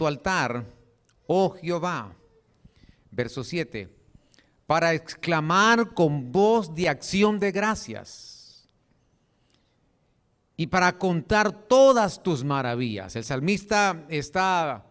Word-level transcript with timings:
tu 0.00 0.06
altar, 0.06 0.64
oh 1.26 1.50
Jehová. 1.50 2.16
Verso 3.10 3.44
7. 3.44 3.86
Para 4.66 4.94
exclamar 4.94 5.92
con 5.92 6.32
voz 6.32 6.74
de 6.74 6.88
acción 6.88 7.38
de 7.38 7.52
gracias 7.52 8.66
y 10.56 10.68
para 10.68 10.96
contar 10.96 11.52
todas 11.52 12.22
tus 12.22 12.42
maravillas. 12.42 13.14
El 13.14 13.24
salmista 13.24 14.06
está, 14.08 14.86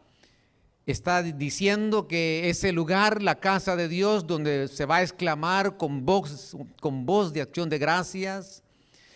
está 0.86 1.24
diciendo 1.24 2.08
que 2.08 2.48
ese 2.48 2.72
lugar, 2.72 3.24
la 3.24 3.40
casa 3.40 3.76
de 3.76 3.88
Dios, 3.88 4.28
donde 4.28 4.68
se 4.68 4.86
va 4.86 4.98
a 4.98 5.02
exclamar 5.02 5.76
con 5.76 6.06
voz, 6.06 6.56
con 6.80 7.08
voz 7.08 7.34
de 7.34 7.42
acción 7.42 7.68
de 7.68 7.80
gracias, 7.80 8.62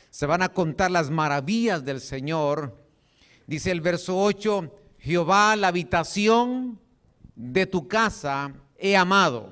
se 0.10 0.26
van 0.26 0.42
a 0.42 0.50
contar 0.50 0.90
las 0.90 1.12
maravillas 1.12 1.86
del 1.86 2.02
Señor. 2.02 2.84
Dice 3.46 3.70
el 3.70 3.82
verso 3.82 4.20
8, 4.20 4.80
Jehová, 5.04 5.58
la 5.58 5.68
habitación 5.68 6.80
de 7.36 7.66
tu 7.66 7.90
casa 7.90 8.54
he 8.78 8.96
amado. 8.96 9.50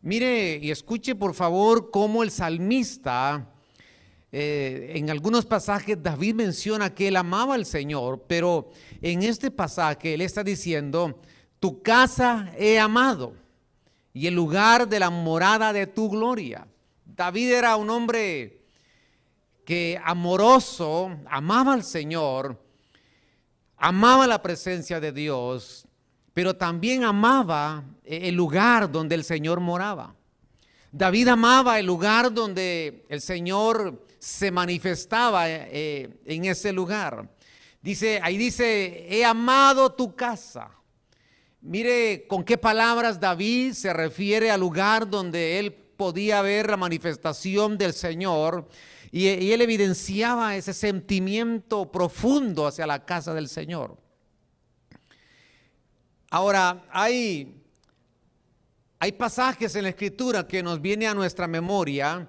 Mire 0.00 0.58
y 0.62 0.70
escuche 0.70 1.14
por 1.14 1.34
favor 1.34 1.90
cómo 1.90 2.22
el 2.22 2.30
salmista, 2.30 3.50
eh, 4.32 4.92
en 4.94 5.10
algunos 5.10 5.44
pasajes 5.44 6.02
David 6.02 6.36
menciona 6.36 6.94
que 6.94 7.08
él 7.08 7.16
amaba 7.16 7.54
al 7.54 7.66
Señor, 7.66 8.24
pero 8.26 8.70
en 9.02 9.24
este 9.24 9.50
pasaje 9.50 10.14
él 10.14 10.22
está 10.22 10.42
diciendo, 10.42 11.20
tu 11.60 11.82
casa 11.82 12.50
he 12.56 12.78
amado 12.78 13.34
y 14.14 14.26
el 14.26 14.34
lugar 14.34 14.88
de 14.88 15.00
la 15.00 15.10
morada 15.10 15.74
de 15.74 15.86
tu 15.86 16.08
gloria. 16.08 16.66
David 17.04 17.52
era 17.52 17.76
un 17.76 17.90
hombre 17.90 18.62
que 19.66 20.00
amoroso, 20.02 21.10
amaba 21.28 21.74
al 21.74 21.84
Señor, 21.84 22.64
amaba 23.76 24.26
la 24.26 24.42
presencia 24.42 25.00
de 25.00 25.12
Dios, 25.12 25.86
pero 26.32 26.54
también 26.54 27.04
amaba 27.04 27.84
el 28.04 28.34
lugar 28.34 28.90
donde 28.90 29.14
el 29.14 29.24
Señor 29.24 29.60
moraba. 29.60 30.14
David 30.92 31.28
amaba 31.28 31.78
el 31.78 31.86
lugar 31.86 32.32
donde 32.32 33.04
el 33.08 33.20
Señor 33.20 34.06
se 34.18 34.50
manifestaba 34.50 35.48
eh, 35.48 36.10
en 36.24 36.44
ese 36.46 36.72
lugar. 36.72 37.28
Dice, 37.82 38.18
ahí 38.22 38.36
dice, 38.36 39.06
he 39.08 39.24
amado 39.24 39.92
tu 39.92 40.14
casa. 40.14 40.70
Mire 41.60 42.26
con 42.26 42.44
qué 42.44 42.56
palabras 42.56 43.20
David 43.20 43.72
se 43.72 43.92
refiere 43.92 44.50
al 44.50 44.60
lugar 44.60 45.08
donde 45.08 45.58
él 45.58 45.72
podía 45.72 46.42
ver 46.42 46.70
la 46.70 46.76
manifestación 46.76 47.76
del 47.78 47.92
Señor 47.92 48.68
y, 49.12 49.52
él 49.52 49.60
evidenciaba 49.60 50.56
ese 50.56 50.72
sentimiento 50.72 51.90
profundo 51.90 52.66
hacia 52.66 52.86
la 52.86 53.04
casa 53.04 53.34
del 53.34 53.48
Señor. 53.48 53.96
Ahora, 56.30 56.84
hay, 56.90 57.62
hay 58.98 59.12
pasajes 59.12 59.74
en 59.76 59.84
la 59.84 59.90
escritura 59.90 60.46
que 60.46 60.62
nos 60.62 60.80
viene 60.80 61.06
a 61.06 61.14
nuestra 61.14 61.46
memoria 61.46 62.28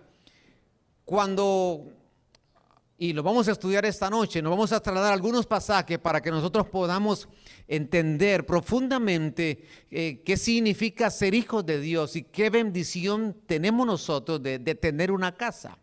cuando, 1.04 1.88
y 2.98 3.14
lo 3.14 3.24
vamos 3.24 3.48
a 3.48 3.54
estudiar 3.54 3.86
esta 3.86 4.10
noche, 4.10 4.42
nos 4.42 4.52
vamos 4.52 4.72
a 4.72 4.80
trasladar 4.80 5.14
algunos 5.14 5.46
pasajes 5.46 5.98
para 5.98 6.22
que 6.22 6.30
nosotros 6.30 6.68
podamos 6.68 7.28
entender 7.68 8.46
profundamente 8.46 9.66
eh, 9.90 10.22
qué 10.24 10.38
significa 10.38 11.10
ser 11.10 11.34
hijos 11.34 11.66
de 11.66 11.82
Dios 11.82 12.16
y 12.16 12.24
qué 12.24 12.50
bendición 12.50 13.36
tenemos 13.46 13.88
nosotros 13.88 14.42
de 14.44 14.76
tener 14.76 15.12
una 15.12 15.36
casa. 15.36 15.78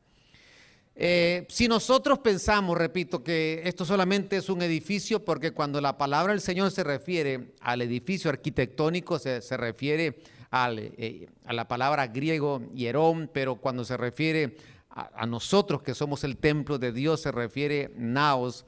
Eh, 0.96 1.46
si 1.48 1.66
nosotros 1.66 2.20
pensamos, 2.20 2.78
repito, 2.78 3.24
que 3.24 3.62
esto 3.64 3.84
solamente 3.84 4.36
es 4.36 4.48
un 4.48 4.62
edificio, 4.62 5.24
porque 5.24 5.50
cuando 5.50 5.80
la 5.80 5.98
palabra 5.98 6.32
del 6.32 6.40
Señor 6.40 6.70
se 6.70 6.84
refiere 6.84 7.54
al 7.60 7.82
edificio 7.82 8.30
arquitectónico, 8.30 9.18
se, 9.18 9.56
refiere 9.56 10.20
eh, 10.52 11.26
a 11.44 11.52
la 11.52 11.66
palabra 11.66 12.06
griego 12.06 12.62
hierón, 12.72 13.28
pero 13.32 13.56
cuando 13.56 13.84
se 13.84 13.96
refiere 13.96 14.56
a, 14.90 15.22
a, 15.22 15.26
nosotros 15.26 15.82
que 15.82 15.94
somos 15.94 16.22
el 16.22 16.36
templo 16.36 16.78
de 16.78 16.92
Dios, 16.92 17.22
se 17.22 17.32
refiere 17.32 17.92
naos. 17.96 18.64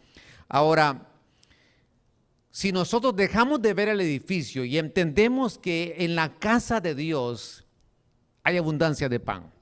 Ahora, 0.48 1.08
si 2.50 2.72
nosotros 2.72 3.14
dejamos 3.14 3.62
de 3.62 3.72
ver 3.72 3.88
el 3.88 4.00
edificio 4.00 4.64
y 4.64 4.78
entendemos 4.78 5.58
que 5.58 5.94
en 5.98 6.16
la 6.16 6.34
casa 6.34 6.80
de 6.80 6.96
Dios 6.96 7.64
hay 8.42 8.56
abundancia 8.56 9.08
de 9.08 9.20
pan, 9.20 9.52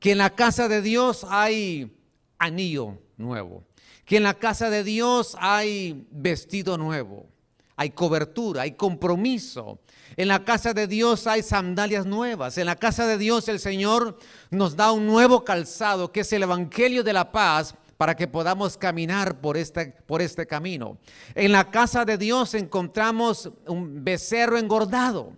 que 0.00 0.12
en 0.12 0.18
la 0.18 0.30
casa 0.30 0.66
de 0.66 0.82
Dios 0.82 1.24
hay 1.28 1.96
anillo 2.38 2.98
nuevo, 3.18 3.64
que 4.04 4.16
en 4.16 4.24
la 4.24 4.34
casa 4.34 4.70
de 4.70 4.82
Dios 4.82 5.36
hay 5.38 6.08
vestido 6.10 6.78
nuevo, 6.78 7.28
hay 7.76 7.90
cobertura, 7.90 8.62
hay 8.62 8.72
compromiso. 8.72 9.80
En 10.16 10.28
la 10.28 10.44
casa 10.44 10.74
de 10.74 10.86
Dios 10.86 11.26
hay 11.26 11.42
sandalias 11.42 12.06
nuevas. 12.06 12.58
En 12.58 12.66
la 12.66 12.76
casa 12.76 13.06
de 13.06 13.16
Dios 13.16 13.48
el 13.48 13.60
Señor 13.60 14.18
nos 14.50 14.74
da 14.74 14.90
un 14.90 15.06
nuevo 15.06 15.44
calzado 15.44 16.10
que 16.10 16.20
es 16.20 16.32
el 16.32 16.42
Evangelio 16.42 17.04
de 17.04 17.12
la 17.12 17.30
paz 17.30 17.74
para 17.96 18.16
que 18.16 18.26
podamos 18.26 18.78
caminar 18.78 19.40
por 19.40 19.56
este, 19.56 19.94
por 20.06 20.22
este 20.22 20.46
camino. 20.46 20.98
En 21.34 21.52
la 21.52 21.70
casa 21.70 22.06
de 22.06 22.16
Dios 22.16 22.54
encontramos 22.54 23.50
un 23.66 24.02
becerro 24.02 24.56
engordado. 24.56 25.34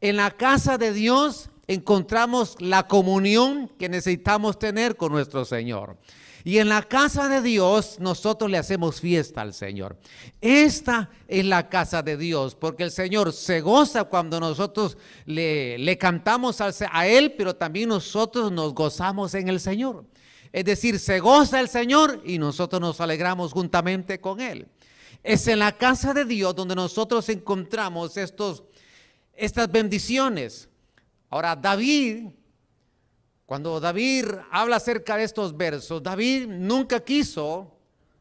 En 0.00 0.16
la 0.16 0.30
casa 0.30 0.78
de 0.78 0.92
Dios 0.92 1.50
encontramos 1.66 2.56
la 2.60 2.86
comunión 2.86 3.68
que 3.78 3.88
necesitamos 3.88 4.58
tener 4.58 4.96
con 4.96 5.12
nuestro 5.12 5.44
Señor. 5.44 5.96
Y 6.44 6.58
en 6.58 6.68
la 6.68 6.82
casa 6.82 7.28
de 7.28 7.42
Dios 7.42 7.96
nosotros 7.98 8.48
le 8.48 8.56
hacemos 8.56 9.00
fiesta 9.00 9.40
al 9.40 9.52
Señor. 9.52 9.98
Esta 10.40 11.10
es 11.26 11.44
la 11.44 11.68
casa 11.68 12.04
de 12.04 12.16
Dios, 12.16 12.54
porque 12.54 12.84
el 12.84 12.92
Señor 12.92 13.32
se 13.32 13.60
goza 13.60 14.04
cuando 14.04 14.38
nosotros 14.38 14.96
le, 15.24 15.76
le 15.76 15.98
cantamos 15.98 16.60
a 16.60 17.06
Él, 17.08 17.34
pero 17.36 17.56
también 17.56 17.88
nosotros 17.88 18.52
nos 18.52 18.74
gozamos 18.74 19.34
en 19.34 19.48
el 19.48 19.58
Señor. 19.58 20.04
Es 20.52 20.64
decir, 20.64 21.00
se 21.00 21.18
goza 21.18 21.58
el 21.58 21.68
Señor 21.68 22.22
y 22.24 22.38
nosotros 22.38 22.80
nos 22.80 23.00
alegramos 23.00 23.52
juntamente 23.52 24.20
con 24.20 24.40
Él. 24.40 24.68
Es 25.24 25.48
en 25.48 25.58
la 25.58 25.72
casa 25.72 26.14
de 26.14 26.24
Dios 26.24 26.54
donde 26.54 26.76
nosotros 26.76 27.28
encontramos 27.28 28.16
estos, 28.16 28.62
estas 29.34 29.68
bendiciones. 29.68 30.68
Ahora, 31.36 31.54
David, 31.54 32.28
cuando 33.44 33.78
David 33.78 34.24
habla 34.50 34.76
acerca 34.76 35.18
de 35.18 35.24
estos 35.24 35.54
versos, 35.54 36.02
David 36.02 36.46
nunca 36.46 37.00
quiso, 37.00 37.76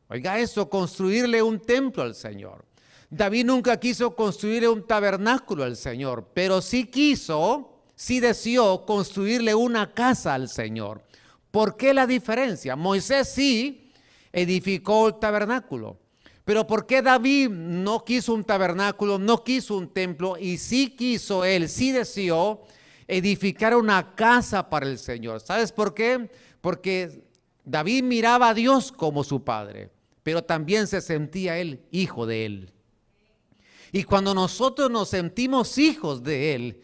oiga 0.09 0.37
eso, 0.37 0.69
construirle 0.69 1.41
un 1.41 1.61
templo 1.61 2.03
al 2.03 2.13
Señor. 2.13 2.65
David 3.09 3.45
nunca 3.45 3.79
quiso 3.79 4.13
construirle 4.13 4.67
un 4.67 4.85
tabernáculo 4.85 5.63
al 5.63 5.77
Señor, 5.77 6.27
pero 6.33 6.61
sí 6.61 6.87
quiso, 6.87 7.83
sí 7.95 8.19
deseó 8.19 8.85
construirle 8.85 9.55
una 9.55 9.93
casa 9.93 10.33
al 10.33 10.49
Señor. 10.49 11.01
¿Por 11.51 11.77
qué 11.77 11.93
la 11.93 12.05
diferencia? 12.05 12.75
Moisés 12.75 13.29
sí 13.29 13.93
edificó 14.33 15.07
el 15.07 15.19
tabernáculo. 15.19 15.97
Pero 16.43 16.67
¿por 16.67 16.85
qué 16.85 17.01
David 17.01 17.49
no 17.49 18.03
quiso 18.03 18.33
un 18.33 18.43
tabernáculo, 18.43 19.17
no 19.17 19.41
quiso 19.41 19.77
un 19.77 19.87
templo 19.87 20.35
y 20.37 20.57
sí 20.57 20.97
quiso 20.97 21.45
él, 21.45 21.69
sí 21.69 21.93
deseó 21.93 22.65
edificar 23.07 23.75
una 23.75 24.15
casa 24.15 24.69
para 24.69 24.87
el 24.87 24.97
Señor. 24.97 25.39
¿Sabes 25.41 25.71
por 25.71 25.93
qué? 25.93 26.29
Porque 26.61 27.23
David 27.63 28.03
miraba 28.03 28.49
a 28.49 28.53
Dios 28.53 28.91
como 28.91 29.23
su 29.23 29.43
padre, 29.43 29.89
pero 30.23 30.43
también 30.43 30.87
se 30.87 31.01
sentía 31.01 31.57
él 31.57 31.81
hijo 31.91 32.25
de 32.25 32.45
él. 32.45 32.71
Y 33.91 34.03
cuando 34.03 34.33
nosotros 34.33 34.89
nos 34.91 35.09
sentimos 35.09 35.77
hijos 35.77 36.23
de 36.23 36.55
él, 36.55 36.81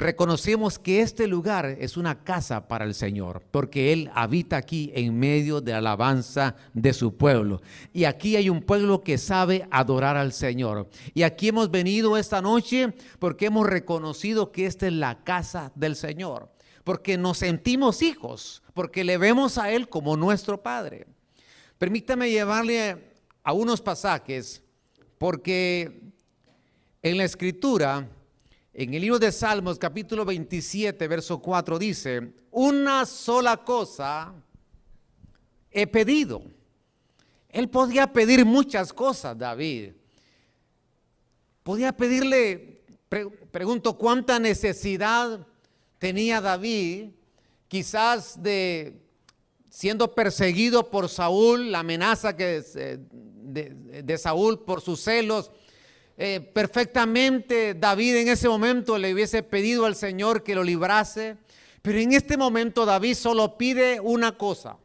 reconocemos 0.00 0.78
que 0.78 1.00
este 1.02 1.26
lugar 1.28 1.66
es 1.78 1.96
una 1.96 2.24
casa 2.24 2.66
para 2.66 2.84
el 2.84 2.94
Señor, 2.94 3.42
porque 3.50 3.92
Él 3.92 4.10
habita 4.14 4.56
aquí 4.56 4.90
en 4.94 5.18
medio 5.18 5.60
de 5.60 5.72
la 5.72 5.78
alabanza 5.78 6.56
de 6.74 6.92
su 6.92 7.16
pueblo. 7.16 7.60
Y 7.92 8.04
aquí 8.04 8.36
hay 8.36 8.48
un 8.48 8.62
pueblo 8.62 9.02
que 9.02 9.18
sabe 9.18 9.68
adorar 9.70 10.16
al 10.16 10.32
Señor. 10.32 10.88
Y 11.14 11.22
aquí 11.22 11.48
hemos 11.48 11.70
venido 11.70 12.16
esta 12.16 12.40
noche 12.40 12.94
porque 13.18 13.46
hemos 13.46 13.66
reconocido 13.66 14.50
que 14.50 14.66
esta 14.66 14.86
es 14.86 14.92
la 14.92 15.22
casa 15.22 15.72
del 15.74 15.94
Señor, 15.96 16.50
porque 16.82 17.16
nos 17.18 17.38
sentimos 17.38 18.02
hijos, 18.02 18.62
porque 18.74 19.04
le 19.04 19.18
vemos 19.18 19.58
a 19.58 19.70
Él 19.70 19.88
como 19.88 20.16
nuestro 20.16 20.62
Padre. 20.62 21.06
Permítame 21.78 22.30
llevarle 22.30 23.12
a 23.42 23.52
unos 23.52 23.80
pasajes, 23.80 24.62
porque 25.18 26.02
en 27.02 27.16
la 27.16 27.24
escritura, 27.24 28.08
en 28.72 28.94
el 28.94 29.02
libro 29.02 29.18
de 29.18 29.32
Salmos 29.32 29.78
capítulo 29.78 30.24
27, 30.24 31.08
verso 31.08 31.40
4 31.40 31.78
dice, 31.78 32.32
una 32.50 33.04
sola 33.04 33.56
cosa 33.56 34.32
he 35.70 35.86
pedido. 35.86 36.42
Él 37.48 37.68
podía 37.68 38.12
pedir 38.12 38.44
muchas 38.44 38.92
cosas, 38.92 39.36
David. 39.36 39.92
Podía 41.64 41.92
pedirle, 41.92 42.82
pregunto, 43.50 43.98
cuánta 43.98 44.38
necesidad 44.38 45.44
tenía 45.98 46.40
David, 46.40 47.10
quizás 47.66 48.40
de 48.40 49.02
siendo 49.68 50.14
perseguido 50.14 50.90
por 50.90 51.08
Saúl, 51.08 51.70
la 51.72 51.80
amenaza 51.80 52.36
que 52.36 52.62
de, 52.62 54.02
de 54.02 54.18
Saúl 54.18 54.60
por 54.60 54.80
sus 54.80 55.00
celos, 55.00 55.50
eh, 56.22 56.38
perfectamente 56.38 57.72
David 57.72 58.16
en 58.16 58.28
ese 58.28 58.46
momento 58.46 58.98
le 58.98 59.14
hubiese 59.14 59.42
pedido 59.42 59.86
al 59.86 59.96
Señor 59.96 60.42
que 60.42 60.54
lo 60.54 60.62
librase, 60.62 61.38
pero 61.80 61.98
en 61.98 62.12
este 62.12 62.36
momento 62.36 62.84
David 62.84 63.14
solo 63.14 63.56
pide 63.56 64.00
una 64.00 64.36
cosa. 64.36 64.76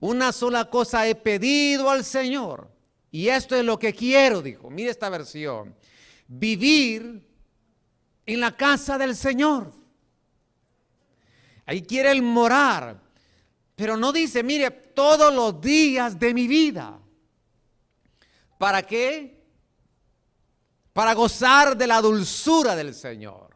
Una 0.00 0.32
sola 0.32 0.68
cosa 0.68 1.08
he 1.08 1.14
pedido 1.14 1.88
al 1.88 2.04
Señor. 2.04 2.70
Y 3.10 3.28
esto 3.28 3.56
es 3.56 3.64
lo 3.64 3.78
que 3.78 3.94
quiero, 3.94 4.42
dijo. 4.42 4.68
Mire 4.68 4.90
esta 4.90 5.08
versión. 5.08 5.74
Vivir 6.28 7.26
en 8.26 8.40
la 8.40 8.54
casa 8.54 8.98
del 8.98 9.16
Señor. 9.16 9.72
Ahí 11.64 11.80
quiere 11.80 12.10
el 12.10 12.20
morar. 12.20 13.00
Pero 13.76 13.96
no 13.96 14.12
dice, 14.12 14.42
mire, 14.42 14.70
todos 14.70 15.34
los 15.34 15.58
días 15.58 16.18
de 16.18 16.34
mi 16.34 16.46
vida. 16.46 17.00
¿Para 18.58 18.82
qué? 18.82 19.39
Para 20.92 21.14
gozar 21.14 21.76
de 21.76 21.86
la 21.86 22.00
dulzura 22.00 22.74
del 22.74 22.94
Señor 22.94 23.50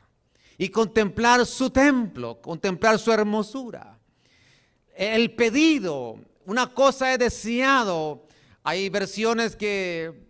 y 0.56 0.68
contemplar 0.68 1.44
su 1.46 1.70
templo, 1.70 2.40
contemplar 2.40 2.98
su 2.98 3.12
hermosura. 3.12 3.98
El 4.94 5.34
pedido, 5.34 6.18
una 6.46 6.72
cosa 6.72 7.12
he 7.12 7.18
deseado. 7.18 8.26
Hay 8.62 8.88
versiones 8.88 9.56
que 9.56 10.24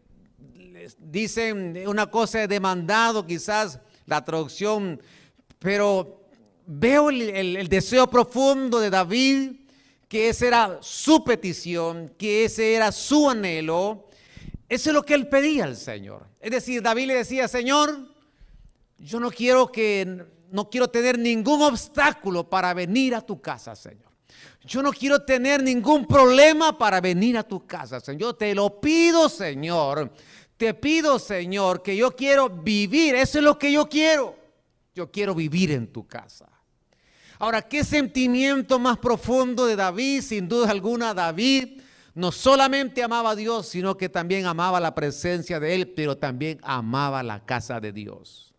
dicen 0.99 1.83
una 1.87 2.11
cosa 2.11 2.43
he 2.43 2.49
demandado, 2.49 3.27
quizás 3.27 3.79
la 4.07 4.25
traducción, 4.25 5.01
pero 5.59 6.25
veo 6.67 7.11
el, 7.11 7.69
deseo 7.69 8.09
profundo 8.09 8.81
de 8.81 8.91
David, 8.91 9.53
que 10.09 10.29
esa 10.29 10.47
era 10.47 10.79
su 10.81 11.25
petición, 11.25 12.13
que 12.19 12.45
ese 12.45 12.75
era 12.75 12.93
su 12.93 13.29
anhelo. 13.29 14.09
Eso 14.69 14.91
es 14.91 14.95
lo 14.95 15.05
que 15.05 15.15
él 15.15 15.29
pedía 15.29 15.65
al 15.65 15.77
Señor. 15.77 16.27
Es 16.41 16.51
decir, 16.51 16.83
David 16.83 17.07
le 17.07 17.15
decía, 17.15 17.49
Señor, 17.49 18.09
yo 18.99 19.21
no 19.21 19.31
quiero 19.31 19.71
que, 19.71 20.25
no 20.51 20.71
quiero 20.71 20.89
tener 20.89 21.19
ningún 21.19 21.63
obstáculo 21.63 22.49
para 22.49 22.73
venir 22.73 23.15
a 23.15 23.21
tu 23.21 23.41
casa, 23.41 23.77
Señor. 23.77 24.11
Yo 24.65 24.83
no 24.83 24.93
quiero 24.93 25.23
tener 25.23 25.63
ningún 25.63 26.07
problema 26.07 26.77
para 26.77 27.01
venir 27.01 27.37
a 27.37 27.43
tu 27.43 27.67
casa, 27.67 28.01
Señor. 28.01 28.35
Te 28.35 28.55
lo 28.55 28.81
pido, 28.81 29.29
Señor. 29.29 30.11
Te 30.57 30.73
pido, 30.73 31.19
Señor, 31.19 31.83
que 31.83 31.95
yo 31.95 32.17
quiero 32.17 32.49
vivir. 32.49 33.15
Eso 33.15 33.39
es 33.39 33.45
lo 33.45 33.59
que 33.59 33.71
yo 33.71 33.87
quiero. 33.89 34.35
Yo 34.95 35.11
quiero 35.11 35.35
vivir 35.35 35.73
en 35.73 35.93
tu 35.93 36.07
casa. 36.07 36.49
Ahora, 37.39 37.61
¿qué 37.61 37.85
sentimiento 37.85 38.79
más 38.79 38.97
profundo 38.97 39.67
de 39.67 39.77
David? 39.77 40.23
Sin 40.23 40.49
duda 40.49 40.71
alguna, 40.71 41.13
David 41.13 41.83
no 42.15 42.33
solamente 42.33 43.03
amaba 43.03 43.31
a 43.31 43.37
Dios, 43.37 43.69
sino 43.69 43.97
que 43.97 44.09
también 44.09 44.47
amaba 44.47 44.81
la 44.81 44.95
presencia 44.95 45.59
de 45.59 45.75
Él, 45.75 45.89
pero 45.89 46.17
también 46.17 46.61
amaba 46.63 47.23
la 47.23 47.45
casa 47.45 47.81
de 47.81 47.93
Dios. 47.93 48.55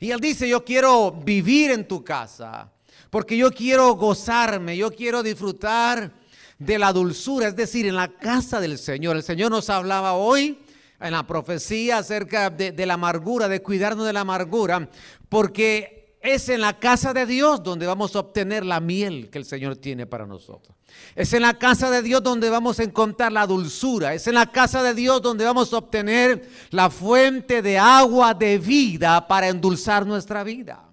Y 0.00 0.10
Él 0.10 0.20
dice, 0.20 0.48
yo 0.48 0.64
quiero 0.64 1.12
vivir 1.12 1.70
en 1.70 1.86
tu 1.86 2.02
casa 2.02 2.72
porque 3.12 3.36
yo 3.36 3.52
quiero 3.52 3.94
gozarme, 3.94 4.74
yo 4.74 4.90
quiero 4.90 5.22
disfrutar 5.22 6.14
de 6.58 6.78
la 6.78 6.94
dulzura, 6.94 7.48
es 7.48 7.56
decir, 7.56 7.84
en 7.84 7.96
la 7.96 8.08
casa 8.08 8.58
del 8.58 8.78
Señor. 8.78 9.16
El 9.16 9.22
Señor 9.22 9.50
nos 9.50 9.68
hablaba 9.68 10.14
hoy 10.14 10.58
en 10.98 11.12
la 11.12 11.26
profecía 11.26 11.98
acerca 11.98 12.48
de, 12.48 12.86
la 12.86 12.94
amargura, 12.94 13.48
de 13.48 13.60
cuidarnos 13.60 14.06
de 14.06 14.14
la 14.14 14.20
amargura, 14.20 14.88
porque 15.28 16.01
es 16.22 16.48
en 16.48 16.60
la 16.60 16.78
casa 16.78 17.12
de 17.12 17.26
Dios 17.26 17.62
donde 17.62 17.86
vamos 17.86 18.14
a 18.14 18.20
obtener 18.20 18.64
la 18.64 18.78
miel 18.78 19.28
que 19.28 19.38
el 19.38 19.44
Señor 19.44 19.76
tiene 19.76 20.06
para 20.06 20.24
nosotros. 20.24 20.76
Es 21.16 21.32
en 21.32 21.42
la 21.42 21.58
casa 21.58 21.90
de 21.90 22.00
Dios 22.00 22.22
donde 22.22 22.48
vamos 22.48 22.78
a 22.78 22.84
encontrar 22.84 23.32
la 23.32 23.46
dulzura. 23.46 24.14
Es 24.14 24.26
en 24.28 24.34
la 24.34 24.50
casa 24.50 24.82
de 24.82 24.94
Dios 24.94 25.20
donde 25.20 25.44
vamos 25.44 25.72
a 25.72 25.78
obtener 25.78 26.48
la 26.70 26.90
fuente 26.90 27.60
de 27.60 27.76
agua 27.76 28.34
de 28.34 28.58
vida 28.58 29.26
para 29.26 29.48
endulzar 29.48 30.06
nuestra 30.06 30.44
vida. 30.44 30.88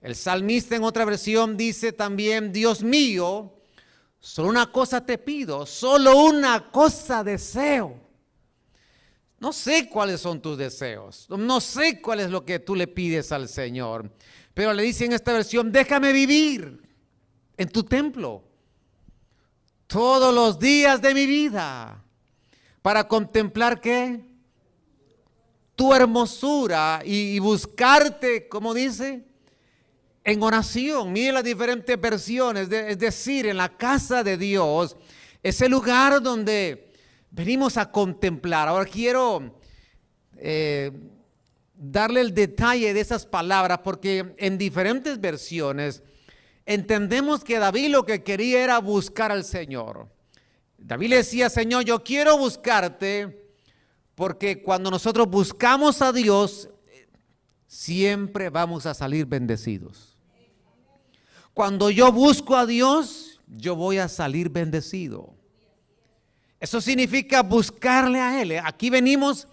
El 0.00 0.14
salmista 0.14 0.76
en 0.76 0.84
otra 0.84 1.04
versión 1.04 1.56
dice 1.56 1.92
también, 1.92 2.52
Dios 2.52 2.82
mío, 2.82 3.52
solo 4.18 4.48
una 4.48 4.72
cosa 4.72 5.04
te 5.04 5.18
pido, 5.18 5.66
solo 5.66 6.16
una 6.16 6.70
cosa 6.70 7.22
deseo. 7.22 8.04
No 9.38 9.52
sé 9.52 9.90
cuáles 9.90 10.22
son 10.22 10.40
tus 10.40 10.56
deseos, 10.56 11.26
no 11.28 11.60
sé 11.60 12.00
cuál 12.00 12.20
es 12.20 12.30
lo 12.30 12.46
que 12.46 12.60
tú 12.60 12.74
le 12.74 12.86
pides 12.86 13.30
al 13.30 13.48
Señor, 13.48 14.10
pero 14.54 14.72
le 14.72 14.84
dice 14.84 15.04
en 15.04 15.12
esta 15.12 15.32
versión, 15.32 15.72
déjame 15.72 16.12
vivir 16.12 16.80
en 17.56 17.68
tu 17.68 17.82
templo 17.82 18.44
todos 19.88 20.32
los 20.32 20.58
días 20.58 21.02
de 21.02 21.12
mi 21.12 21.26
vida 21.26 22.02
para 22.82 23.06
contemplar 23.08 23.80
qué? 23.80 24.20
Tu 25.74 25.92
hermosura 25.92 27.02
y, 27.04 27.38
buscarte, 27.40 28.48
como 28.48 28.72
dice, 28.72 29.24
en 30.22 30.42
oración. 30.42 31.12
Mire 31.12 31.32
las 31.32 31.44
diferentes 31.44 32.00
versiones, 32.00 32.70
es 32.70 32.98
decir, 32.98 33.46
en 33.46 33.56
la 33.56 33.76
casa 33.76 34.22
de 34.22 34.36
Dios, 34.36 34.96
es 35.42 35.60
el 35.60 35.72
lugar 35.72 36.22
donde 36.22 36.92
venimos 37.30 37.76
a 37.76 37.90
contemplar. 37.90 38.68
Ahora 38.68 38.84
quiero 38.84 39.60
eh, 40.36 40.92
darle 41.74 42.20
el 42.20 42.34
detalle 42.34 42.94
de 42.94 43.00
esas 43.00 43.26
palabras 43.26 43.80
porque 43.82 44.34
en 44.38 44.58
diferentes 44.58 45.20
versiones 45.20 46.02
entendemos 46.66 47.44
que 47.44 47.58
David 47.58 47.90
lo 47.90 48.04
que 48.04 48.22
quería 48.22 48.62
era 48.62 48.78
buscar 48.78 49.32
al 49.32 49.44
Señor. 49.44 50.08
David 50.78 51.08
le 51.08 51.16
decía, 51.16 51.50
Señor, 51.50 51.84
yo 51.84 52.02
quiero 52.02 52.36
buscarte 52.38 53.48
porque 54.14 54.62
cuando 54.62 54.90
nosotros 54.90 55.28
buscamos 55.28 56.00
a 56.02 56.12
Dios, 56.12 56.68
siempre 57.66 58.50
vamos 58.50 58.86
a 58.86 58.94
salir 58.94 59.26
bendecidos. 59.26 60.16
Cuando 61.52 61.90
yo 61.90 62.12
busco 62.12 62.56
a 62.56 62.66
Dios, 62.66 63.40
yo 63.46 63.76
voy 63.76 63.98
a 63.98 64.08
salir 64.08 64.48
bendecido. 64.48 65.34
Eso 66.60 66.80
significa 66.80 67.42
buscarle 67.42 68.20
a 68.20 68.40
Él. 68.40 68.58
Aquí 68.64 68.90
venimos 68.90 69.48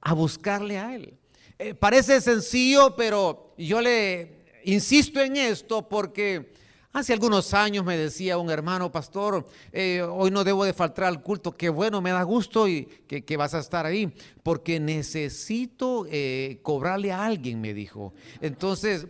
a 0.00 0.12
buscarle 0.14 0.78
a 0.78 0.94
Él. 0.94 1.18
Eh, 1.58 1.74
parece 1.74 2.20
sencillo, 2.20 2.94
pero 2.96 3.54
yo 3.56 3.80
le 3.80 4.44
insisto 4.64 5.20
en 5.20 5.36
esto 5.36 5.88
porque 5.88 6.52
Hace 6.94 7.12
algunos 7.12 7.52
años 7.54 7.84
me 7.84 7.96
decía 7.96 8.38
un 8.38 8.50
hermano 8.50 8.92
pastor, 8.92 9.44
eh, 9.72 10.00
hoy 10.00 10.30
no 10.30 10.44
debo 10.44 10.64
de 10.64 10.72
faltar 10.72 11.06
al 11.06 11.22
culto, 11.22 11.50
qué 11.50 11.68
bueno, 11.68 12.00
me 12.00 12.12
da 12.12 12.22
gusto 12.22 12.68
y 12.68 12.84
que, 12.84 13.36
vas 13.36 13.52
a 13.52 13.58
estar 13.58 13.84
ahí, 13.84 14.14
porque 14.44 14.78
necesito 14.78 16.06
eh, 16.08 16.60
cobrarle 16.62 17.10
a 17.10 17.24
alguien, 17.24 17.60
me 17.60 17.74
dijo. 17.74 18.14
Entonces, 18.40 19.08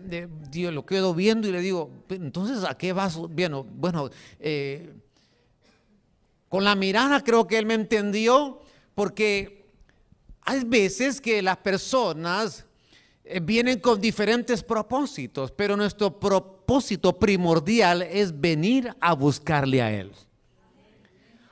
yo 0.51 0.73
lo 0.73 0.87
quedo 0.87 1.13
viendo 1.13 1.47
y 1.47 1.53
le 1.53 1.61
digo, 1.61 1.91
entonces, 2.09 2.65
¿a 2.65 2.75
qué 2.79 2.95
vas? 2.95 3.19
Bueno, 3.19 3.65
bueno 3.65 4.09
con 6.49 6.65
la 6.65 6.75
mirada 6.75 7.23
creo 7.23 7.47
que 7.47 7.59
él 7.59 7.67
me 7.67 7.75
entendió, 7.75 8.63
porque 8.95 9.64
hay 10.45 10.65
veces 10.65 11.21
que 11.21 11.41
las 11.43 11.57
personas 11.59 12.67
eh, 13.25 13.41
vienen 13.41 13.81
con 13.81 14.01
diferentes 14.01 14.63
propósitos, 14.63 15.51
pero 15.51 15.77
nuestro 15.77 16.19
propósito 16.21 17.19
primordial 17.19 18.03
es 18.03 18.39
venir 18.39 18.95
a 19.01 19.15
buscarle 19.15 19.81
a 19.81 19.91
Él. 19.91 20.13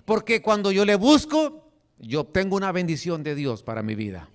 Porque 0.04 0.42
cuando 0.42 0.70
yo 0.70 0.84
le 0.84 0.96
busco, 0.96 1.70
yo 1.98 2.20
obtengo 2.20 2.56
una 2.56 2.72
bendición 2.72 3.22
de 3.22 3.34
Dios 3.34 3.62
para 3.62 3.82
mi 3.82 3.94
vida. 3.94 4.28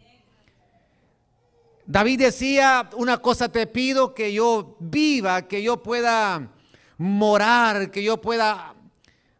David 1.86 2.20
decía, 2.20 2.90
una 2.98 3.20
cosa 3.20 3.50
te 3.50 3.68
pido, 3.68 4.14
que 4.14 4.34
yo 4.34 4.76
viva, 4.80 5.48
que 5.48 5.62
yo 5.62 5.82
pueda 5.82 6.52
morar, 6.98 7.92
que 7.92 8.04
yo 8.04 8.20
pueda 8.20 8.76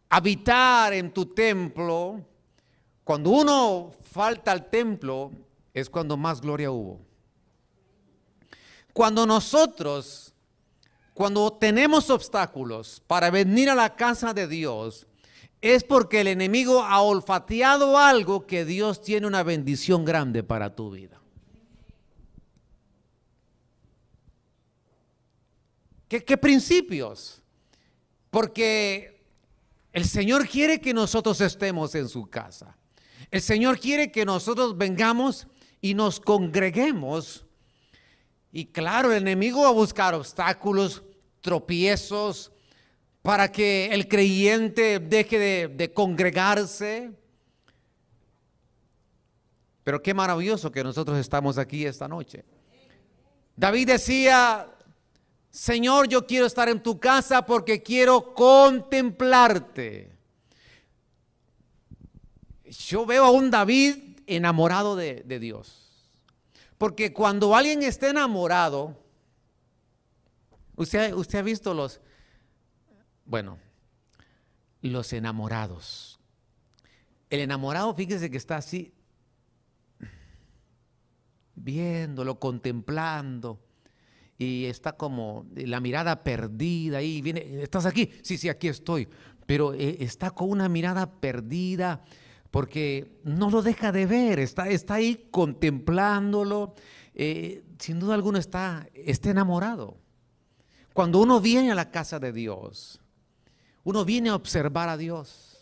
habitar 0.08 0.94
en 0.94 1.12
tu 1.12 1.26
templo. 1.26 2.24
Cuando 3.08 3.30
uno 3.30 3.90
falta 4.12 4.52
al 4.52 4.68
templo, 4.68 5.32
es 5.72 5.88
cuando 5.88 6.18
más 6.18 6.42
gloria 6.42 6.70
hubo. 6.70 7.00
Cuando 8.92 9.24
nosotros, 9.24 10.34
cuando 11.14 11.50
tenemos 11.54 12.10
obstáculos 12.10 13.02
para 13.06 13.30
venir 13.30 13.70
a 13.70 13.74
la 13.74 13.96
casa 13.96 14.34
de 14.34 14.46
Dios, 14.46 15.06
es 15.62 15.84
porque 15.84 16.20
el 16.20 16.26
enemigo 16.26 16.82
ha 16.82 17.00
olfateado 17.00 17.96
algo 17.96 18.46
que 18.46 18.66
Dios 18.66 19.00
tiene 19.00 19.26
una 19.26 19.42
bendición 19.42 20.04
grande 20.04 20.42
para 20.42 20.76
tu 20.76 20.90
vida. 20.90 21.18
¿Qué, 26.08 26.22
qué 26.22 26.36
principios? 26.36 27.40
Porque 28.28 29.24
el 29.94 30.04
Señor 30.04 30.46
quiere 30.46 30.78
que 30.78 30.92
nosotros 30.92 31.40
estemos 31.40 31.94
en 31.94 32.06
su 32.06 32.28
casa. 32.28 32.74
El 33.30 33.42
Señor 33.42 33.78
quiere 33.78 34.10
que 34.10 34.24
nosotros 34.24 34.76
vengamos 34.76 35.46
y 35.80 35.94
nos 35.94 36.20
congreguemos 36.20 37.44
y 38.52 38.66
claro, 38.66 39.12
el 39.12 39.22
enemigo 39.22 39.62
va 39.62 39.68
a 39.68 39.72
buscar 39.72 40.14
obstáculos, 40.14 41.02
tropiezos, 41.40 42.50
para 43.22 43.52
que 43.52 43.86
el 43.92 44.08
creyente 44.08 44.98
deje 44.98 45.68
de, 45.68 45.92
congregarse. 45.92 47.12
Pero 49.84 50.02
qué 50.02 50.14
maravilloso 50.14 50.72
que 50.72 50.82
nosotros 50.82 51.18
estamos 51.18 51.58
aquí 51.58 51.84
esta 51.84 52.08
noche. 52.08 52.44
David 53.54 53.88
decía, 53.88 54.68
Señor, 55.50 56.08
yo 56.08 56.26
quiero 56.26 56.46
estar 56.46 56.68
en 56.68 56.82
tu 56.82 56.98
casa 56.98 57.44
porque 57.44 57.82
quiero 57.82 58.32
contemplarte. 58.34 60.17
Yo 62.70 63.06
veo 63.06 63.24
a 63.24 63.30
un 63.30 63.50
David 63.50 64.20
enamorado 64.26 64.96
de, 64.96 65.22
de 65.26 65.38
Dios. 65.38 65.88
Porque 66.78 67.12
cuando 67.12 67.56
alguien 67.56 67.82
está 67.82 68.08
enamorado, 68.08 68.96
usted, 70.76 71.12
usted 71.12 71.40
ha 71.40 71.42
visto 71.42 71.74
los, 71.74 72.00
bueno, 73.24 73.58
los 74.80 75.12
enamorados. 75.12 76.20
El 77.30 77.40
enamorado, 77.40 77.92
fíjese 77.94 78.30
que 78.30 78.36
está 78.36 78.56
así, 78.56 78.94
viéndolo, 81.56 82.38
contemplando, 82.38 83.60
y 84.38 84.66
está 84.66 84.92
como 84.92 85.46
la 85.56 85.80
mirada 85.80 86.22
perdida 86.22 87.02
y 87.02 87.20
viene, 87.20 87.60
¿estás 87.60 87.86
aquí? 87.86 88.12
Sí, 88.22 88.38
sí, 88.38 88.48
aquí 88.48 88.68
estoy, 88.68 89.08
pero 89.46 89.74
eh, 89.74 89.96
está 90.00 90.30
con 90.30 90.48
una 90.48 90.68
mirada 90.68 91.10
perdida 91.10 92.04
porque 92.50 93.18
no 93.24 93.50
lo 93.50 93.62
deja 93.62 93.92
de 93.92 94.06
ver, 94.06 94.38
está, 94.38 94.68
está 94.68 94.94
ahí 94.94 95.28
contemplándolo, 95.30 96.74
eh, 97.14 97.62
sin 97.78 98.00
duda 98.00 98.14
alguna 98.14 98.38
está, 98.38 98.88
está 98.94 99.30
enamorado. 99.30 99.96
Cuando 100.92 101.20
uno 101.20 101.40
viene 101.40 101.70
a 101.70 101.74
la 101.74 101.90
casa 101.90 102.18
de 102.18 102.32
Dios, 102.32 103.00
uno 103.84 104.04
viene 104.04 104.30
a 104.30 104.34
observar 104.34 104.88
a 104.88 104.96
Dios, 104.96 105.58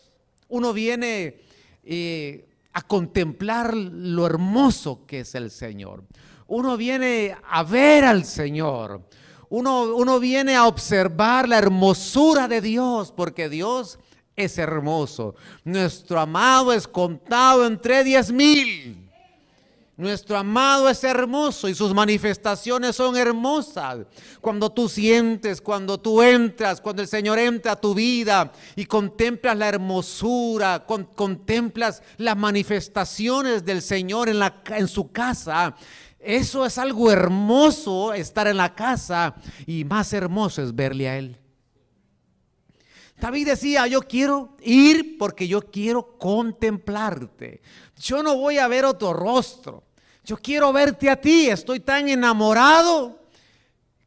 uno 0.47 0.73
viene 0.73 1.41
eh, 1.83 2.47
a 2.73 2.81
contemplar 2.81 3.75
lo 3.75 4.25
hermoso 4.25 5.05
que 5.05 5.21
es 5.21 5.35
el 5.35 5.51
Señor, 5.51 6.03
uno 6.47 6.77
viene 6.77 7.35
a 7.49 7.63
ver 7.63 8.05
al 8.05 8.23
Señor, 8.23 9.07
uno, 9.49 9.95
uno 9.95 10.19
viene 10.19 10.55
a 10.55 10.67
observar 10.67 11.49
la 11.49 11.57
hermosura 11.57 12.47
de 12.47 12.61
Dios, 12.61 13.11
porque 13.11 13.49
Dios 13.49 13.99
es 14.37 14.57
hermoso. 14.57 15.35
Nuestro 15.65 16.19
amado 16.19 16.71
es 16.71 16.87
contado 16.87 17.65
entre 17.65 18.03
diez 18.05 18.31
mil. 18.31 19.03
Nuestro 19.97 20.37
amado 20.37 20.87
es 20.89 21.03
hermoso 21.03 21.67
y 21.67 21.73
sus 21.73 21.91
manifestaciones 21.91 22.95
son 22.95 23.17
hermosas. 23.17 24.05
Cuando 24.39 24.71
tú 24.71 24.87
sientes, 24.87 25.59
cuando 25.59 25.99
tú 25.99 26.21
entras, 26.21 26.79
cuando 26.79 27.01
el 27.01 27.07
Señor 27.07 27.39
entra 27.39 27.71
a 27.71 27.81
tu 27.81 27.95
vida 27.95 28.51
y 28.75 28.85
contemplas 28.85 29.57
la 29.57 29.69
hermosura, 29.69 30.85
contemplas 30.85 32.03
las 32.17 32.37
manifestaciones 32.37 33.65
del 33.65 33.81
Señor 33.81 34.29
en, 34.29 34.39
en 34.67 34.87
su 34.87 35.11
casa, 35.11 35.75
eso 36.19 36.63
es 36.63 36.77
algo 36.77 37.11
hermoso 37.11 38.13
estar 38.13 38.45
en 38.45 38.57
la 38.57 38.75
casa 38.75 39.33
y 39.65 39.83
más 39.83 40.13
hermoso 40.13 40.61
es 40.61 40.75
verle 40.75 41.09
a 41.09 41.17
Él. 41.17 41.39
David 43.19 43.47
decía, 43.47 43.87
yo 43.87 44.01
quiero 44.01 44.55
ir 44.61 45.17
porque 45.17 45.47
yo 45.47 45.61
quiero 45.61 46.17
contemplarte. 46.17 47.61
Yo 47.99 48.21
no 48.21 48.37
voy 48.37 48.59
a 48.59 48.67
ver 48.67 48.85
otro 48.85 49.11
rostro. 49.11 49.83
Yo 50.23 50.37
quiero 50.37 50.71
verte 50.71 51.09
a 51.09 51.19
ti. 51.19 51.49
Estoy 51.49 51.79
tan 51.79 52.09
enamorado 52.09 53.23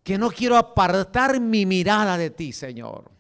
que 0.05 0.17
no 0.17 0.31
quiero 0.31 0.57
apartar 0.57 1.41
mi 1.41 1.67
mirada 1.67 2.17
de 2.17 2.31
ti, 2.31 2.53
Señor. 2.53 3.11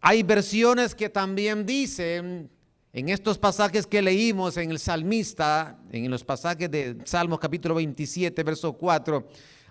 Hay 0.00 0.22
versiones 0.22 0.94
que 0.94 1.08
también 1.08 1.66
dicen, 1.66 2.48
en 2.92 3.08
estos 3.08 3.36
pasajes 3.36 3.84
que 3.84 4.00
leímos 4.00 4.56
en 4.56 4.70
el 4.70 4.78
salmista, 4.78 5.78
en 5.90 6.08
los 6.08 6.22
pasajes 6.22 6.70
de 6.70 6.98
Salmos 7.04 7.40
capítulo 7.40 7.74
27, 7.74 8.42
verso 8.44 8.72
4, 8.74 9.28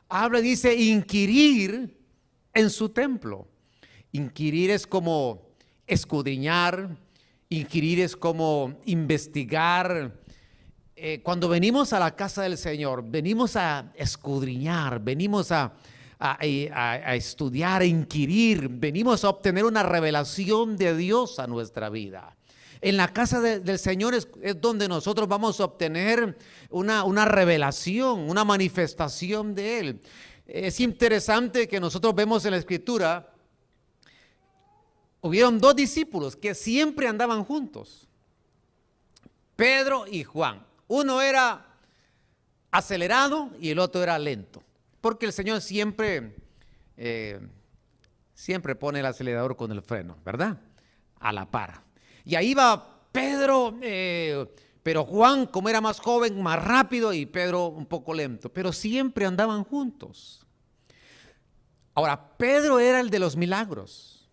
habla, 0.10 0.42
dice, 0.42 0.75
inquirir 0.75 1.97
en 2.58 2.72
su 2.72 2.90
templo. 2.90 3.48
Inquirir 4.12 4.72
es 4.72 4.88
como 4.88 5.44
escudriñar, 5.86 6.98
inquirir 7.50 8.00
es 8.02 8.16
como 8.16 8.80
investigar. 8.86 10.20
Eh, 10.96 11.22
cuando 11.22 11.50
venimos 11.50 11.94
a 11.94 12.00
la 12.00 12.16
casa 12.16 12.42
del 12.42 12.58
Señor, 12.58 13.04
venimos 13.08 13.56
a 13.56 13.92
escudriñar, 13.96 15.00
venimos 15.00 15.52
a, 15.52 15.76
a, 16.18 17.16
estudiar, 17.16 17.84
a 17.84 17.86
inquirir, 17.86 18.68
venimos 18.70 19.24
a 19.24 19.30
obtener 19.30 19.64
una 19.64 19.84
revelación 19.84 20.78
de 20.78 20.98
Dios 20.98 21.38
a 21.38 21.46
nuestra 21.46 21.92
vida. 21.92 22.36
En 22.82 22.98
la 22.98 23.14
casa 23.14 23.40
del 23.40 23.78
Señor 23.78 24.16
es, 24.16 24.28
donde 24.60 24.88
nosotros 24.88 25.28
vamos 25.28 25.60
a 25.60 25.66
obtener 25.66 26.38
una 26.72 27.26
revelación, 27.26 28.30
una 28.30 28.44
manifestación 28.44 29.54
de 29.54 29.80
Él. 29.80 30.02
Es 30.48 30.80
interesante 30.80 31.68
que 31.68 31.80
nosotros 31.80 32.16
vemos 32.16 32.46
en 32.46 32.51
la 32.51 32.58
escritura, 32.58 33.34
hubieron 35.20 35.60
dos 35.60 35.75
discípulos 35.75 36.38
que 36.38 36.56
siempre 36.56 37.08
andaban 37.08 37.44
juntos, 37.44 38.08
Pedro 39.58 40.06
y 40.08 40.24
Juan. 40.24 40.66
Uno 40.88 41.22
era 41.22 41.66
acelerado 42.72 43.51
y 43.60 43.72
el 43.72 43.80
otro 43.80 44.01
era 44.01 44.18
lento, 44.18 44.63
porque 45.01 45.25
el 45.25 45.34
Señor 45.34 45.60
siempre, 45.60 46.38
eh, 46.96 47.42
siempre 48.34 48.74
pone 48.75 49.01
el 49.01 49.06
acelerador 49.06 49.58
con 49.58 49.74
el 49.74 49.82
freno, 49.82 50.18
¿verdad? 50.24 50.62
A 51.20 51.34
la 51.34 51.51
par. 51.51 51.82
Y 52.24 52.36
ahí 52.36 52.54
va 52.54 53.01
Pedro, 53.12 53.77
eh, 53.82 54.48
pero 54.88 55.03
Juan, 55.03 55.48
como 55.48 55.67
era 55.67 55.82
más 55.82 56.00
joven, 56.00 56.41
más 56.41 56.63
rápido 56.63 57.12
y 57.12 57.25
Pedro 57.25 57.67
un 57.67 57.86
poco 57.86 58.13
lento, 58.13 58.53
pero 58.53 58.72
siempre 58.72 59.25
andaban 59.25 59.65
juntos. 59.65 60.46
Ahora, 61.94 62.38
Pedro 62.38 62.79
era 62.79 63.01
el 63.01 63.10
de 63.10 63.20
los 63.20 63.36
milagros. 63.36 64.29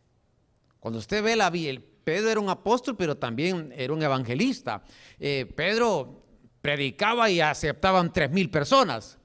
Cuando 0.79 1.01
usted 1.01 1.25
ve 1.25 1.35
la 1.35 1.51
Biblia, 1.51 1.83
Pedro 2.05 2.31
era 2.31 2.39
un 2.39 2.51
apóstol, 2.51 2.95
pero 2.97 3.17
también 3.17 3.75
era 3.77 3.93
un 3.93 4.01
evangelista. 4.01 4.85
Eh, 5.19 5.53
Pedro 5.57 6.23
predicaba 6.61 7.29
y 7.29 7.41
aceptaban 7.41 8.13
tres 8.13 8.31
mil 8.31 8.49
personas. 8.49 9.19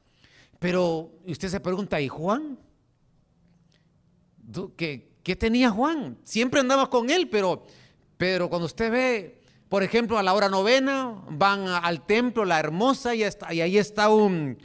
Pero 0.57 1.12
usted 1.27 1.50
se 1.50 1.59
pregunta, 1.59 2.01
¿y 2.01 2.07
Juan? 2.07 2.57
¿Qué, 4.75 5.12
¿Qué, 5.21 5.36
tenía 5.36 5.69
Juan? 5.69 6.17
Siempre 6.24 6.59
andaba 6.59 6.89
con 6.89 7.12
él, 7.12 7.29
pero, 7.29 7.67
pero 8.17 8.50
cuando 8.50 8.65
usted 8.65 8.91
ve 8.91 9.38
por 9.69 9.83
ejemplo, 9.83 10.17
a 10.17 10.23
la 10.23 10.33
hora 10.33 10.49
novena 10.49 11.15
van 11.29 11.67
al 11.67 12.03
templo, 12.05 12.43
la 12.43 12.59
hermosa, 12.59 13.13
y, 13.13 13.23
ahí 13.23 13.77
está 13.77 14.09
un, 14.09 14.57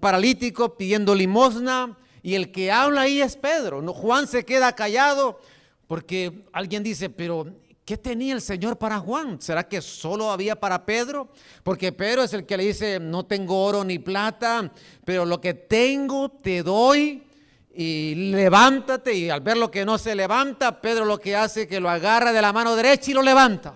paralítico 0.00 0.76
pidiendo 0.76 1.14
limosna, 1.14 1.96
y 2.24 2.34
el 2.34 2.50
que 2.50 2.72
habla 2.72 3.02
ahí 3.02 3.22
es 3.22 3.36
Pedro. 3.36 3.80
Juan 3.92 4.26
se 4.26 4.44
queda 4.44 4.74
callado 4.74 5.40
porque 5.86 6.44
alguien 6.52 6.82
dice, 6.82 7.08
pero 7.08 7.46
¿qué 7.84 7.96
tenía 7.96 8.34
el 8.34 8.40
Señor 8.40 8.78
para 8.78 8.98
Juan? 8.98 9.40
¿Será 9.40 9.68
que 9.68 9.80
solo 9.80 10.30
había 10.30 10.58
para 10.58 10.84
Pedro? 10.84 11.28
Porque 11.62 11.92
Pedro 11.92 12.22
es 12.24 12.32
el 12.32 12.46
que 12.46 12.56
le 12.56 12.64
dice, 12.64 12.98
no 12.98 13.26
tengo 13.26 13.64
oro 13.64 13.84
ni 13.84 13.98
plata, 13.98 14.72
pero 15.04 15.24
lo 15.24 15.40
que 15.40 15.54
tengo 15.54 16.30
te 16.30 16.62
doy 16.62 17.24
y 17.74 18.14
levántate 18.14 19.14
y 19.14 19.30
al 19.30 19.40
ver 19.40 19.56
lo 19.56 19.70
que 19.70 19.84
no 19.84 19.96
se 19.98 20.14
levanta, 20.14 20.80
Pedro 20.80 21.04
lo 21.04 21.18
que 21.18 21.34
hace 21.34 21.62
es 21.62 21.68
que 21.68 21.80
lo 21.80 21.88
agarra 21.88 22.32
de 22.32 22.42
la 22.42 22.52
mano 22.52 22.76
derecha 22.76 23.10
y 23.10 23.14
lo 23.14 23.22
levanta. 23.22 23.74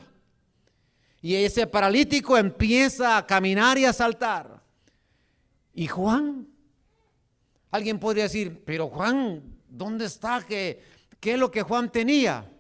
Y 1.23 1.35
ese 1.35 1.67
paralítico 1.67 2.37
empieza 2.37 3.17
a 3.17 3.26
caminar 3.26 3.79
y 3.79 3.85
a 3.85 3.93
saltar. 3.93 4.62
¿Y 5.75 5.87
Juan? 5.87 6.47
Alguien 7.71 7.99
podría 7.99 8.25
decir, 8.25 8.62
pero 8.65 8.88
Juan, 8.88 9.43
¿dónde 9.69 10.05
está? 10.05 10.45
¿Qué, 10.47 10.83
qué 11.19 11.33
es 11.33 11.38
lo 11.38 11.50
que 11.50 11.62
Juan 11.62 11.91
tenía? 11.91 12.50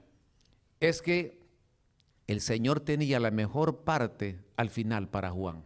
Es 0.80 1.00
que 1.00 1.38
el 2.26 2.40
Señor 2.40 2.80
tenía 2.80 3.20
la 3.20 3.30
mejor 3.30 3.84
parte 3.84 4.40
al 4.56 4.70
final 4.70 5.08
para 5.08 5.30
Juan. 5.30 5.64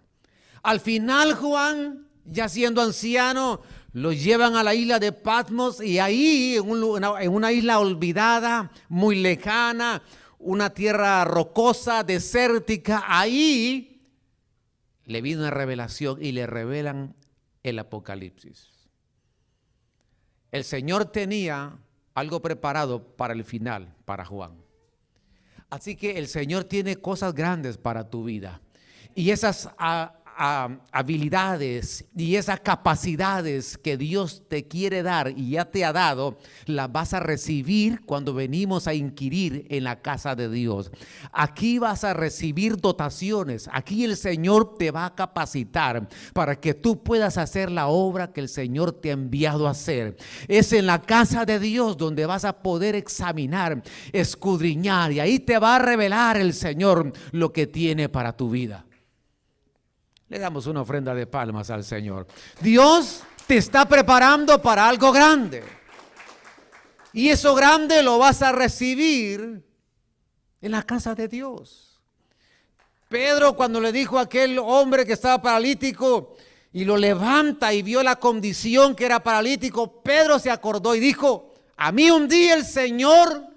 Al 0.62 0.81
final 0.81 1.35
Juan, 1.35 2.09
ya 2.25 2.49
siendo 2.49 2.83
anciano, 2.83 3.62
lo 3.93 4.13
llevan 4.13 4.57
a 4.57 4.63
la 4.63 4.75
isla 4.75 4.99
de 4.99 5.13
Patmos 5.13 5.83
y 5.83 5.99
ahí, 5.99 6.57
en, 6.57 6.71
una 6.71 7.53
isla 7.53 7.81
olvidada, 7.81 8.71
muy 8.89 9.17
lejana, 9.17 10.03
una 10.39 10.71
tierra 10.71 11.25
rocosa, 11.25 12.05
desértica, 12.05 13.05
ahí 13.07 13.91
le 15.05 15.23
vino 15.23 15.41
una 15.41 15.51
revelación 15.51 16.23
y 16.23 16.33
le 16.33 16.47
revelan 16.47 17.15
el 17.63 17.79
Apocalipsis. 17.79 18.69
El 20.53 20.65
Señor 20.65 21.07
tenía 21.07 21.79
algo 22.15 22.41
preparado 22.41 23.17
para 23.17 23.35
el 23.35 23.45
final, 23.45 23.95
para 24.05 24.25
Juan. 24.25 24.53
Así 25.69 25.97
que 25.97 26.19
el 26.19 26.27
Señor 26.27 26.65
tiene 26.65 26.97
cosas 26.97 27.35
grandes 27.35 27.77
para 27.77 28.09
tu 28.09 28.25
vida. 28.25 28.61
Y 29.15 29.31
esas 29.31 29.71
habilidades 30.41 32.07
y 32.17 32.37
esas 32.37 32.61
capacidades 32.61 33.77
que 33.77 33.99
Dios 33.99 34.43
te 34.49 34.67
quiere 34.67 35.03
dar 35.03 35.35
y 35.37 35.51
ya 35.51 35.67
te 35.67 35.85
ha 35.85 35.93
dado, 35.93 36.39
las 36.65 36.91
vas 36.91 37.13
a 37.13 37.21
recibir 37.21 38.01
cuando 38.07 38.33
venimos 38.33 38.87
a 38.87 38.95
inquirir 38.95 39.67
en 39.69 39.85
la 39.85 40.01
casa 40.01 40.35
de 40.35 40.49
Dios. 40.49 40.91
Aquí 41.31 41.79
vas 41.79 42.05
a 42.05 42.15
recibir 42.15 42.79
dotaciones. 42.79 43.69
Aquí 43.71 44.05
el 44.05 44.17
Señor 44.17 44.77
te 44.79 44.91
va 44.91 45.05
a 45.05 45.15
capacitar 45.15 46.09
para 46.33 46.59
que 46.59 46.73
tú 46.73 47.03
puedas 47.03 47.37
hacer 47.37 47.71
la 47.71 47.89
obra 47.89 48.33
que 48.33 48.41
el 48.41 48.49
Señor 48.49 48.93
te 48.93 49.11
ha 49.11 49.13
enviado 49.13 49.69
a 49.69 49.73
hacer. 49.73 50.17
Es 50.49 50.73
en 50.73 50.87
la 50.87 51.03
casa 51.03 51.45
de 51.45 51.59
Dios 51.59 51.99
donde 51.99 52.25
vas 52.25 52.47
a 52.47 52.63
poder 52.63 52.97
examinar, 52.97 53.83
escudriñar 54.13 55.13
y 55.13 55.21
ahí 55.21 55.39
te 55.39 55.59
va 55.59 55.77
a 55.77 55.81
revelar 55.81 56.39
el 56.39 56.55
Señor 56.55 57.13
lo 57.33 57.53
que 57.53 57.67
tiene 57.67 58.09
para 58.09 58.35
tu 58.35 58.49
vida. 58.49 58.87
Le 60.31 60.39
damos 60.39 60.69
una 60.69 60.83
ofrenda 60.83 61.13
de 61.13 61.27
palmas 61.27 61.71
al 61.71 61.83
Señor. 61.83 62.25
Dios 62.61 63.25
te 63.49 63.57
está 63.57 63.85
preparando 63.89 64.63
para 64.63 64.89
algo 64.89 65.11
grande. 65.11 65.65
Y 67.13 67.31
eso 67.31 67.53
grande 67.57 68.01
lo 68.05 68.17
vas 68.17 68.41
a 68.41 68.53
recibir 68.53 69.61
en 70.61 70.71
la 70.71 70.85
casa 70.85 71.17
de 71.17 71.27
Dios. 71.27 72.01
Pedro 73.09 73.57
cuando 73.57 73.81
le 73.81 73.91
dijo 73.91 74.21
a 74.21 74.23
aquel 74.23 74.61
hombre 74.61 75.05
que 75.05 75.15
estaba 75.15 75.43
paralítico 75.43 76.37
y 76.73 76.85
lo 76.85 76.97
levanta 76.97 77.75
y 77.75 77.83
vio 77.83 78.01
la 78.05 78.15
condición 78.15 78.95
que 78.95 79.07
era 79.07 79.25
paralítico, 79.25 80.01
Pedro 80.01 80.39
se 80.39 80.53
acordó 80.53 80.95
y 80.95 81.01
dijo, 81.01 81.55
a 81.77 81.91
mí 81.91 82.09
un 82.09 82.29
día 82.29 82.55
el 82.55 82.65
Señor 82.65 83.49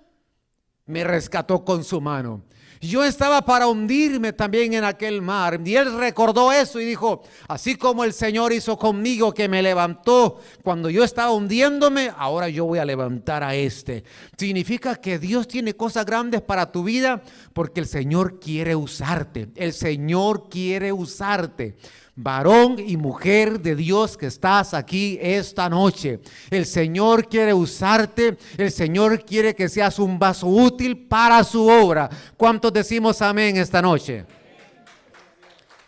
me 0.88 1.04
rescató 1.04 1.64
con 1.64 1.84
su 1.84 2.02
mano. 2.02 2.42
Yo 2.84 3.06
estaba 3.06 3.46
para 3.46 3.68
hundirme 3.68 4.34
también 4.34 4.74
en 4.74 4.84
aquel 4.84 5.22
mar. 5.22 5.62
Y 5.64 5.76
él 5.78 5.98
recordó 5.98 6.52
eso 6.52 6.82
y 6.82 6.86
dijo, 6.86 7.24
así 7.48 7.76
como 7.76 8.04
el 8.04 8.12
Señor 8.12 8.52
hizo 8.52 8.78
conmigo 8.78 9.34
que 9.34 9.48
me 9.48 9.64
levantó 9.64 10.42
cuando 10.64 10.90
yo 10.90 11.06
estaba 11.06 11.32
hundiéndome, 11.32 12.12
ahora 12.18 12.50
yo 12.50 12.66
voy 12.66 12.80
a 12.80 12.86
levantar 12.86 13.42
a 13.42 13.56
este. 13.56 14.04
Significa 14.38 14.96
que 14.96 15.18
Dios 15.18 15.48
tiene 15.48 15.76
cosas 15.76 16.06
grandes 16.06 16.42
para 16.42 16.74
tu 16.74 16.84
vida 16.84 17.22
porque 17.54 17.80
el 17.80 17.88
Señor 17.88 18.42
quiere 18.42 18.76
usarte. 18.76 19.48
El 19.56 19.72
Señor 19.72 20.50
quiere 20.50 20.92
usarte 20.92 21.78
varón 22.16 22.76
y 22.78 22.98
mujer 22.98 23.60
de 23.60 23.76
Dios 23.76 24.18
que 24.18 24.28
estás 24.28 24.74
aquí 24.74 25.18
esta 25.22 25.70
noche. 25.70 26.20
El 26.50 26.66
Señor 26.66 27.28
quiere 27.28 27.54
usarte, 27.54 28.38
el 28.58 28.72
Señor 28.72 29.26
quiere 29.26 29.56
que 29.56 29.70
seas 29.70 30.00
un 30.00 30.20
vaso 30.20 30.48
útil 30.48 31.08
para 31.08 31.44
su 31.44 31.68
obra. 31.68 32.10
¿Cuántos 32.38 32.72
decimos 32.72 33.22
amén 33.22 33.58
esta 33.58 33.82
noche? 33.82 34.26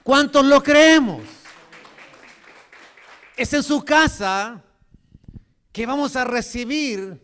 ¿Cuántos 0.04 0.46
lo 0.46 0.62
creemos? 0.62 1.22
Es 3.36 3.54
en 3.54 3.64
su 3.64 3.84
casa 3.84 4.64
que 5.72 5.86
vamos 5.86 6.16
a 6.16 6.24
recibir 6.24 7.22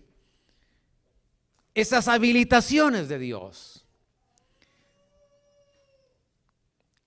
esas 1.74 2.08
habilitaciones 2.08 3.08
de 3.08 3.18
Dios. 3.18 3.71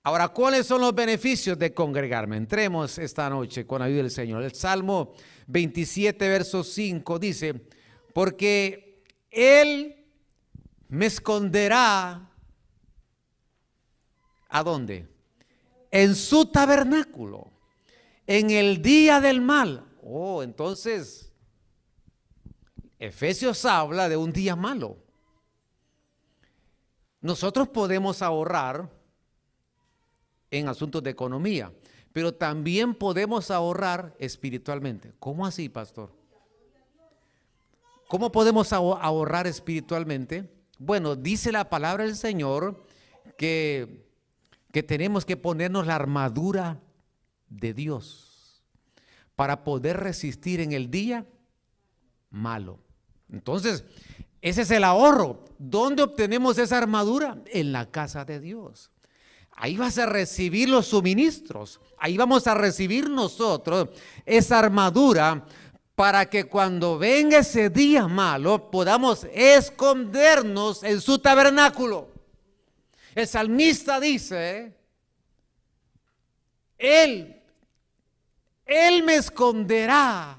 Ahora, 0.07 0.29
¿cuáles 0.29 0.67
son 0.67 0.83
los 0.83 0.95
beneficios 0.95 1.59
de 1.59 1.73
congregarme? 1.73 2.37
Entremos 2.37 2.99
esta 2.99 3.31
noche 3.31 3.67
con 3.67 3.81
ayuda 3.81 4.03
del 4.03 4.11
Señor. 4.11 4.43
El 4.43 4.55
Salmo 4.55 5.15
27, 5.47 6.29
verso 6.29 6.63
5 6.63 7.19
dice, 7.19 7.69
porque 8.13 9.03
Él 9.31 10.05
me 10.89 11.07
esconderá, 11.07 12.31
¿a 14.51 14.63
dónde? 14.63 15.09
En 15.91 16.15
su 16.15 16.45
tabernáculo, 16.53 17.51
en 18.27 18.51
el 18.51 18.83
día 18.83 19.23
del 19.23 19.41
mal. 19.41 19.87
Oh, 20.03 20.43
entonces, 20.43 21.33
Efesios 22.99 23.65
habla 23.65 24.11
de 24.11 24.19
un 24.19 24.35
día 24.35 24.55
malo. 24.55 24.99
Nosotros 27.23 27.69
podemos 27.69 28.21
ahorrar 28.21 28.91
en 30.59 30.69
asuntos 30.69 31.03
de 31.03 31.11
economía, 31.11 31.73
pero 32.13 32.33
también 32.33 32.95
podemos 32.95 33.51
ahorrar 33.51 34.15
espiritualmente. 34.19 35.13
¿Cómo 35.19 35.47
así, 35.47 35.69
pastor? 35.69 36.13
¿Cómo 38.09 38.31
podemos 38.31 38.73
ahorrar 38.73 39.47
espiritualmente? 39.47 40.49
Bueno, 40.79 41.17
dice 41.17 41.51
la 41.51 41.69
palabra 41.69 42.05
del 42.05 42.17
Señor 42.17 42.85
que, 43.37 44.07
que 44.71 44.83
tenemos 44.83 45.25
que 45.25 45.37
ponernos 45.37 45.87
la 45.87 45.97
armadura 45.97 46.81
de 47.49 47.75
Dios 47.75 48.63
para 49.35 49.65
poder 49.65 49.99
resistir 49.99 50.61
en 50.61 50.73
el 50.73 50.91
día 50.91 51.27
malo. 52.31 52.79
Entonces, 53.29 53.85
ese 54.41 54.63
es 54.63 54.71
el 54.71 54.85
ahorro. 54.85 55.45
¿Dónde 55.59 56.03
obtenemos 56.03 56.59
esa 56.59 56.79
armadura? 56.79 57.43
En 57.47 57.73
la 57.73 57.91
casa 57.91 58.25
de 58.25 58.39
Dios. 58.39 58.93
Ahí 59.57 59.77
vas 59.77 59.99
a 59.99 60.07
recibir 60.07 60.69
los 60.69 60.87
suministros. 60.89 61.81
Ahí 61.99 62.17
vamos 62.17 62.47
a 62.47 62.55
recibir 62.55 63.09
nosotros 63.09 63.89
esa 64.27 64.59
armadura 64.59 65.45
para 65.95 66.29
que 66.29 66.45
cuando 66.45 66.99
venga 66.99 67.39
ese 67.39 67.71
día 67.71 68.09
malo 68.09 68.71
podamos 68.71 69.25
escondernos 69.33 70.83
en 70.83 71.01
su 71.01 71.19
tabernáculo. 71.19 72.09
El 73.15 73.29
salmista 73.29 74.01
dice, 74.01 74.77
Él, 76.77 77.41
Él 78.67 79.05
me 79.05 79.15
esconderá. 79.15 80.37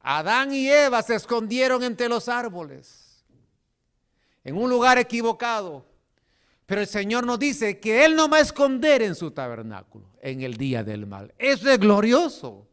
Adán 0.00 0.52
y 0.52 0.68
Eva 0.68 1.00
se 1.02 1.14
escondieron 1.14 1.84
entre 1.84 2.08
los 2.08 2.28
árboles 2.28 3.01
en 4.44 4.56
un 4.56 4.70
lugar 4.70 4.98
equivocado. 4.98 5.84
Pero 6.66 6.80
el 6.80 6.86
Señor 6.86 7.26
nos 7.26 7.38
dice 7.38 7.80
que 7.80 8.04
Él 8.04 8.16
no 8.16 8.28
va 8.28 8.38
a 8.38 8.40
esconder 8.40 9.02
en 9.02 9.14
su 9.14 9.30
tabernáculo 9.30 10.06
en 10.20 10.42
el 10.42 10.56
día 10.56 10.82
del 10.82 11.06
mal. 11.06 11.34
Eso 11.38 11.70
es 11.70 11.78
glorioso. 11.78 12.66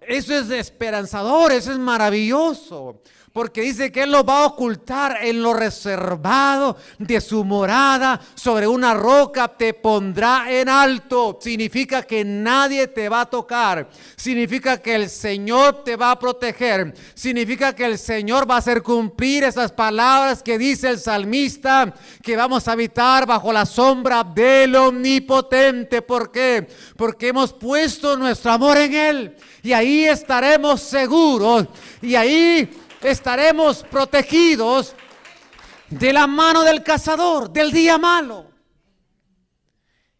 Eso 0.00 0.34
es 0.34 0.50
esperanzador, 0.50 1.52
eso 1.52 1.72
es 1.72 1.78
maravilloso 1.78 3.02
porque 3.38 3.60
dice 3.60 3.92
que 3.92 4.02
Él 4.02 4.10
lo 4.10 4.24
va 4.24 4.40
a 4.40 4.46
ocultar 4.46 5.18
en 5.22 5.40
lo 5.40 5.54
reservado 5.54 6.76
de 6.98 7.20
su 7.20 7.44
morada, 7.44 8.20
sobre 8.34 8.66
una 8.66 8.94
roca 8.94 9.46
te 9.46 9.74
pondrá 9.74 10.46
en 10.50 10.68
alto. 10.68 11.38
Significa 11.40 12.02
que 12.02 12.24
nadie 12.24 12.88
te 12.88 13.08
va 13.08 13.20
a 13.20 13.30
tocar, 13.30 13.88
significa 14.16 14.78
que 14.78 14.96
el 14.96 15.08
Señor 15.08 15.84
te 15.84 15.94
va 15.94 16.10
a 16.10 16.18
proteger, 16.18 16.92
significa 17.14 17.76
que 17.76 17.84
el 17.84 17.96
Señor 17.96 18.50
va 18.50 18.56
a 18.56 18.58
hacer 18.58 18.82
cumplir 18.82 19.44
esas 19.44 19.70
palabras 19.70 20.42
que 20.42 20.58
dice 20.58 20.88
el 20.88 20.98
salmista, 20.98 21.94
que 22.20 22.36
vamos 22.36 22.66
a 22.66 22.72
habitar 22.72 23.24
bajo 23.24 23.52
la 23.52 23.66
sombra 23.66 24.24
del 24.24 24.74
omnipotente. 24.74 26.02
¿Por 26.02 26.32
qué? 26.32 26.66
Porque 26.96 27.28
hemos 27.28 27.52
puesto 27.52 28.16
nuestro 28.16 28.50
amor 28.50 28.78
en 28.78 28.94
Él 28.94 29.36
y 29.62 29.72
ahí 29.72 30.06
estaremos 30.06 30.80
seguros 30.80 31.68
y 32.02 32.16
ahí 32.16 32.68
estaremos 33.02 33.84
protegidos 33.84 34.94
de 35.90 36.12
la 36.12 36.26
mano 36.26 36.62
del 36.62 36.82
cazador, 36.82 37.50
del 37.50 37.70
día 37.70 37.98
malo. 37.98 38.46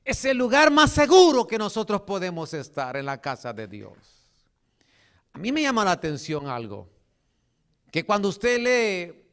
Es 0.04 0.24
el 0.24 0.38
lugar 0.38 0.70
más 0.70 0.92
seguro 0.92 1.46
que 1.46 1.58
nosotros 1.58 2.02
podemos 2.02 2.54
estar 2.54 2.96
en 2.96 3.06
la 3.06 3.20
casa 3.20 3.52
de 3.52 3.66
Dios. 3.66 3.96
A 5.32 5.38
mí 5.38 5.52
me 5.52 5.62
llama 5.62 5.84
la 5.84 5.92
atención 5.92 6.48
algo, 6.48 6.88
que 7.90 8.04
cuando 8.04 8.28
usted 8.28 8.58
lee 8.58 9.24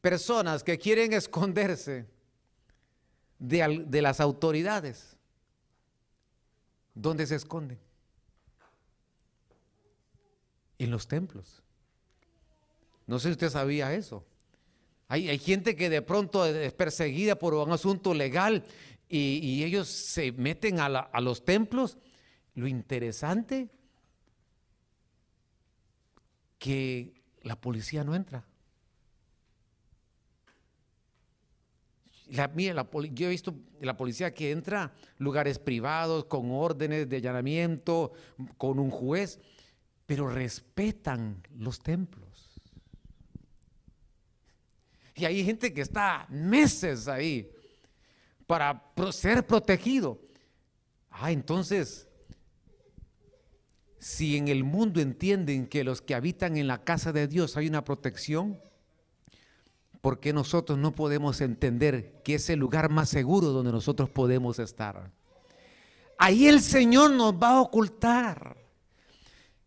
personas 0.00 0.64
que 0.64 0.78
quieren 0.78 1.12
esconderse 1.12 2.06
de, 3.38 4.00
las 4.00 4.20
autoridades, 4.20 5.16
¿dónde 6.94 7.26
se 7.26 7.34
esconden? 7.34 7.78
En 10.78 10.90
los 10.90 11.06
templos. 11.06 11.62
No 13.06 13.18
sé 13.18 13.28
si 13.28 13.32
usted 13.32 13.50
sabía 13.50 13.94
eso. 13.94 14.24
Hay, 15.08 15.38
gente 15.38 15.76
que 15.76 15.88
de 15.88 16.02
pronto 16.02 16.44
es 16.44 16.72
perseguida 16.72 17.38
por 17.38 17.54
un 17.54 17.70
asunto 17.70 18.12
legal 18.12 18.64
y, 19.08 19.62
ellos 19.62 19.86
se 19.86 20.32
meten 20.32 20.80
a, 20.80 21.20
los 21.20 21.44
templos. 21.44 21.96
Lo 22.54 22.66
interesante 22.66 23.68
que 26.58 27.22
la 27.42 27.60
policía 27.60 28.02
no 28.02 28.16
entra. 28.16 28.44
La, 32.28 32.50
la, 32.56 32.88
yo 33.12 33.28
he 33.28 33.30
visto 33.30 33.54
la 33.80 33.96
policía 33.96 34.34
que 34.34 34.50
entra 34.50 34.92
lugares 35.18 35.60
privados 35.60 36.24
con 36.24 36.50
órdenes 36.50 37.08
de 37.08 37.18
allanamiento, 37.18 38.12
con 38.58 38.80
un 38.80 38.90
juez, 38.90 39.38
pero 40.06 40.28
respetan 40.28 41.44
los 41.56 41.78
templos. 41.78 42.25
Y 45.16 45.24
hay 45.24 45.42
gente 45.44 45.72
que 45.72 45.80
está 45.80 46.26
meses 46.28 47.08
ahí. 47.08 47.50
para 48.46 48.80
ser 49.10 49.44
protegido. 49.44 50.20
Ah, 51.10 51.32
entonces, 51.32 52.06
si 53.98 54.36
en 54.36 54.46
el 54.46 54.62
mundo 54.62 55.00
entienden 55.00 55.66
que 55.66 55.82
los 55.82 56.00
que 56.00 56.14
habitan 56.14 56.56
en 56.56 56.68
la 56.68 56.84
casa 56.84 57.12
de 57.12 57.26
Dios 57.26 57.56
hay 57.56 57.66
una 57.66 57.82
protección, 57.82 58.60
¿por 60.00 60.20
qué 60.20 60.32
nosotros 60.32 60.78
no 60.78 60.94
podemos 60.94 61.40
entender 61.40 62.22
que 62.22 62.36
es 62.36 62.48
el 62.50 62.60
lugar 62.60 62.88
más 62.88 63.08
seguro 63.08 63.48
donde 63.48 63.72
nosotros 63.72 64.08
podemos 64.10 64.60
estar? 64.60 65.10
Ahí 66.18 66.46
el 66.46 66.60
Señor 66.60 67.10
nos 67.10 67.34
va 67.34 67.54
a 67.54 67.60
ocultar. 67.62 68.56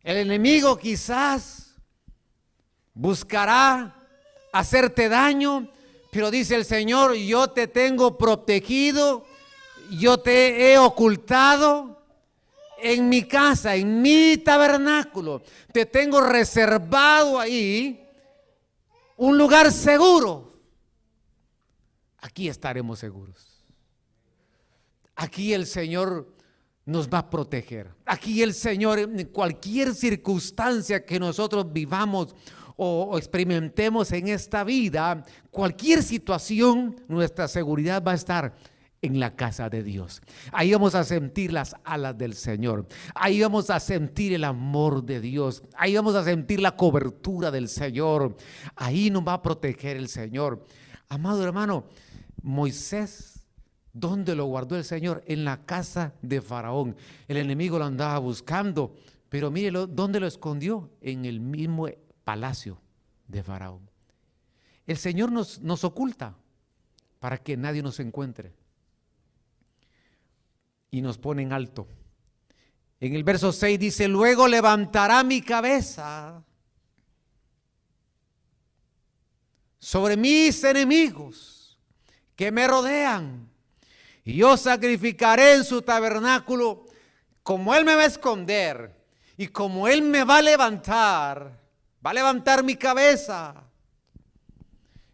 El 0.02 0.18
enemigo 0.18 0.78
quizás 0.78 1.76
buscará 2.94 3.99
hacerte 4.52 5.10
daño, 5.10 5.70
pero 6.12 6.32
dice 6.32 6.56
el 6.56 6.66
Señor, 6.66 7.16
yo 7.16 7.50
te 7.50 7.68
tengo 7.68 8.18
protegido, 8.18 9.26
yo 9.92 10.20
te 10.20 10.72
he 10.72 10.78
ocultado 10.78 12.02
en 12.82 13.10
mi 13.10 13.24
casa, 13.24 13.76
en 13.76 14.02
mi 14.02 14.38
tabernáculo. 14.38 15.42
Te 15.72 15.86
tengo 15.86 16.22
reservado 16.22 17.40
ahí 17.40 18.08
un 19.18 19.38
lugar 19.38 19.72
seguro. 19.72 20.54
Aquí 22.20 22.48
estaremos 22.50 23.00
seguros. 23.00 23.68
Aquí 25.16 25.54
el 25.54 25.66
Señor 25.66 26.34
nos 26.86 27.10
va 27.10 27.20
a 27.20 27.30
proteger. 27.30 27.94
Aquí 28.06 28.42
el 28.42 28.54
Señor, 28.54 29.00
en 29.00 29.26
cualquier 29.28 29.94
circunstancia 29.94 31.06
que 31.06 31.20
nosotros 31.20 31.72
vivamos 31.72 32.36
o, 32.82 33.18
experimentemos 33.18 34.12
en 34.14 34.30
esta 34.30 34.64
vida, 34.64 35.26
cualquier 35.52 36.02
situación, 36.02 36.96
nuestra 37.10 37.50
seguridad 37.50 38.02
va 38.02 38.14
a 38.14 38.16
estar 38.16 38.56
en 39.02 39.20
la 39.20 39.36
casa 39.36 39.70
de 39.70 39.84
Dios. 39.84 40.22
Ahí 40.52 40.72
vamos 40.72 40.96
a 40.96 41.04
sentir 41.04 41.52
las 41.52 41.76
alas 41.84 42.18
del 42.18 42.34
Señor. 42.34 42.88
Ahí 43.16 43.42
vamos 43.42 43.70
a 43.70 43.80
sentir 43.80 44.34
el 44.34 44.46
amor 44.46 45.04
de 45.04 45.20
Dios. 45.20 45.62
Ahí 45.78 45.96
vamos 45.96 46.16
a 46.16 46.24
sentir 46.24 46.62
la 46.62 46.76
cobertura 46.76 47.52
del 47.52 47.68
Señor. 47.68 48.36
Ahí 48.76 49.10
nos 49.10 49.28
va 49.28 49.34
a 49.34 49.42
proteger 49.42 49.98
el 49.98 50.08
Señor. 50.08 50.66
Amado 51.10 51.44
hermano, 51.44 51.86
Moisés 52.42 53.40
¿Dónde 53.92 54.36
lo 54.36 54.46
guardó 54.46 54.78
el 54.78 54.84
Señor? 54.84 55.24
En 55.26 55.44
la 55.44 55.66
casa 55.66 56.14
de 56.22 56.42
Faraón. 56.42 56.96
El 57.28 57.38
enemigo 57.38 57.80
lo 57.80 57.86
andaba 57.86 58.18
buscando, 58.20 58.94
pero 59.30 59.52
mírelo, 59.52 59.88
¿dónde 59.88 60.20
lo 60.20 60.28
escondió? 60.28 60.92
En 61.02 61.26
el 61.26 61.40
mismo 61.40 61.88
palacio 62.30 62.80
de 63.28 63.42
Faraón. 63.42 63.90
El 64.86 64.98
Señor 64.98 65.32
nos, 65.32 65.62
nos 65.62 65.84
oculta 65.84 66.36
para 67.20 67.40
que 67.40 67.58
nadie 67.58 67.82
nos 67.82 68.00
encuentre. 68.00 68.54
Y 70.92 71.02
nos 71.02 71.18
pone 71.18 71.42
en 71.42 71.54
alto. 71.54 71.88
En 73.00 73.16
el 73.16 73.24
verso 73.24 73.52
6 73.52 73.80
dice, 73.80 74.08
luego 74.08 74.48
levantará 74.48 75.24
mi 75.24 75.42
cabeza 75.42 76.44
sobre 79.80 80.16
mis 80.16 80.64
enemigos 80.64 81.80
que 82.36 82.52
me 82.52 82.68
rodean 82.68 83.50
y 84.24 84.36
yo 84.36 84.56
sacrificaré 84.56 85.56
en 85.56 85.64
su 85.64 85.82
tabernáculo 85.82 86.86
como 87.42 87.74
Él 87.74 87.86
me 87.86 87.96
va 87.96 88.04
a 88.04 88.06
esconder 88.06 89.04
y 89.36 89.48
como 89.48 89.88
Él 89.88 90.04
me 90.04 90.24
va 90.24 90.38
a 90.38 90.44
levantar, 90.44 91.69
va 92.06 92.12
a 92.12 92.14
levantar 92.14 92.64
mi 92.64 92.76
cabeza. 92.76 93.56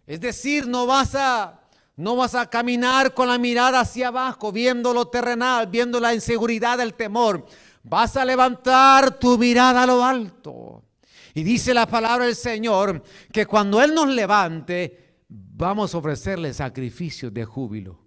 Es 0.06 0.20
decir, 0.20 0.68
no 0.68 0.86
vas 0.86 1.16
a 1.16 1.62
no 1.98 2.18
vas 2.18 2.36
a 2.36 2.50
caminar 2.50 3.14
con 3.14 3.30
la 3.30 3.38
mirada 3.38 3.80
hacia 3.80 4.10
abajo, 4.10 4.52
viendo 4.52 4.94
lo 4.94 5.08
terrenal, 5.08 5.68
viendo 5.68 6.00
la 6.00 6.14
inseguridad, 6.14 6.80
el 6.82 6.94
temor. 6.94 7.46
Vas 7.84 8.18
a 8.18 8.26
levantar 8.26 9.18
tu 9.18 9.38
mirada 9.38 9.84
a 9.84 9.86
lo 9.86 10.04
alto. 10.04 10.84
Y 11.34 11.44
dice 11.44 11.74
la 11.74 11.86
palabra 11.86 12.26
del 12.26 12.36
Señor 12.36 13.02
que 13.32 13.46
cuando 13.46 13.82
Él 13.82 13.94
nos 13.94 14.08
levante, 14.10 15.24
vamos 15.30 15.94
a 15.94 15.98
ofrecerle 15.98 16.54
sacrificios 16.54 17.34
de 17.34 17.46
júbilo. 17.46 18.05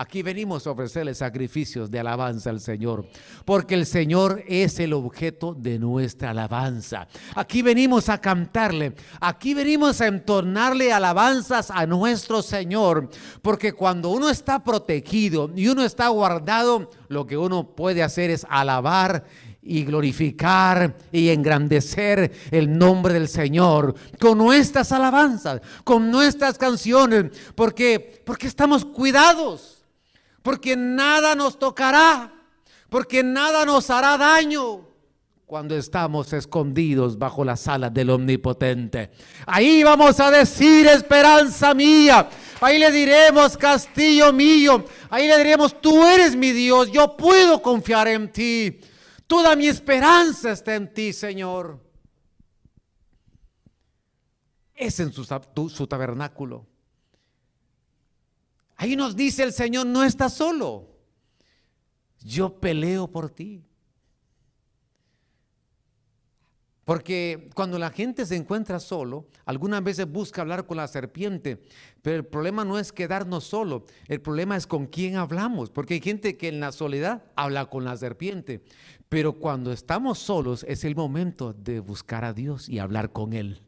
Aquí 0.00 0.22
venimos 0.22 0.66
a 0.66 0.70
ofrecerle 0.70 1.14
sacrificios 1.14 1.90
de 1.90 2.00
alabanza 2.00 2.48
al 2.48 2.60
Señor, 2.60 3.04
porque 3.44 3.74
el 3.74 3.84
Señor 3.84 4.42
es 4.48 4.80
el 4.80 4.94
objeto 4.94 5.52
de 5.52 5.78
nuestra 5.78 6.30
alabanza. 6.30 7.06
Aquí 7.34 7.60
venimos 7.60 8.08
a 8.08 8.18
cantarle, 8.18 8.94
aquí 9.20 9.52
venimos 9.52 10.00
a 10.00 10.06
entornarle 10.06 10.90
alabanzas 10.90 11.70
a 11.70 11.84
nuestro 11.84 12.40
Señor, 12.40 13.10
porque 13.42 13.74
cuando 13.74 14.08
uno 14.08 14.30
está 14.30 14.64
protegido 14.64 15.50
y 15.54 15.68
uno 15.68 15.84
está 15.84 16.08
guardado, 16.08 16.88
lo 17.08 17.26
que 17.26 17.36
uno 17.36 17.76
puede 17.76 18.02
hacer 18.02 18.30
es 18.30 18.46
alabar 18.48 19.24
y 19.60 19.84
glorificar 19.84 20.96
y 21.12 21.28
engrandecer 21.28 22.32
el 22.50 22.78
nombre 22.78 23.12
del 23.12 23.28
Señor 23.28 23.94
con 24.18 24.38
nuestras 24.38 24.92
alabanzas, 24.92 25.60
con 25.84 26.10
nuestras 26.10 26.56
canciones, 26.56 27.26
porque 27.54 28.22
porque 28.24 28.46
estamos 28.46 28.86
cuidados 28.86 29.79
porque 30.42 30.76
nada 30.76 31.34
nos 31.34 31.58
tocará, 31.58 32.32
porque 32.88 33.22
nada 33.22 33.64
nos 33.64 33.90
hará 33.90 34.16
daño 34.16 34.90
cuando 35.50 35.76
estamos 35.76 36.32
escondidos 36.32 37.18
bajo 37.18 37.44
las 37.44 37.66
alas 37.66 37.92
del 37.92 38.10
Omnipotente. 38.10 39.10
Ahí 39.46 39.82
vamos 39.82 40.20
a 40.20 40.30
decir 40.30 40.86
esperanza 40.86 41.74
mía. 41.74 42.28
Ahí 42.60 42.78
le 42.78 42.92
diremos 42.92 43.56
castillo 43.56 44.32
mío. 44.32 44.84
Ahí 45.08 45.26
le 45.26 45.36
diremos 45.38 45.80
tú 45.80 46.06
eres 46.06 46.36
mi 46.36 46.52
Dios. 46.52 46.92
Yo 46.92 47.16
puedo 47.16 47.60
confiar 47.60 48.06
en 48.06 48.30
ti. 48.30 48.78
Toda 49.26 49.56
mi 49.56 49.66
esperanza 49.66 50.52
está 50.52 50.76
en 50.76 50.94
ti, 50.94 51.12
Señor. 51.12 51.80
Es 54.72 55.00
en 55.00 55.12
su, 55.12 55.24
su 55.68 55.86
tabernáculo. 55.88 56.69
Ahí 58.80 58.96
nos 58.96 59.14
dice 59.14 59.42
el 59.42 59.52
Señor, 59.52 59.86
no 59.86 60.04
estás 60.04 60.32
solo. 60.32 60.88
Yo 62.20 62.58
peleo 62.60 63.08
por 63.08 63.28
ti. 63.28 63.62
Porque 66.86 67.50
cuando 67.54 67.78
la 67.78 67.90
gente 67.90 68.24
se 68.24 68.36
encuentra 68.36 68.80
solo, 68.80 69.28
algunas 69.44 69.84
veces 69.84 70.10
busca 70.10 70.40
hablar 70.40 70.66
con 70.66 70.78
la 70.78 70.88
serpiente, 70.88 71.60
pero 72.00 72.16
el 72.16 72.24
problema 72.24 72.64
no 72.64 72.78
es 72.78 72.90
quedarnos 72.90 73.44
solo, 73.44 73.84
el 74.08 74.22
problema 74.22 74.56
es 74.56 74.66
con 74.66 74.86
quién 74.86 75.16
hablamos, 75.16 75.68
porque 75.68 75.92
hay 75.92 76.00
gente 76.00 76.38
que 76.38 76.48
en 76.48 76.58
la 76.58 76.72
soledad 76.72 77.22
habla 77.36 77.66
con 77.66 77.84
la 77.84 77.98
serpiente, 77.98 78.64
pero 79.10 79.34
cuando 79.34 79.72
estamos 79.72 80.20
solos 80.20 80.64
es 80.66 80.84
el 80.84 80.96
momento 80.96 81.52
de 81.52 81.80
buscar 81.80 82.24
a 82.24 82.32
Dios 82.32 82.66
y 82.66 82.78
hablar 82.78 83.12
con 83.12 83.34
Él 83.34 83.60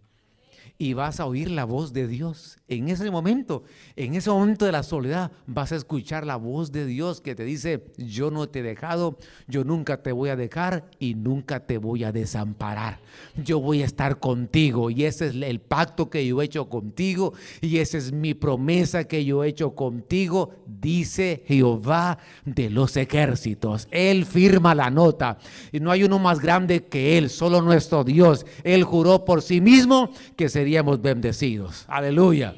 y 0.79 0.95
vas 0.95 1.21
a 1.21 1.27
oír 1.27 1.51
la 1.51 1.65
voz 1.65 1.93
de 1.93 2.09
Dios. 2.09 2.59
En 2.69 2.89
ese 2.89 3.11
momento, 3.11 3.63
en 3.97 4.15
ese 4.15 4.31
momento 4.31 4.65
de 4.65 4.73
la 4.73 4.83
soledad, 4.83 5.31
vas 5.47 5.73
a 5.73 5.77
escuchar 5.77 6.27
la 6.27 6.37
voz 6.37 6.73
de 6.73 6.87
Dios 6.87 7.21
que 7.21 7.35
te 7.35 7.45
dice, 7.45 7.85
yo 7.99 8.31
no 8.31 8.49
te 8.49 8.61
he 8.61 8.63
dejado, 8.63 9.19
yo 9.47 9.65
nunca 9.65 10.03
te 10.03 10.13
voy 10.13 10.31
a 10.31 10.37
dejar 10.37 10.91
y 10.99 11.15
nunca 11.15 11.61
te 11.61 11.79
voy 11.79 12.05
a 12.05 12.13
desamparar. 12.13 13.01
Yo 13.37 13.61
voy 13.61 13.83
a 13.83 13.87
estar 13.87 14.19
contigo 14.19 14.91
y 14.91 15.05
ese 15.05 15.29
es 15.29 15.35
el 15.35 15.61
pacto 15.61 16.11
que 16.11 16.27
yo 16.27 16.43
he 16.43 16.47
hecho 16.47 16.69
contigo 16.69 17.33
y 17.61 17.79
esa 17.79 17.99
es 17.99 18.13
mi 18.13 18.35
promesa 18.35 19.05
que 19.05 19.25
yo 19.25 19.45
he 19.45 19.49
hecho 19.49 19.75
contigo, 19.75 20.51
dice 20.67 21.43
Jehová 21.47 22.19
de 22.45 22.71
los 22.71 22.97
ejércitos. 22.97 23.89
Él 23.91 24.25
firma 24.27 24.75
la 24.75 24.91
nota 24.91 25.39
y 25.71 25.81
no 25.81 25.91
hay 25.91 26.05
uno 26.05 26.19
más 26.19 26.41
grande 26.41 26.85
que 26.85 27.19
Él, 27.19 27.31
solo 27.31 27.63
nuestro 27.63 28.05
Dios. 28.05 28.47
Él 28.65 28.85
juró 28.85 29.25
por 29.25 29.43
sí 29.43 29.61
mismo 29.61 30.11
que 30.37 30.49
sería 30.53 30.83
bendecidos. 30.83 31.85
Aleluya. 31.89 32.55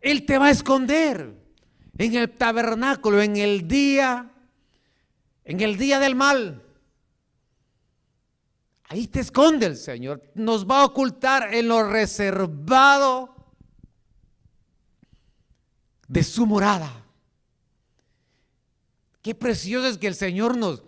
Él 0.00 0.24
te 0.24 0.38
va 0.38 0.46
a 0.46 0.50
esconder 0.50 1.34
en 1.98 2.14
el 2.14 2.30
tabernáculo, 2.30 3.22
en 3.22 3.36
el 3.36 3.66
día, 3.66 4.30
en 5.44 5.60
el 5.60 5.76
día 5.76 5.98
del 5.98 6.14
mal. 6.14 6.62
Ahí 8.84 9.06
te 9.06 9.20
esconde 9.20 9.66
el 9.66 9.76
Señor. 9.76 10.22
Nos 10.34 10.68
va 10.68 10.82
a 10.82 10.84
ocultar 10.84 11.54
en 11.54 11.68
lo 11.68 11.88
reservado 11.88 13.34
de 16.06 16.22
su 16.22 16.46
morada. 16.46 17.04
Qué 19.22 19.34
precioso 19.34 19.88
es 19.88 19.96
que 19.96 20.06
el 20.06 20.14
Señor 20.14 20.56
nos, 20.56 20.82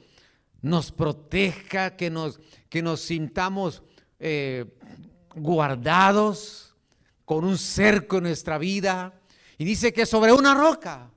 nos 0.61 0.93
proteja, 0.93 1.97
que 1.97 2.11
nos, 2.11 2.39
que 2.69 2.83
nos 2.83 3.01
sintamos 3.01 3.83
eh, 4.19 4.76
guardados 5.37 6.75
con 7.25 7.44
un 7.44 7.59
cerco 7.59 8.18
en 8.18 8.25
nuestra 8.25 8.59
vida. 8.59 9.20
Y 9.59 9.64
dice 9.64 9.92
que 9.92 10.07
sobre 10.07 10.33
una 10.33 10.55
roca, 10.55 11.11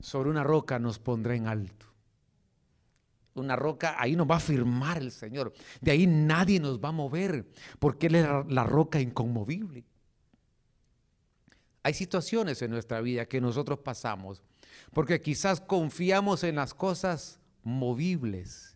sobre 0.00 0.30
una 0.30 0.44
roca 0.44 0.78
nos 0.78 0.98
pondrá 0.98 1.34
en 1.34 1.46
alto. 1.46 1.86
Una 3.34 3.54
roca, 3.54 3.96
ahí 3.98 4.16
nos 4.16 4.28
va 4.28 4.36
a 4.36 4.40
firmar 4.40 4.98
el 4.98 5.12
Señor. 5.12 5.52
De 5.80 5.90
ahí 5.90 6.06
nadie 6.06 6.58
nos 6.58 6.80
va 6.80 6.88
a 6.88 6.92
mover, 6.92 7.46
porque 7.78 8.06
Él 8.06 8.14
es 8.14 8.26
la 8.48 8.64
roca 8.64 9.00
inconmovible. 9.00 9.84
hay 11.82 11.94
situaciones 11.94 12.60
en 12.62 12.70
nuestra 12.72 13.00
vida 13.00 13.26
que 13.26 13.40
nosotros 13.40 13.78
pasamos, 13.78 14.42
porque 14.92 15.20
quizás 15.20 15.60
confiamos 15.60 16.42
en 16.42 16.56
las 16.56 16.74
cosas 16.74 17.38
movibles, 17.62 18.74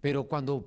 pero 0.00 0.24
cuando 0.24 0.66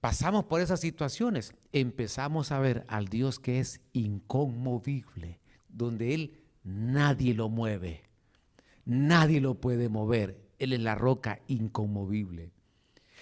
pasamos 0.00 0.44
por 0.44 0.60
esas 0.60 0.80
situaciones, 0.80 1.54
empezamos 1.72 2.52
a 2.52 2.60
ver 2.60 2.84
al 2.88 3.08
Dios 3.08 3.38
que 3.38 3.60
es 3.60 3.80
inconmovible, 3.92 5.40
donde 5.68 6.14
Él 6.14 6.40
nadie 6.62 7.34
lo 7.34 7.48
mueve, 7.48 8.04
nadie 8.84 9.40
lo 9.40 9.54
puede 9.54 9.88
mover, 9.88 10.40
Él 10.58 10.72
es 10.72 10.80
la 10.80 10.94
roca 10.94 11.40
inconmovible. 11.46 12.52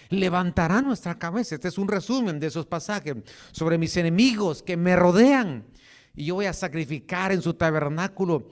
Levantará 0.08 0.82
nuestra 0.82 1.18
cabeza. 1.18 1.56
Este 1.56 1.68
es 1.68 1.78
un 1.78 1.88
resumen 1.88 2.38
de 2.38 2.46
esos 2.46 2.66
pasajes 2.66 3.16
sobre 3.50 3.78
mis 3.78 3.96
enemigos 3.96 4.62
que 4.62 4.76
me 4.76 4.94
rodean. 4.94 5.64
Y 6.14 6.26
yo 6.26 6.36
voy 6.36 6.46
a 6.46 6.52
sacrificar 6.52 7.32
en 7.32 7.42
su 7.42 7.54
tabernáculo 7.54 8.48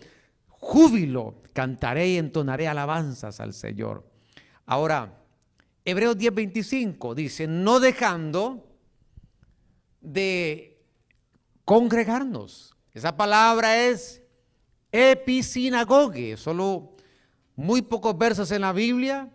júbilo, 0.49 1.43
cantaré 1.53 2.09
y 2.09 2.17
entonaré 2.17 2.67
alabanzas 2.67 3.39
al 3.41 3.53
Señor. 3.53 4.11
Ahora, 4.67 5.24
Hebreos 5.85 6.17
10:25 6.17 7.15
dice, 7.15 7.47
no 7.47 7.81
dejando 7.81 8.67
de 10.01 10.81
congregarnos. 11.65 12.75
Esa 12.93 13.17
palabra 13.17 13.85
es 13.87 14.23
episinagoge, 14.93 16.37
solo 16.37 16.97
muy 17.57 17.83
pocos 17.83 18.17
versos 18.17 18.51
en 18.51 18.63
la 18.63 18.73
Biblia 18.73 19.31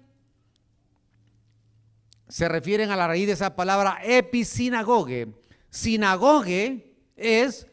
se 2.30 2.48
refieren 2.48 2.92
a 2.92 2.96
la 2.96 3.08
raíz 3.08 3.26
de 3.26 3.34
esa 3.34 3.56
palabra 3.56 4.00
episinagoge. 4.04 5.28
Sinagoge 5.70 6.94
es 7.18 7.68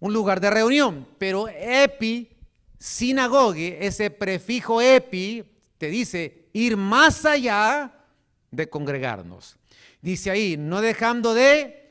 un 0.00 0.12
lugar 0.12 0.40
de 0.40 0.50
reunión, 0.50 1.06
pero 1.18 1.48
epi, 1.48 2.30
sinagoge, 2.78 3.86
ese 3.86 4.10
prefijo 4.10 4.80
epi, 4.80 5.44
te 5.78 5.88
dice 5.88 6.48
ir 6.54 6.76
más 6.76 7.24
allá 7.26 7.93
de 8.54 8.68
congregarnos. 8.68 9.56
Dice 10.00 10.30
ahí, 10.30 10.56
no 10.56 10.80
dejando 10.80 11.34
de 11.34 11.84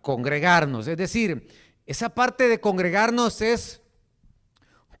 congregarnos. 0.00 0.88
Es 0.88 0.96
decir, 0.96 1.48
esa 1.86 2.10
parte 2.10 2.48
de 2.48 2.60
congregarnos 2.60 3.40
es 3.40 3.80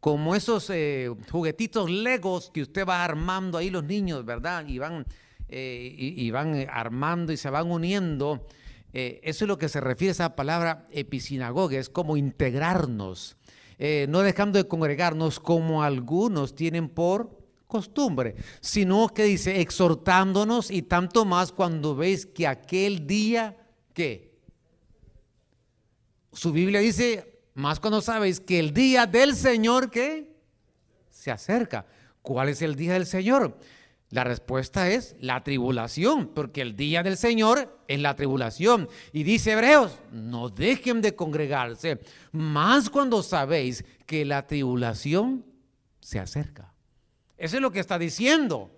como 0.00 0.34
esos 0.34 0.70
eh, 0.70 1.10
juguetitos 1.30 1.90
legos 1.90 2.50
que 2.52 2.62
usted 2.62 2.86
va 2.86 3.04
armando 3.04 3.58
ahí 3.58 3.70
los 3.70 3.84
niños, 3.84 4.24
¿verdad? 4.24 4.66
Y 4.66 4.78
van, 4.78 5.06
eh, 5.48 5.94
y, 5.94 6.30
van 6.30 6.66
armando 6.70 7.32
y 7.32 7.36
se 7.36 7.50
van 7.50 7.70
uniendo. 7.70 8.46
Eh, 8.92 9.20
eso 9.22 9.44
es 9.44 9.48
lo 9.48 9.58
que 9.58 9.68
se 9.68 9.80
refiere 9.80 10.10
a 10.10 10.12
esa 10.12 10.36
palabra 10.36 10.86
episinagoga, 10.90 11.78
es 11.78 11.90
como 11.90 12.16
integrarnos, 12.16 13.36
no 14.08 14.20
dejando 14.20 14.58
de 14.58 14.68
congregarnos 14.68 15.40
como 15.40 15.82
algunos 15.82 16.54
tienen 16.54 16.90
por 16.90 17.39
costumbre, 17.70 18.34
sino 18.60 19.08
que 19.08 19.24
dice 19.24 19.62
exhortándonos 19.62 20.70
y 20.70 20.82
tanto 20.82 21.24
más 21.24 21.52
cuando 21.52 21.96
veis 21.96 22.26
que 22.26 22.46
aquel 22.46 23.06
día, 23.06 23.56
¿qué? 23.94 24.38
Su 26.32 26.52
Biblia 26.52 26.80
dice, 26.80 27.40
más 27.54 27.80
cuando 27.80 28.02
sabéis 28.02 28.40
que 28.40 28.58
el 28.58 28.74
día 28.74 29.06
del 29.06 29.34
Señor, 29.34 29.90
¿qué? 29.90 30.36
Se 31.10 31.30
acerca. 31.30 31.86
¿Cuál 32.20 32.50
es 32.50 32.60
el 32.60 32.76
día 32.76 32.92
del 32.92 33.06
Señor? 33.06 33.58
La 34.10 34.24
respuesta 34.24 34.90
es 34.90 35.14
la 35.20 35.42
tribulación, 35.44 36.28
porque 36.34 36.62
el 36.62 36.74
día 36.74 37.04
del 37.04 37.16
Señor 37.16 37.80
es 37.86 38.00
la 38.00 38.16
tribulación. 38.16 38.88
Y 39.12 39.22
dice 39.22 39.52
Hebreos, 39.52 39.98
no 40.10 40.48
dejen 40.48 41.00
de 41.00 41.14
congregarse, 41.14 42.00
más 42.32 42.90
cuando 42.90 43.22
sabéis 43.22 43.84
que 44.06 44.24
la 44.24 44.46
tribulación 44.48 45.46
se 46.00 46.18
acerca. 46.18 46.74
Eso 47.40 47.56
es 47.56 47.62
lo 47.62 47.72
que 47.72 47.80
está 47.80 47.98
diciendo. 47.98 48.70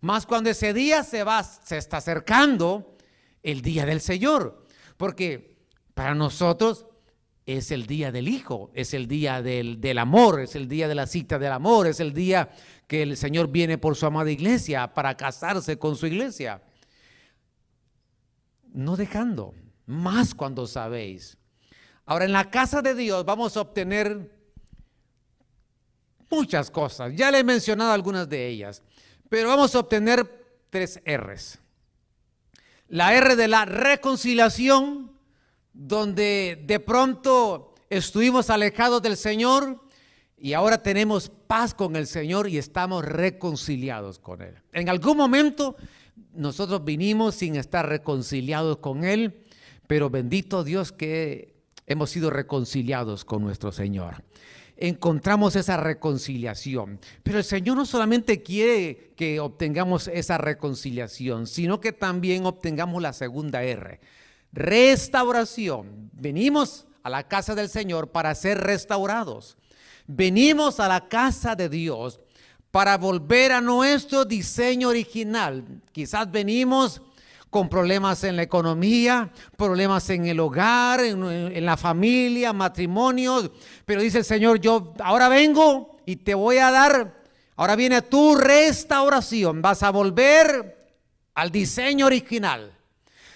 Más 0.00 0.26
cuando 0.26 0.50
ese 0.50 0.74
día 0.74 1.04
se 1.04 1.22
va, 1.22 1.44
se 1.44 1.78
está 1.78 1.98
acercando 1.98 2.96
el 3.44 3.62
día 3.62 3.86
del 3.86 4.00
Señor. 4.00 4.66
Porque 4.96 5.56
para 5.94 6.16
nosotros 6.16 6.86
es 7.46 7.70
el 7.70 7.86
día 7.86 8.10
del 8.10 8.26
Hijo, 8.26 8.72
es 8.74 8.92
el 8.92 9.06
día 9.06 9.40
del, 9.40 9.80
del, 9.80 9.98
amor, 9.98 10.40
es 10.40 10.56
el 10.56 10.66
día 10.66 10.88
de 10.88 10.96
la 10.96 11.06
cita 11.06 11.38
del 11.38 11.52
amor, 11.52 11.86
es 11.86 12.00
el 12.00 12.12
día 12.12 12.50
que 12.88 13.02
el 13.02 13.16
Señor 13.16 13.48
viene 13.52 13.78
por 13.78 13.94
su 13.94 14.04
amada 14.04 14.32
iglesia 14.32 14.92
para 14.92 15.16
casarse 15.16 15.78
con 15.78 15.94
su 15.94 16.08
iglesia. 16.08 16.60
No 18.72 18.96
dejando, 18.96 19.54
más 19.86 20.34
cuando 20.34 20.66
sabéis. 20.66 21.38
Ahora, 22.04 22.24
en 22.24 22.32
la 22.32 22.50
casa 22.50 22.82
de 22.82 22.96
Dios 22.96 23.24
vamos 23.24 23.56
a 23.56 23.60
obtener 23.60 24.37
muchas 26.30 26.70
cosas. 26.70 27.12
Ya 27.14 27.30
le 27.30 27.38
he 27.38 27.44
mencionado 27.44 27.92
algunas 27.92 28.28
de 28.28 28.46
ellas, 28.48 28.82
pero 29.28 29.48
vamos 29.48 29.74
a 29.74 29.80
obtener 29.80 30.26
tres 30.70 31.00
R's. 31.04 31.58
La 32.88 33.14
R 33.14 33.36
de 33.36 33.48
la 33.48 33.64
reconciliación, 33.64 35.12
donde 35.72 36.62
de 36.66 36.80
pronto 36.80 37.74
estuvimos 37.90 38.50
alejados 38.50 39.02
del 39.02 39.16
Señor 39.16 39.84
y 40.36 40.52
ahora 40.54 40.82
tenemos 40.82 41.30
paz 41.46 41.74
con 41.74 41.96
el 41.96 42.06
Señor 42.06 42.48
y 42.48 42.58
estamos 42.58 43.04
reconciliados 43.04 44.18
con 44.18 44.40
Él. 44.40 44.54
En 44.72 44.88
algún 44.88 45.16
momento 45.16 45.76
nosotros 46.32 46.84
vinimos 46.84 47.34
sin 47.34 47.56
estar 47.56 47.88
reconciliados 47.88 48.78
con 48.78 49.04
Él, 49.04 49.42
pero 49.86 50.10
bendito 50.10 50.64
Dios 50.64 50.92
que 50.92 51.54
hemos 51.86 52.10
sido 52.10 52.30
reconciliados 52.30 53.24
con 53.24 53.42
nuestro 53.42 53.72
Señor 53.72 54.24
encontramos 54.78 55.56
esa 55.56 55.76
reconciliación. 55.76 57.00
Pero 57.22 57.38
el 57.38 57.44
Señor 57.44 57.76
no 57.76 57.84
solamente 57.84 58.42
quiere 58.42 59.12
que 59.16 59.40
obtengamos 59.40 60.08
esa 60.08 60.38
reconciliación, 60.38 61.46
sino 61.46 61.80
que 61.80 61.92
también 61.92 62.46
obtengamos 62.46 63.02
la 63.02 63.12
segunda 63.12 63.62
R, 63.62 64.00
restauración. 64.52 66.10
Venimos 66.12 66.86
a 67.02 67.10
la 67.10 67.28
casa 67.28 67.54
del 67.54 67.68
Señor 67.68 68.10
para 68.10 68.34
ser 68.34 68.58
restaurados. 68.58 69.56
Venimos 70.06 70.80
a 70.80 70.88
la 70.88 71.08
casa 71.08 71.54
de 71.54 71.68
Dios 71.68 72.20
para 72.70 72.96
volver 72.96 73.52
a 73.52 73.60
nuestro 73.60 74.24
diseño 74.24 74.88
original. 74.88 75.64
Quizás 75.92 76.30
venimos 76.30 77.02
con 77.50 77.68
problemas 77.68 78.24
en 78.24 78.36
la 78.36 78.42
economía, 78.42 79.30
problemas 79.56 80.08
en 80.10 80.26
el 80.26 80.38
hogar, 80.40 81.00
en, 81.00 81.64
la 81.64 81.76
familia, 81.76 82.52
matrimonios. 82.52 83.50
Pero 83.84 84.02
dice 84.02 84.18
el 84.18 84.24
Señor, 84.24 84.60
yo 84.60 84.94
ahora 85.02 85.28
vengo 85.28 85.96
y 86.04 86.16
te 86.16 86.34
voy 86.34 86.58
a 86.58 86.70
dar, 86.70 87.22
ahora 87.56 87.76
viene 87.76 88.02
tu 88.02 88.34
restauración. 88.34 89.62
Vas 89.62 89.82
a 89.82 89.90
volver 89.90 90.90
al 91.34 91.50
diseño 91.50 92.06
original. 92.06 92.74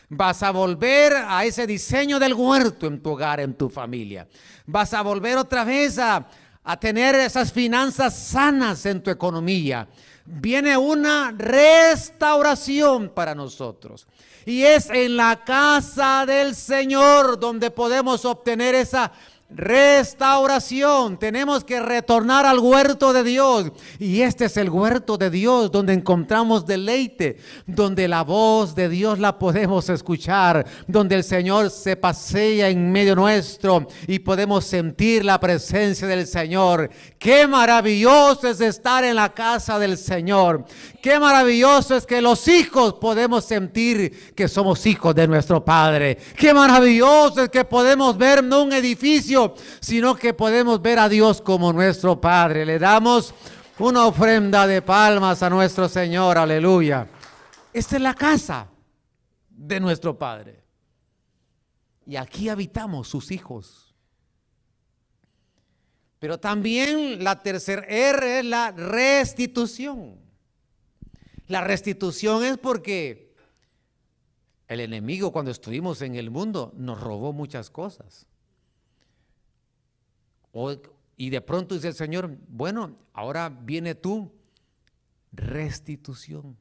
Vas 0.08 0.42
a 0.42 0.50
volver 0.50 1.14
a 1.26 1.44
ese 1.46 1.66
diseño 1.66 2.18
del 2.18 2.34
huerto 2.34 2.86
en 2.86 3.02
tu 3.02 3.12
hogar, 3.12 3.40
en 3.40 3.54
tu 3.54 3.70
familia. 3.70 4.28
Vas 4.66 4.92
a 4.92 5.00
volver 5.00 5.38
otra 5.38 5.64
vez 5.64 5.98
a, 5.98 6.28
a 6.62 6.78
tener 6.78 7.14
esas 7.14 7.50
finanzas 7.50 8.14
sanas 8.14 8.84
en 8.84 9.02
tu 9.02 9.10
economía 9.10 9.88
viene 10.24 10.76
una 10.76 11.32
restauración 11.36 13.08
para 13.08 13.34
nosotros. 13.34 14.06
Y 14.44 14.62
es 14.62 14.90
en 14.90 15.16
la 15.16 15.44
casa 15.44 16.24
del 16.26 16.54
Señor 16.54 17.38
donde 17.38 17.70
podemos 17.70 18.24
obtener 18.24 18.74
esa 18.74 19.02
restauración. 19.04 19.31
Tenemos 21.18 21.64
que 21.64 21.80
retornar 21.80 22.46
al 22.46 22.58
huerto 22.58 23.12
de 23.12 23.24
Dios. 23.24 23.72
Y 23.98 24.22
este 24.22 24.46
es 24.46 24.56
el 24.56 24.70
huerto 24.70 25.18
de 25.18 25.30
Dios 25.30 25.70
donde 25.72 25.92
encontramos 25.92 26.66
deleite, 26.66 27.38
donde 27.66 28.08
la 28.08 28.22
voz 28.22 28.74
de 28.74 28.88
Dios 28.88 29.18
la 29.18 29.38
podemos 29.38 29.88
escuchar, 29.88 30.66
donde 30.86 31.16
el 31.16 31.24
Señor 31.24 31.70
se 31.70 31.96
pasea 31.96 32.68
en 32.68 32.92
medio 32.92 33.14
nuestro 33.14 33.86
y 34.06 34.18
podemos 34.18 34.64
sentir 34.64 35.24
la 35.24 35.40
presencia 35.40 36.06
del 36.06 36.26
Señor. 36.26 36.90
Qué 37.18 37.46
maravilloso 37.46 38.48
es 38.48 38.60
estar 38.60 39.04
en 39.04 39.16
la 39.16 39.32
casa 39.32 39.78
del 39.78 39.98
Señor. 39.98 40.64
Qué 41.02 41.18
maravilloso 41.18 41.96
es 41.96 42.06
que 42.06 42.22
los 42.22 42.46
hijos 42.46 42.94
podemos 42.94 43.44
sentir 43.44 44.34
que 44.34 44.46
somos 44.46 44.86
hijos 44.86 45.14
de 45.14 45.26
nuestro 45.26 45.64
Padre. 45.64 46.16
Qué 46.36 46.54
maravilloso 46.54 47.42
es 47.42 47.48
que 47.48 47.64
podemos 47.64 48.16
ver 48.16 48.42
un 48.42 48.72
edificio, 48.72 49.41
sino 49.80 50.14
que 50.14 50.34
podemos 50.34 50.80
ver 50.80 50.98
a 50.98 51.08
Dios 51.08 51.40
como 51.40 51.72
nuestro 51.72 52.20
Padre. 52.20 52.64
Le 52.66 52.78
damos 52.78 53.34
una 53.78 54.06
ofrenda 54.06 54.66
de 54.66 54.82
palmas 54.82 55.42
a 55.42 55.50
nuestro 55.50 55.88
Señor. 55.88 56.38
Aleluya. 56.38 57.06
Esta 57.72 57.96
es 57.96 58.02
la 58.02 58.14
casa 58.14 58.68
de 59.48 59.80
nuestro 59.80 60.18
Padre. 60.18 60.62
Y 62.06 62.16
aquí 62.16 62.48
habitamos 62.48 63.08
sus 63.08 63.30
hijos. 63.30 63.94
Pero 66.18 66.38
también 66.38 67.24
la 67.24 67.42
tercera 67.42 67.82
R 67.82 68.38
es 68.38 68.44
la 68.44 68.70
restitución. 68.70 70.20
La 71.48 71.62
restitución 71.62 72.44
es 72.44 72.58
porque 72.58 73.34
el 74.68 74.80
enemigo 74.80 75.32
cuando 75.32 75.50
estuvimos 75.50 76.00
en 76.02 76.14
el 76.14 76.30
mundo 76.30 76.72
nos 76.76 77.00
robó 77.00 77.32
muchas 77.32 77.70
cosas. 77.70 78.26
Y 81.16 81.30
de 81.30 81.40
pronto 81.40 81.74
dice 81.74 81.88
el 81.88 81.94
Señor, 81.94 82.36
bueno, 82.48 82.96
ahora 83.12 83.48
viene 83.48 83.94
tú, 83.94 84.32
restitución. 85.32 86.56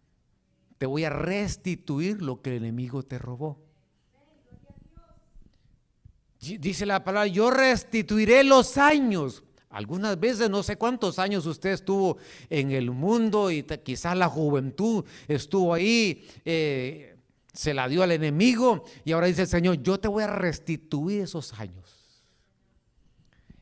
Te 0.77 0.86
voy 0.86 1.04
a 1.04 1.10
restituir 1.10 2.21
lo 2.21 2.41
que 2.41 2.51
el 2.51 2.58
enemigo 2.58 3.04
te 3.04 3.19
robó. 3.19 3.60
Dice 6.39 6.88
la 6.88 7.04
palabra, 7.04 7.27
yo 7.27 7.51
restituiré 7.51 8.43
los 8.43 8.77
años. 8.77 9.43
Algunas 9.69 10.19
veces 10.19 10.49
no 10.49 10.63
sé 10.63 10.75
cuántos 10.75 11.19
años 11.19 11.45
usted 11.45 11.71
estuvo 11.71 12.17
en 12.49 12.71
el 12.71 12.91
mundo 12.91 13.51
y 13.51 13.63
quizás 13.63 14.17
la 14.17 14.27
juventud 14.27 15.06
estuvo 15.27 15.73
ahí, 15.73 16.27
eh, 16.43 17.15
se 17.54 17.73
la 17.73 17.88
dio 17.88 18.04
al 18.04 18.12
enemigo 18.12 18.84
y 19.06 19.12
ahora 19.12 19.27
dice 19.27 19.43
el 19.43 19.47
Señor, 19.47 19.82
yo 19.82 19.99
te 19.99 20.08
voy 20.08 20.23
a 20.23 20.27
restituir 20.27 21.21
esos 21.21 21.54
años. 21.54 22.01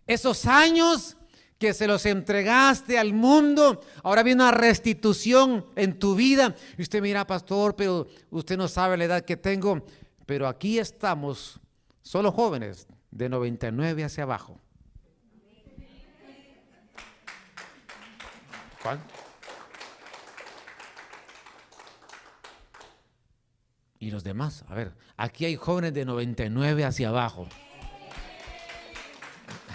Esos 0.09 0.45
años 0.45 1.15
que 1.57 1.73
se 1.73 1.87
los 1.87 2.05
entregaste 2.05 2.97
al 2.97 3.13
mundo, 3.13 3.81
ahora 4.03 4.23
viene 4.23 4.43
una 4.43 4.51
restitución 4.51 5.65
en 5.75 5.99
tu 5.99 6.15
vida. 6.15 6.55
Y 6.77 6.81
usted 6.81 7.01
mira, 7.01 7.25
pastor, 7.25 7.75
pero 7.75 8.07
usted 8.29 8.57
no 8.57 8.67
sabe 8.67 8.97
la 8.97 9.05
edad 9.05 9.25
que 9.25 9.37
tengo, 9.37 9.85
pero 10.25 10.47
aquí 10.47 10.79
estamos 10.79 11.59
Solo 12.09 12.31
jóvenes 12.31 12.87
de 13.11 13.29
99 13.29 14.03
hacia 14.03 14.23
abajo. 14.23 14.59
¿Cuál? 18.81 18.99
Y 23.99 24.09
los 24.09 24.23
demás, 24.23 24.65
a 24.69 24.73
ver, 24.73 24.93
aquí 25.17 25.45
hay 25.45 25.55
jóvenes 25.55 25.93
de 25.93 26.03
99 26.03 26.83
hacia 26.83 27.09
abajo. 27.09 27.47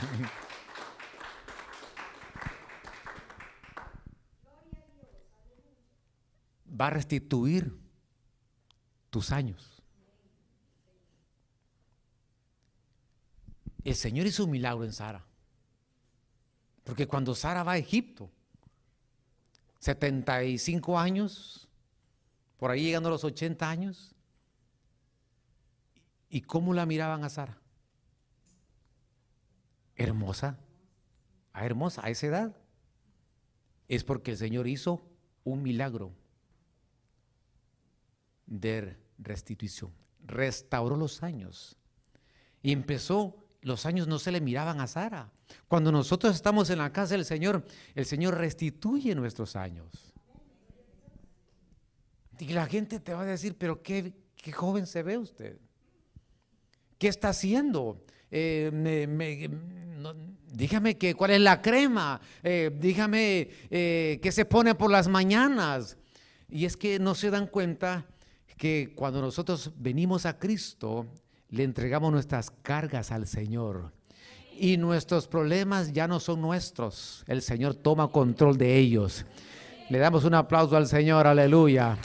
Va 6.80 6.88
a 6.88 6.90
restituir 6.90 7.72
tus 9.10 9.30
años. 9.30 9.82
El 13.84 13.94
Señor 13.94 14.26
hizo 14.26 14.44
un 14.44 14.50
milagro 14.50 14.84
en 14.84 14.92
Sara. 14.92 15.24
Porque 16.82 17.06
cuando 17.06 17.34
Sara 17.34 17.62
va 17.62 17.72
a 17.72 17.78
Egipto, 17.78 18.30
75 19.78 20.98
años, 20.98 21.68
por 22.58 22.70
ahí 22.70 22.84
llegando 22.84 23.08
a 23.08 23.12
los 23.12 23.24
80 23.24 23.68
años, 23.68 24.14
¿y 26.28 26.40
cómo 26.40 26.74
la 26.74 26.86
miraban 26.86 27.24
a 27.24 27.28
Sara? 27.28 27.58
Hermosa, 29.96 30.58
ah, 31.52 31.64
hermosa, 31.64 32.04
a 32.04 32.10
esa 32.10 32.26
edad. 32.26 32.56
Es 33.88 34.04
porque 34.04 34.32
el 34.32 34.36
Señor 34.36 34.66
hizo 34.66 35.06
un 35.44 35.62
milagro 35.62 36.12
de 38.46 38.96
restitución. 39.18 39.92
Restauró 40.26 40.96
los 40.96 41.22
años 41.22 41.76
y 42.62 42.72
empezó 42.72 43.44
los 43.64 43.86
años 43.86 44.06
no 44.06 44.18
se 44.18 44.30
le 44.30 44.40
miraban 44.40 44.80
a 44.80 44.86
Sara. 44.86 45.32
Cuando 45.68 45.90
nosotros 45.90 46.34
estamos 46.34 46.68
en 46.68 46.78
la 46.78 46.92
casa 46.92 47.14
del 47.14 47.24
Señor, 47.24 47.64
el 47.94 48.04
Señor 48.04 48.36
restituye 48.36 49.14
nuestros 49.14 49.56
años. 49.56 50.12
Y 52.38 52.48
la 52.48 52.66
gente 52.66 53.00
te 53.00 53.14
va 53.14 53.22
a 53.22 53.26
decir, 53.26 53.56
pero 53.56 53.82
qué, 53.82 54.12
joven 54.52 54.86
se 54.86 55.02
ve 55.02 55.16
usted. 55.16 55.58
¿Qué 56.98 57.08
está 57.08 57.30
haciendo? 57.30 58.03
Eh, 58.36 59.48
dígame 60.52 60.98
que, 60.98 61.14
cuál 61.14 61.30
es 61.30 61.40
la 61.40 61.62
crema, 61.62 62.20
eh, 62.42 62.76
dígame 62.80 63.48
eh, 63.70 64.18
qué 64.20 64.32
se 64.32 64.44
pone 64.44 64.74
por 64.74 64.90
las 64.90 65.06
mañanas. 65.06 65.96
Y 66.48 66.64
es 66.64 66.76
que 66.76 66.98
no 66.98 67.14
se 67.14 67.30
dan 67.30 67.46
cuenta 67.46 68.04
que 68.56 68.92
cuando 68.96 69.20
nosotros 69.20 69.70
venimos 69.76 70.26
a 70.26 70.36
Cristo, 70.36 71.06
le 71.50 71.62
entregamos 71.62 72.10
nuestras 72.10 72.50
cargas 72.50 73.12
al 73.12 73.28
Señor. 73.28 73.92
Y 74.58 74.78
nuestros 74.78 75.28
problemas 75.28 75.92
ya 75.92 76.08
no 76.08 76.18
son 76.18 76.40
nuestros. 76.40 77.22
El 77.28 77.40
Señor 77.40 77.76
toma 77.76 78.08
control 78.08 78.58
de 78.58 78.76
ellos. 78.76 79.24
Le 79.90 79.98
damos 79.98 80.24
un 80.24 80.34
aplauso 80.34 80.76
al 80.76 80.88
Señor, 80.88 81.28
aleluya. 81.28 81.96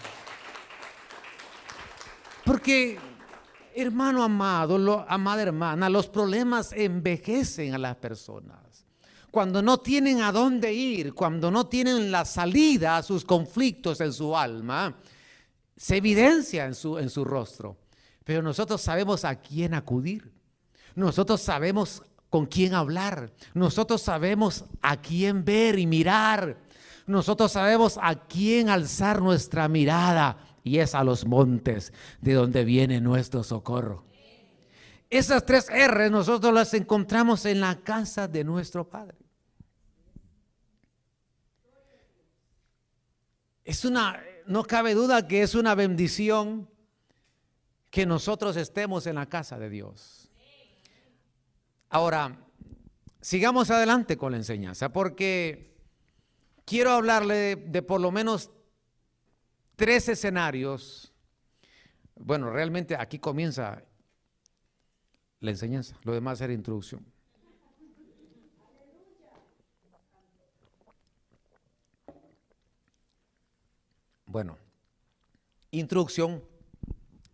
Porque, 2.45 2.99
hermano 3.81 4.23
amado, 4.23 5.05
amada 5.07 5.41
hermana, 5.41 5.89
los 5.89 6.07
problemas 6.07 6.73
envejecen 6.73 7.73
a 7.73 7.77
las 7.77 7.95
personas. 7.97 8.85
Cuando 9.31 9.61
no 9.61 9.77
tienen 9.77 10.21
a 10.21 10.31
dónde 10.31 10.73
ir, 10.73 11.13
cuando 11.13 11.51
no 11.51 11.67
tienen 11.67 12.11
la 12.11 12.25
salida 12.25 12.97
a 12.97 13.03
sus 13.03 13.23
conflictos 13.23 14.01
en 14.01 14.11
su 14.11 14.35
alma, 14.35 14.95
se 15.77 15.97
evidencia 15.97 16.65
en 16.65 16.75
su, 16.75 16.97
en 16.97 17.09
su 17.09 17.23
rostro. 17.23 17.77
Pero 18.23 18.41
nosotros 18.41 18.81
sabemos 18.81 19.25
a 19.25 19.35
quién 19.35 19.73
acudir. 19.73 20.31
Nosotros 20.95 21.41
sabemos 21.41 22.03
con 22.29 22.45
quién 22.45 22.73
hablar. 22.73 23.31
Nosotros 23.53 24.01
sabemos 24.01 24.65
a 24.81 24.97
quién 24.97 25.45
ver 25.45 25.79
y 25.79 25.87
mirar. 25.87 26.57
Nosotros 27.07 27.51
sabemos 27.51 27.99
a 28.01 28.15
quién 28.15 28.69
alzar 28.69 29.21
nuestra 29.21 29.67
mirada 29.67 30.37
y 30.63 30.80
es 30.80 30.95
a 30.95 31.04
los 31.04 31.26
montes 31.26 31.93
de 32.22 32.34
donde 32.34 32.63
viene 32.65 33.02
nuestro 33.02 33.43
socorro. 33.43 34.06
Esas 35.10 35.45
tres 35.45 35.69
R 35.69 36.10
nosotros 36.10 36.54
las 36.54 36.74
encontramos 36.74 37.45
en 37.45 37.62
la 37.62 37.82
casa 37.82 38.28
de 38.28 38.43
nuestro 38.43 38.88
Padre. 38.88 39.17
Es 43.63 43.86
una, 43.86 44.22
no 44.45 44.63
cabe 44.63 44.93
duda 44.93 45.28
que 45.28 45.41
es 45.41 45.56
una 45.56 45.76
bendición 45.76 46.69
que 47.89 48.06
nosotros 48.06 48.56
estemos 48.56 49.08
en 49.08 49.15
la 49.15 49.28
casa 49.28 49.58
de 49.58 49.69
Dios. 49.69 50.30
Ahora, 51.89 52.38
sigamos 53.22 53.72
adelante 53.72 54.17
con 54.17 54.32
la 54.32 54.38
enseñanza, 54.38 54.93
porque 54.93 55.76
quiero 56.65 56.91
hablarle 56.91 57.56
de, 57.56 57.82
por 57.82 58.00
lo 58.00 58.12
menos 58.12 58.52
tres 59.79 60.09
escenarios. 60.09 61.13
Bueno, 62.15 62.51
realmente 62.51 62.97
aquí 62.99 63.17
comienza 63.17 63.81
la 65.39 65.51
enseñanza, 65.51 65.97
lo 66.03 66.13
demás 66.13 66.41
era 66.41 66.51
introducción. 66.51 67.05
Bueno, 74.25 74.57
introducción 75.71 76.43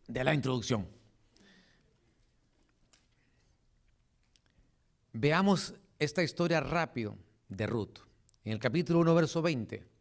de 0.07 0.23
la 0.23 0.33
introducción. 0.35 0.87
Veamos 5.13 5.73
esta 5.97 6.21
historia 6.21 6.59
rápido 6.59 7.17
de 7.49 7.65
Ruth. 7.65 7.97
En 8.43 8.53
el 8.53 8.59
capítulo 8.59 8.99
1, 8.99 9.15
verso 9.15 9.41
20. 9.41 9.94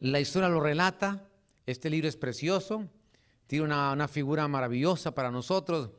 La 0.00 0.18
historia 0.18 0.48
lo 0.48 0.60
relata. 0.60 1.28
Este 1.66 1.90
libro 1.90 2.08
es 2.08 2.16
precioso. 2.16 2.88
Tiene 3.46 3.66
una, 3.66 4.08
figura 4.08 4.48
maravillosa 4.48 5.14
para 5.14 5.30
nosotros. 5.30 5.90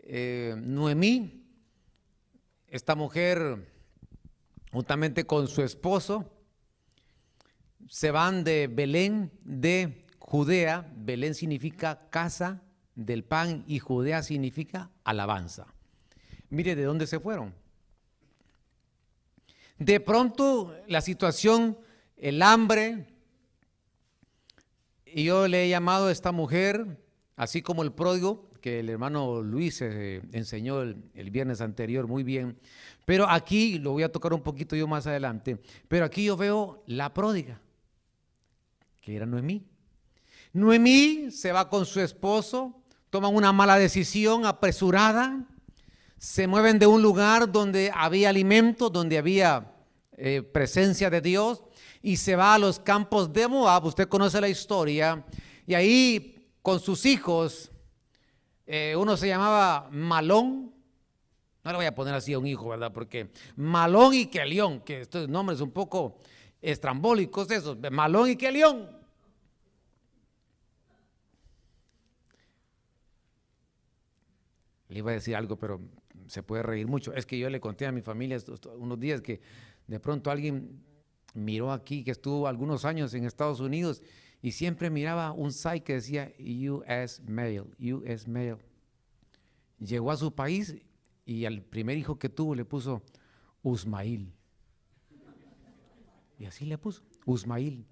Eh, 0.00 0.56
Noemí, 0.58 1.44
esta 2.66 2.96
mujer, 2.96 3.72
juntamente 4.72 5.26
con 5.26 5.46
su 5.46 5.62
esposo, 5.62 6.28
se 7.88 8.10
van 8.10 8.42
de 8.42 8.66
Belén 8.66 9.30
de 9.44 10.04
Judea, 10.18 10.92
Belén 10.96 11.36
significa 11.36 12.08
casa 12.10 12.62
del 12.96 13.22
pan 13.22 13.62
y 13.68 13.78
Judea 13.78 14.24
significa 14.24 14.90
alabanza. 15.04 15.68
Mire 16.50 16.74
de 16.74 16.82
dónde 16.82 17.06
se 17.06 17.20
fueron. 17.20 17.54
De 19.78 20.00
pronto 20.00 20.74
la 20.88 21.00
situación, 21.00 21.78
el 22.16 22.42
hambre, 22.42 23.15
y 25.06 25.24
yo 25.24 25.46
le 25.48 25.64
he 25.64 25.68
llamado 25.68 26.08
a 26.08 26.12
esta 26.12 26.32
mujer, 26.32 26.98
así 27.36 27.62
como 27.62 27.82
el 27.82 27.92
pródigo, 27.92 28.50
que 28.60 28.80
el 28.80 28.88
hermano 28.88 29.42
Luis 29.42 29.80
eh, 29.80 30.20
enseñó 30.32 30.82
el, 30.82 31.30
viernes 31.30 31.60
anterior 31.60 32.08
muy 32.08 32.24
bien, 32.24 32.58
pero 33.04 33.28
aquí 33.28 33.78
lo 33.78 33.92
voy 33.92 34.02
a 34.02 34.10
tocar 34.10 34.32
un 34.32 34.42
poquito 34.42 34.74
yo 34.74 34.88
más 34.88 35.06
adelante, 35.06 35.58
pero 35.86 36.04
aquí 36.04 36.24
yo 36.24 36.36
veo 36.36 36.82
la 36.86 37.14
pródiga, 37.14 37.60
que 39.00 39.14
era 39.14 39.24
Noemí. 39.24 39.64
Noemí 40.52 41.30
se 41.30 41.52
va 41.52 41.68
con 41.68 41.86
su 41.86 42.00
esposo, 42.00 42.82
toman 43.10 43.34
una 43.34 43.52
mala 43.52 43.78
decisión 43.78 44.44
apresurada, 44.44 45.44
se 46.18 46.48
mueven 46.48 46.78
de 46.78 46.86
un 46.88 47.02
lugar 47.02 47.52
donde 47.52 47.92
había 47.94 48.30
alimento, 48.30 48.90
donde 48.90 49.18
había 49.18 49.72
eh, 50.16 50.42
presencia 50.42 51.10
de 51.10 51.20
Dios, 51.20 51.62
y 52.06 52.18
se 52.18 52.36
va 52.36 52.54
a 52.54 52.58
los 52.58 52.78
campos 52.78 53.32
de 53.32 53.48
Moab, 53.48 53.86
usted 53.86 54.06
conoce 54.06 54.40
la 54.40 54.48
historia, 54.48 55.24
y 55.66 55.74
ahí 55.74 56.52
con 56.62 56.78
sus 56.78 57.04
hijos, 57.04 57.72
eh, 58.64 58.94
uno 58.96 59.16
se 59.16 59.26
llamaba 59.26 59.88
Malón, 59.90 60.72
No 61.64 61.72
le 61.72 61.78
voy 61.78 61.86
a 61.86 61.94
poner 61.96 62.14
así 62.14 62.32
a 62.32 62.38
un 62.38 62.46
hijo, 62.46 62.68
¿verdad? 62.68 62.92
Porque 62.92 63.32
Malón 63.56 64.14
y 64.14 64.26
Kelión, 64.26 64.82
que 64.82 65.00
estos 65.00 65.28
nombres 65.28 65.60
un 65.60 65.72
poco 65.72 66.20
estrambólicos 66.62 67.50
esos, 67.50 67.76
Malón 67.90 68.30
y 68.30 68.36
Kelión. 68.36 68.88
Le 74.90 74.98
iba 74.98 75.10
a 75.10 75.14
decir 75.14 75.34
algo, 75.34 75.56
pero 75.56 75.80
se 76.28 76.44
puede 76.44 76.62
reír 76.62 76.86
mucho. 76.86 77.12
Es 77.14 77.26
que 77.26 77.36
yo 77.36 77.50
le 77.50 77.58
conté 77.58 77.84
a 77.84 77.90
mi 77.90 78.00
familia 78.00 78.38
unos 78.78 79.00
días 79.00 79.20
que 79.22 79.40
de 79.88 79.98
pronto 79.98 80.30
alguien 80.30 80.86
miró 81.36 81.70
aquí, 81.70 82.02
que 82.02 82.10
estuvo 82.10 82.48
algunos 82.48 82.84
años 82.84 83.14
en 83.14 83.24
Estados 83.24 83.60
Unidos, 83.60 84.02
y 84.42 84.52
siempre 84.52 84.90
miraba 84.90 85.32
un 85.32 85.52
site 85.52 85.82
que 85.82 85.94
decía 85.94 86.32
US 86.38 87.20
Mail, 87.26 87.64
US 87.78 88.26
Mail. 88.26 88.56
Llegó 89.78 90.10
a 90.10 90.16
su 90.16 90.34
país 90.34 90.76
y 91.24 91.44
al 91.44 91.62
primer 91.62 91.98
hijo 91.98 92.18
que 92.18 92.28
tuvo 92.28 92.54
le 92.54 92.64
puso 92.64 93.02
Usmail. 93.62 94.32
Y 96.38 96.44
así 96.44 96.64
le 96.66 96.78
puso, 96.78 97.02
Usmail. 97.24 97.86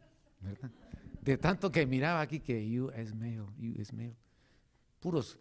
De 1.20 1.38
tanto 1.38 1.72
que 1.72 1.86
miraba 1.86 2.20
aquí 2.20 2.40
que 2.40 2.80
US 2.80 3.14
Mail, 3.14 3.42
US 3.58 3.92
Mail. 3.92 4.14
Puros, 5.00 5.38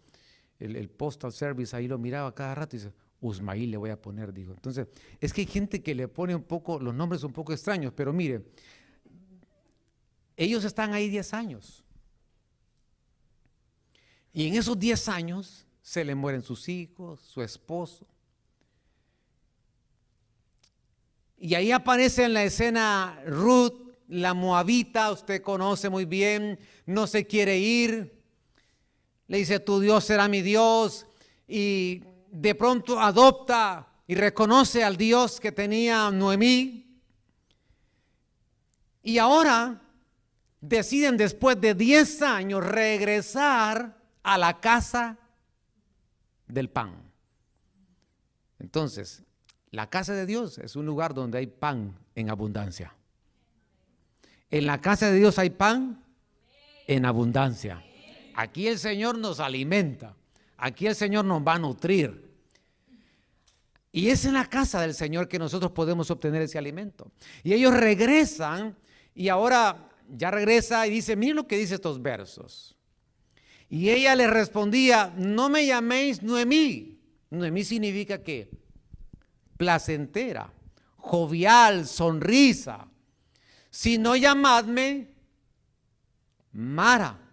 el, 0.60 0.76
el 0.76 0.90
Postal 0.90 1.32
Service 1.32 1.76
ahí 1.76 1.88
lo 1.88 1.98
miraba 1.98 2.34
cada 2.34 2.56
rato 2.56 2.76
y 2.76 2.80
dice, 2.80 2.94
Usmail 3.24 3.72
le 3.72 3.78
voy 3.78 3.90
a 3.90 4.02
poner, 4.02 4.34
dijo. 4.34 4.52
Entonces, 4.52 4.88
es 5.22 5.32
que 5.32 5.42
hay 5.42 5.48
gente 5.48 5.82
que 5.82 5.96
le 5.96 6.10
pone 6.10 6.36
un 6.36 6.44
poco, 6.44 6.78
los 6.80 6.94
nombres 6.94 7.24
un 7.24 7.32
poco 7.32 7.54
extraños, 7.54 7.94
pero 7.96 8.12
mire, 8.12 8.44
ellos 10.36 10.66
están 10.66 10.94
ahí 10.94 11.10
10 11.10 11.34
años. 11.34 11.84
Y 14.34 14.48
en 14.48 14.56
esos 14.56 14.78
10 14.78 15.08
años 15.10 15.66
se 15.82 16.04
le 16.04 16.16
mueren 16.16 16.44
sus 16.44 16.68
hijos, 16.68 17.22
su 17.22 17.42
esposo. 17.42 18.06
Y 21.38 21.56
ahí 21.56 21.72
aparece 21.72 22.26
en 22.26 22.34
la 22.34 22.44
escena 22.44 23.22
Ruth, 23.26 23.74
la 24.10 24.34
moabita, 24.34 25.12
usted 25.12 25.42
conoce 25.42 25.90
muy 25.90 26.04
bien, 26.04 26.60
no 26.86 27.08
se 27.08 27.26
quiere 27.26 27.58
ir. 27.58 28.22
Le 29.28 29.38
dice, 29.38 29.60
tu 29.60 29.80
Dios 29.80 30.04
será 30.04 30.28
mi 30.28 30.42
Dios. 30.42 31.06
Y 31.48 32.04
de 32.34 32.56
pronto 32.56 33.00
adopta 33.00 33.88
y 34.08 34.16
reconoce 34.16 34.84
al 34.84 34.98
Dios 34.98 35.40
que 35.40 35.52
tenía 35.52 36.10
Noemí. 36.10 37.00
Y 39.04 39.20
ahora 39.20 39.80
deciden 40.60 41.16
después 41.16 41.62
de 41.62 41.76
10 41.76 42.22
años 42.24 42.66
regresar 42.66 44.02
a 44.24 44.38
la 44.40 44.60
casa 44.60 45.18
del 46.48 46.70
pan. 46.70 46.96
Entonces, 48.58 49.24
la 49.70 49.90
casa 49.90 50.14
de 50.14 50.26
Dios 50.26 50.58
es 50.58 50.76
un 50.76 50.88
lugar 50.88 51.14
donde 51.14 51.38
hay 51.38 51.48
pan 51.48 52.00
en 52.16 52.32
abundancia. 52.32 52.96
En 54.50 54.66
la 54.66 54.82
casa 54.82 55.12
de 55.12 55.20
Dios 55.20 55.38
hay 55.38 55.52
pan 55.52 56.04
en 56.88 57.06
abundancia. 57.06 57.84
Aquí 58.34 58.68
el 58.68 58.80
Señor 58.80 59.20
nos 59.20 59.40
alimenta. 59.40 60.16
Aquí 60.58 60.88
el 60.88 60.96
Señor 60.96 61.26
nos 61.26 61.44
va 61.46 61.56
a 61.56 61.60
nutrir. 61.60 62.23
Y 63.94 64.10
es 64.10 64.26
en 64.26 64.34
la 64.34 64.50
casa 64.50 64.82
del 64.82 64.94
Señor 64.94 65.30
que 65.30 65.40
nosotros 65.40 65.72
podemos 65.72 66.12
obtener 66.12 66.42
ese 66.42 66.58
alimento. 66.58 67.12
Y 67.44 67.54
ellos 67.54 67.74
regresan 67.74 68.76
y 69.16 69.30
ahora 69.30 69.90
ya 70.10 70.30
regresa 70.32 70.86
y 70.86 70.90
dice, 70.90 71.16
miren 71.16 71.38
lo 71.38 71.48
que 71.48 71.58
dice 71.58 71.76
estos 71.76 72.02
versos. 72.02 72.76
Y 73.70 73.90
ella 73.90 74.16
le 74.16 74.28
respondía, 74.28 75.14
no 75.16 75.48
me 75.48 75.66
llaméis 75.66 76.22
Noemí. 76.22 77.00
Noemí 77.30 77.64
significa 77.64 78.22
que 78.22 78.50
placentera, 79.56 80.52
jovial, 80.98 81.88
sonrisa. 81.88 82.88
Sino 83.70 84.18
llamadme 84.18 85.08
Mara 86.52 87.24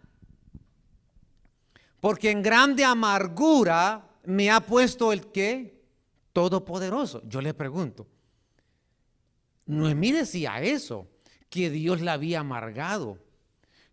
porque 2.01 2.31
en 2.31 2.43
grande 2.43 2.85
amargura 2.85 4.09
me 4.25 4.51
ha 4.51 4.61
puesto 4.61 5.13
el 5.13 5.31
que 5.31 5.80
todopoderoso. 6.33 7.23
Yo 7.27 7.41
le 7.41 7.55
pregunto, 7.55 8.07
Noemí 9.67 10.13
decía 10.13 10.61
eso, 10.61 11.09
que 11.49 11.71
Dios 11.71 12.01
la 12.01 12.15
había 12.15 12.41
amargado, 12.41 13.19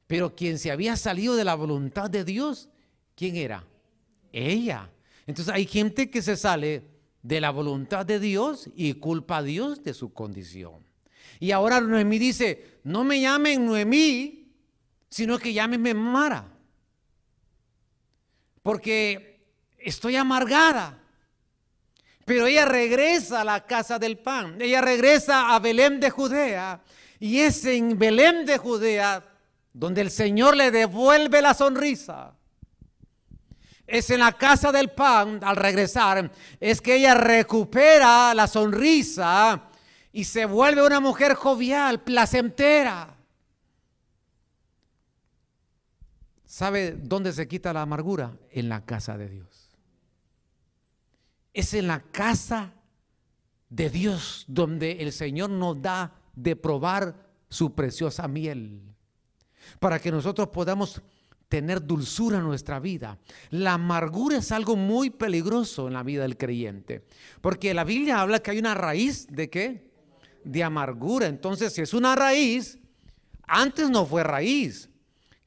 pero 0.06 0.36
quien 0.36 0.60
se 0.60 0.72
había 0.72 0.96
salido 0.96 1.36
de 1.36 1.44
la 1.44 1.56
voluntad 1.56 2.10
de 2.10 2.24
Dios, 2.24 2.70
¿quién 3.16 3.36
era? 3.36 3.66
Ella. 4.32 4.90
Entonces 5.26 5.54
hay 5.54 5.66
gente 5.66 6.10
que 6.10 6.22
se 6.22 6.38
sale 6.38 6.84
de 7.24 7.42
la 7.42 7.50
voluntad 7.50 8.06
de 8.06 8.20
Dios 8.20 8.70
y 8.76 8.94
culpa 8.94 9.38
a 9.38 9.44
Dios 9.44 9.84
de 9.84 9.94
su 9.94 10.14
condición. 10.14 10.86
Y 11.40 11.52
ahora 11.52 11.82
Noemí 11.82 12.20
dice, 12.20 12.80
no 12.84 13.04
me 13.04 13.20
llamen 13.20 13.66
Noemí, 13.66 14.54
sino 15.10 15.38
que 15.38 15.54
llámenme 15.54 15.94
Mara 15.94 16.58
porque 18.68 19.40
estoy 19.78 20.18
amargada. 20.18 21.02
Pero 22.28 22.46
ella 22.46 22.66
regresa 22.66 23.40
a 23.40 23.46
la 23.46 23.66
casa 23.66 23.98
del 23.98 24.18
pan, 24.18 24.62
ella 24.62 24.82
regresa 24.82 25.56
a 25.56 25.60
Belén 25.60 25.98
de 26.02 26.10
Judea, 26.10 26.82
y 27.22 27.40
es 27.40 27.64
en 27.64 27.98
Belén 27.98 28.46
de 28.46 28.58
Judea 28.58 29.24
donde 29.72 30.02
el 30.02 30.12
Señor 30.12 30.58
le 30.58 30.70
devuelve 30.70 31.42
la 31.42 31.54
sonrisa. 31.54 32.34
Es 33.88 34.10
en 34.10 34.20
la 34.20 34.34
casa 34.34 34.74
del 34.74 34.90
pan, 34.90 35.40
al 35.42 35.56
regresar, 35.56 36.30
es 36.60 36.82
que 36.82 36.96
ella 36.96 37.14
recupera 37.14 38.34
la 38.34 38.46
sonrisa 38.48 39.70
y 40.12 40.26
se 40.26 40.44
vuelve 40.44 40.86
una 40.86 41.00
mujer 41.00 41.34
jovial, 41.34 42.02
placentera. 42.02 43.16
¿Sabe 46.46 46.92
dónde 46.92 47.32
se 47.32 47.48
quita 47.48 47.72
la 47.72 47.84
amargura? 47.84 48.34
En 48.52 48.68
la 48.68 48.84
casa 48.84 49.18
de 49.18 49.30
Dios. 49.30 49.57
Es 51.58 51.74
en 51.74 51.88
la 51.88 52.04
casa 52.04 52.72
de 53.68 53.90
Dios 53.90 54.46
donde 54.48 54.92
el 55.00 55.12
Señor 55.12 55.50
nos 55.50 55.82
da 55.82 56.14
de 56.36 56.56
probar 56.56 57.16
su 57.50 57.74
preciosa 57.74 58.28
miel. 58.28 58.80
Para 59.80 59.98
que 59.98 60.12
nosotros 60.12 60.50
podamos 60.50 61.02
tener 61.50 61.84
dulzura 61.84 62.38
en 62.38 62.44
nuestra 62.44 62.80
vida. 62.80 63.18
La 63.50 63.74
amargura 63.74 64.38
es 64.38 64.52
algo 64.52 64.76
muy 64.76 65.10
peligroso 65.10 65.88
en 65.88 65.94
la 65.94 66.04
vida 66.04 66.22
del 66.22 66.38
creyente. 66.38 67.08
Porque 67.42 67.74
la 67.74 67.86
Biblia 67.86 68.22
habla 68.22 68.38
que 68.38 68.52
hay 68.52 68.60
una 68.60 68.76
raíz 68.76 69.26
de 69.26 69.50
qué? 69.50 69.90
De 70.44 70.64
amargura. 70.64 71.26
Entonces, 71.26 71.74
si 71.74 71.82
es 71.82 71.96
una 71.96 72.16
raíz, 72.16 72.78
antes 73.48 73.90
no 73.90 74.06
fue 74.06 74.24
raíz. 74.24 74.92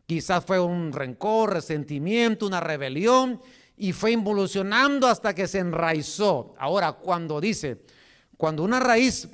Quizás 0.06 0.44
fue 0.44 0.58
un 0.58 0.92
rencor, 0.92 1.52
resentimiento, 1.52 2.48
una 2.48 2.58
rebelión 2.58 3.40
y 3.80 3.94
fue 3.94 4.12
involucionando 4.12 5.06
hasta 5.06 5.34
que 5.34 5.48
se 5.48 5.58
enraizó. 5.58 6.54
Ahora, 6.58 6.92
cuando 6.92 7.40
dice, 7.40 7.82
cuando 8.36 8.62
una 8.62 8.78
raíz 8.78 9.26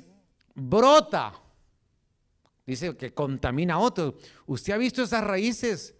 brota, 0.55 1.33
dice 2.65 2.95
que 2.95 3.13
contamina 3.13 3.73
a 3.73 3.79
otro. 3.79 4.15
¿Usted 4.45 4.71
ha 4.71 4.77
visto 4.77 5.03
esas 5.03 5.21
raíces 5.21 5.93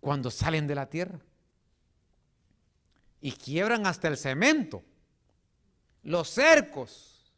cuando 0.00 0.30
salen 0.30 0.66
de 0.66 0.74
la 0.74 0.88
tierra? 0.88 1.20
Y 3.20 3.32
quiebran 3.32 3.86
hasta 3.86 4.08
el 4.08 4.16
cemento, 4.16 4.82
los 6.04 6.30
cercos, 6.30 7.30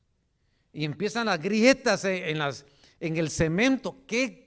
y 0.72 0.84
empiezan 0.84 1.26
las 1.26 1.40
grietas 1.40 2.04
en 2.04 3.16
el 3.16 3.28
cemento. 3.28 4.04
¿Qué 4.06 4.44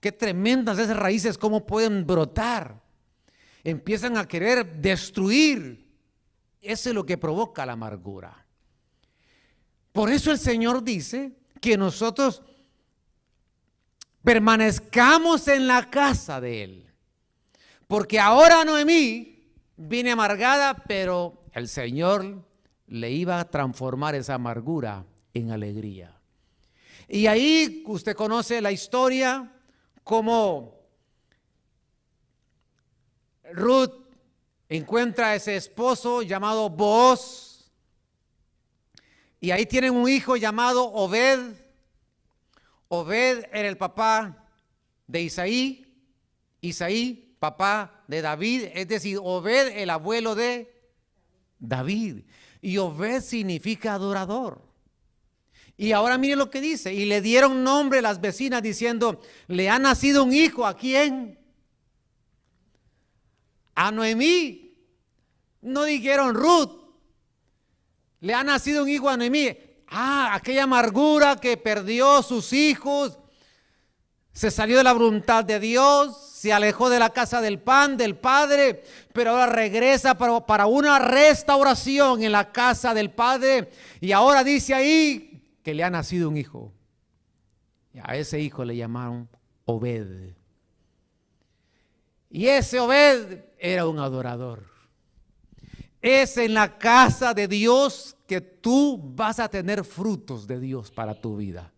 Qué 0.00 0.12
tremendas 0.12 0.78
esas 0.78 0.96
raíces, 0.96 1.38
cómo 1.38 1.66
pueden 1.66 2.06
brotar. 2.06 2.80
Empiezan 3.66 4.16
a 4.16 4.28
querer 4.28 4.64
destruir. 4.80 5.84
Eso 6.60 6.88
es 6.88 6.94
lo 6.94 7.04
que 7.04 7.18
provoca 7.18 7.66
la 7.66 7.72
amargura. 7.72 8.46
Por 9.90 10.08
eso 10.12 10.30
el 10.30 10.38
Señor 10.38 10.84
dice 10.84 11.32
que 11.60 11.76
nosotros 11.76 12.44
permanezcamos 14.22 15.48
en 15.48 15.66
la 15.66 15.90
casa 15.90 16.40
de 16.40 16.62
Él. 16.62 16.92
Porque 17.88 18.20
ahora 18.20 18.64
Noemí 18.64 19.50
viene 19.76 20.12
amargada, 20.12 20.84
pero 20.86 21.42
el 21.52 21.66
Señor 21.66 22.44
le 22.86 23.10
iba 23.10 23.40
a 23.40 23.50
transformar 23.50 24.14
esa 24.14 24.34
amargura 24.34 25.04
en 25.34 25.50
alegría. 25.50 26.16
Y 27.08 27.26
ahí 27.26 27.82
usted 27.84 28.14
conoce 28.14 28.60
la 28.60 28.70
historia 28.70 29.52
como 30.04 30.75
Ruth 33.52 33.92
encuentra 34.68 35.28
a 35.28 35.34
ese 35.36 35.56
esposo 35.56 36.22
llamado 36.22 36.68
Boaz 36.68 37.46
y 39.40 39.50
ahí 39.50 39.66
tienen 39.66 39.94
un 39.94 40.08
hijo 40.08 40.36
llamado 40.36 40.84
Obed. 40.92 41.54
Obed 42.88 43.44
era 43.52 43.68
el 43.68 43.76
papá 43.76 44.48
de 45.06 45.22
Isaí, 45.22 45.86
Isaí, 46.60 47.36
papá 47.38 48.02
de 48.08 48.22
David, 48.22 48.64
es 48.74 48.88
decir, 48.88 49.18
Obed 49.22 49.78
el 49.78 49.90
abuelo 49.90 50.34
de 50.34 50.72
David. 51.58 52.24
Y 52.60 52.78
Obed 52.78 53.22
significa 53.22 53.94
adorador. 53.94 54.62
Y 55.76 55.92
ahora 55.92 56.16
mire 56.16 56.36
lo 56.36 56.50
que 56.50 56.60
dice. 56.60 56.94
Y 56.94 57.04
le 57.04 57.20
dieron 57.20 57.62
nombre 57.62 58.00
las 58.00 58.20
vecinas 58.20 58.62
diciendo, 58.62 59.20
le 59.46 59.68
ha 59.68 59.78
nacido 59.78 60.24
un 60.24 60.32
hijo. 60.32 60.66
¿A 60.66 60.74
quién? 60.74 61.38
A 63.76 63.92
Noemí. 63.92 64.74
No 65.62 65.84
dijeron 65.84 66.34
Ruth. 66.34 66.72
Le 68.20 68.34
ha 68.34 68.42
nacido 68.42 68.82
un 68.82 68.88
hijo 68.88 69.08
a 69.08 69.16
Noemí. 69.16 69.56
Ah, 69.88 70.34
aquella 70.34 70.64
amargura 70.64 71.36
que 71.36 71.56
perdió 71.56 72.22
sus 72.22 72.52
hijos. 72.52 73.18
Se 74.32 74.50
salió 74.50 74.76
de 74.76 74.84
la 74.84 74.92
voluntad 74.92 75.44
de 75.44 75.60
Dios, 75.60 76.30
se 76.34 76.52
alejó 76.52 76.90
de 76.90 76.98
la 76.98 77.10
casa 77.10 77.40
del 77.40 77.58
pan, 77.58 77.96
del 77.96 78.16
Padre, 78.16 78.82
pero 79.14 79.30
ahora 79.30 79.46
regresa 79.46 80.18
para, 80.18 80.44
para, 80.44 80.66
una 80.66 80.98
restauración 80.98 82.22
en 82.22 82.32
la 82.32 82.52
casa 82.52 82.92
del 82.92 83.10
Padre. 83.10 83.70
Y 84.00 84.12
ahora 84.12 84.44
dice 84.44 84.74
ahí 84.74 85.58
que 85.62 85.72
le 85.72 85.84
ha 85.84 85.90
nacido 85.90 86.28
un 86.28 86.36
hijo. 86.36 86.72
Y 87.94 87.98
a 88.02 88.16
ese 88.16 88.38
hijo 88.40 88.64
le 88.64 88.76
llamaron 88.76 89.26
Obed. 89.64 90.35
Y 92.36 92.48
ese 92.48 92.78
Obed 92.78 93.44
era 93.58 93.86
un 93.86 93.98
adorador. 93.98 94.66
Es 96.02 96.36
en 96.36 96.52
la 96.52 96.76
casa 96.76 97.32
de 97.32 97.48
Dios 97.48 98.14
que 98.26 98.42
tú 98.42 99.00
vas 99.02 99.40
a 99.40 99.48
tener 99.48 99.82
frutos 99.84 100.46
de 100.46 100.60
Dios 100.60 100.90
para 100.90 101.18
tu 101.18 101.38
vida. 101.38 101.72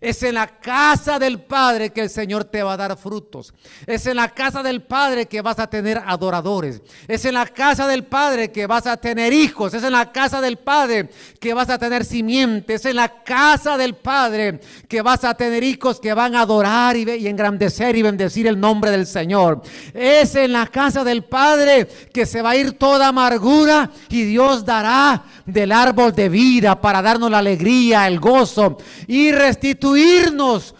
Es 0.00 0.22
en 0.22 0.34
la 0.34 0.46
casa 0.46 1.18
del 1.18 1.40
Padre 1.40 1.90
que 1.90 2.02
el 2.02 2.10
Señor 2.10 2.44
te 2.44 2.62
va 2.62 2.74
a 2.74 2.76
dar 2.76 2.96
frutos. 2.96 3.52
Es 3.86 4.06
en 4.06 4.16
la 4.16 4.28
casa 4.28 4.62
del 4.62 4.82
Padre 4.82 5.26
que 5.26 5.42
vas 5.42 5.58
a 5.58 5.68
tener 5.68 6.02
adoradores. 6.06 6.82
Es 7.08 7.24
en 7.24 7.34
la 7.34 7.46
casa 7.46 7.88
del 7.88 8.04
Padre 8.04 8.52
que 8.52 8.66
vas 8.66 8.86
a 8.86 8.96
tener 8.96 9.32
hijos. 9.32 9.74
Es 9.74 9.82
en 9.82 9.92
la 9.92 10.12
casa 10.12 10.40
del 10.40 10.58
Padre 10.58 11.10
que 11.40 11.52
vas 11.52 11.68
a 11.68 11.78
tener 11.78 12.04
simientes. 12.04 12.80
Es 12.80 12.86
en 12.86 12.96
la 12.96 13.24
casa 13.24 13.76
del 13.76 13.94
Padre 13.94 14.60
que 14.86 15.02
vas 15.02 15.24
a 15.24 15.34
tener 15.34 15.64
hijos 15.64 16.00
que 16.00 16.14
van 16.14 16.36
a 16.36 16.42
adorar 16.42 16.96
y, 16.96 17.10
y 17.10 17.26
engrandecer 17.26 17.96
y 17.96 18.02
bendecir 18.02 18.46
el 18.46 18.58
nombre 18.60 18.90
del 18.90 19.06
Señor. 19.06 19.62
Es 19.94 20.34
en 20.36 20.52
la 20.52 20.66
casa 20.66 21.02
del 21.02 21.24
Padre 21.24 21.88
que 22.12 22.24
se 22.24 22.40
va 22.40 22.50
a 22.50 22.56
ir 22.56 22.72
toda 22.72 23.08
amargura 23.08 23.90
y 24.08 24.22
Dios 24.22 24.64
dará 24.64 25.24
del 25.44 25.72
árbol 25.72 26.12
de 26.12 26.28
vida 26.28 26.80
para 26.80 27.02
darnos 27.02 27.30
la 27.30 27.38
alegría, 27.38 28.06
el 28.06 28.20
gozo 28.20 28.78
y 29.06 29.32
restituirnos. 29.78 30.74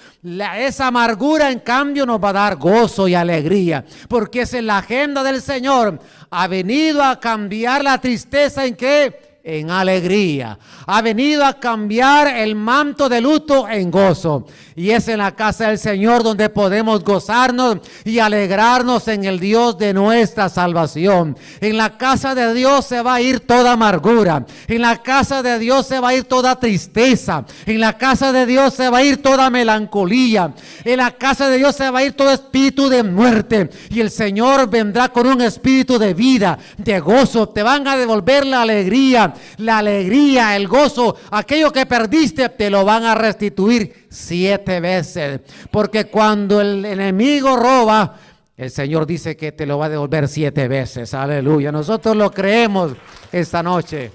esa 0.58 0.88
amargura 0.88 1.50
en 1.50 1.60
cambio 1.60 2.04
nos 2.04 2.22
va 2.22 2.30
a 2.30 2.32
dar 2.32 2.56
gozo 2.56 3.06
y 3.08 3.14
alegría, 3.14 3.84
porque 4.08 4.42
es 4.42 4.54
en 4.54 4.66
la 4.66 4.78
agenda 4.78 5.22
del 5.22 5.40
Señor. 5.40 5.98
Ha 6.30 6.46
venido 6.48 7.02
a 7.02 7.18
cambiar 7.20 7.84
la 7.84 8.00
tristeza 8.00 8.66
en 8.66 8.76
que 8.76 9.27
en 9.48 9.70
alegría. 9.70 10.58
Ha 10.86 11.00
venido 11.00 11.44
a 11.44 11.58
cambiar 11.58 12.28
el 12.28 12.54
manto 12.54 13.08
de 13.08 13.20
luto 13.22 13.66
en 13.66 13.90
gozo. 13.90 14.46
Y 14.76 14.90
es 14.90 15.08
en 15.08 15.18
la 15.18 15.34
casa 15.34 15.68
del 15.68 15.78
Señor 15.78 16.22
donde 16.22 16.50
podemos 16.50 17.02
gozarnos 17.02 17.78
y 18.04 18.18
alegrarnos 18.20 19.08
en 19.08 19.24
el 19.24 19.40
Dios 19.40 19.76
de 19.78 19.92
nuestra 19.92 20.48
salvación. 20.48 21.36
En 21.60 21.78
la 21.78 21.96
casa 21.96 22.34
de 22.34 22.54
Dios 22.54 22.84
se 22.84 23.02
va 23.02 23.14
a 23.14 23.20
ir 23.20 23.40
toda 23.40 23.72
amargura. 23.72 24.44
En 24.68 24.82
la 24.82 25.02
casa 25.02 25.42
de 25.42 25.58
Dios 25.58 25.86
se 25.86 25.98
va 25.98 26.10
a 26.10 26.14
ir 26.14 26.24
toda 26.24 26.60
tristeza. 26.60 27.44
En 27.66 27.80
la 27.80 27.96
casa 27.96 28.30
de 28.30 28.46
Dios 28.46 28.74
se 28.74 28.88
va 28.90 28.98
a 28.98 29.02
ir 29.02 29.22
toda 29.22 29.50
melancolía. 29.50 30.54
En 30.84 30.98
la 30.98 31.10
casa 31.12 31.48
de 31.48 31.56
Dios 31.56 31.74
se 31.74 31.90
va 31.90 32.00
a 32.00 32.04
ir 32.04 32.12
todo 32.12 32.30
espíritu 32.30 32.88
de 32.88 33.02
muerte. 33.02 33.70
Y 33.88 34.00
el 34.00 34.10
Señor 34.10 34.68
vendrá 34.68 35.08
con 35.08 35.26
un 35.26 35.40
espíritu 35.40 35.98
de 35.98 36.12
vida, 36.12 36.58
de 36.76 37.00
gozo. 37.00 37.48
Te 37.48 37.62
van 37.62 37.88
a 37.88 37.96
devolver 37.96 38.46
la 38.46 38.62
alegría 38.62 39.34
la 39.58 39.78
alegría, 39.78 40.56
el 40.56 40.68
gozo, 40.68 41.16
aquello 41.30 41.72
que 41.72 41.86
perdiste, 41.86 42.48
te 42.50 42.70
lo 42.70 42.84
van 42.84 43.04
a 43.04 43.14
restituir 43.14 44.06
siete 44.10 44.80
veces. 44.80 45.40
Porque 45.70 46.06
cuando 46.06 46.60
el 46.60 46.84
enemigo 46.84 47.56
roba, 47.56 48.18
el 48.56 48.70
Señor 48.70 49.06
dice 49.06 49.36
que 49.36 49.52
te 49.52 49.66
lo 49.66 49.78
va 49.78 49.86
a 49.86 49.90
devolver 49.90 50.28
siete 50.28 50.66
veces. 50.68 51.14
Aleluya. 51.14 51.70
Nosotros 51.70 52.16
lo 52.16 52.30
creemos 52.30 52.92
esta 53.30 53.62
noche. 53.62 54.10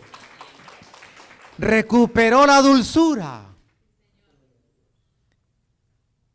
Recuperó 1.57 2.45
la 2.45 2.61
dulzura. 2.61 3.45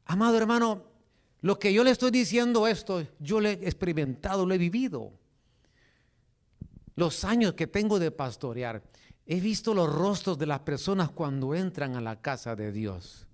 Amado 0.06 0.38
hermano, 0.38 0.82
lo 1.42 1.58
que 1.58 1.72
yo 1.72 1.84
le 1.84 1.90
estoy 1.90 2.10
diciendo 2.10 2.66
esto, 2.66 3.04
yo 3.18 3.40
lo 3.40 3.48
he 3.48 3.52
experimentado, 3.52 4.46
lo 4.46 4.54
he 4.54 4.58
vivido 4.58 5.12
los 6.98 7.22
años 7.22 7.54
que 7.54 7.68
tengo 7.68 8.00
de 8.00 8.10
pastorear, 8.10 8.82
he 9.24 9.38
visto 9.38 9.72
los 9.72 9.88
rostros 9.94 10.36
de 10.36 10.46
las 10.46 10.60
personas 10.60 11.10
cuando 11.10 11.54
entran 11.54 11.94
a 11.94 12.00
la 12.00 12.20
casa 12.20 12.56
de 12.56 12.72
Dios. 12.72 13.28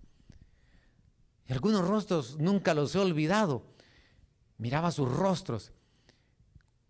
Y 1.48 1.54
algunos 1.54 1.88
rostros 1.88 2.36
nunca 2.38 2.74
los 2.74 2.94
he 2.94 2.98
olvidado. 2.98 3.64
Miraba 4.58 4.90
sus 4.90 5.10
rostros. 5.10 5.72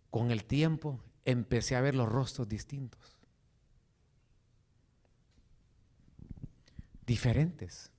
Con 0.09 0.31
el 0.31 0.43
tiempo 0.43 0.99
empecé 1.23 1.77
a 1.77 1.81
ver 1.81 1.95
los 1.95 2.09
rostros 2.09 2.49
distintos. 2.49 3.17
Diferentes. 7.05 7.89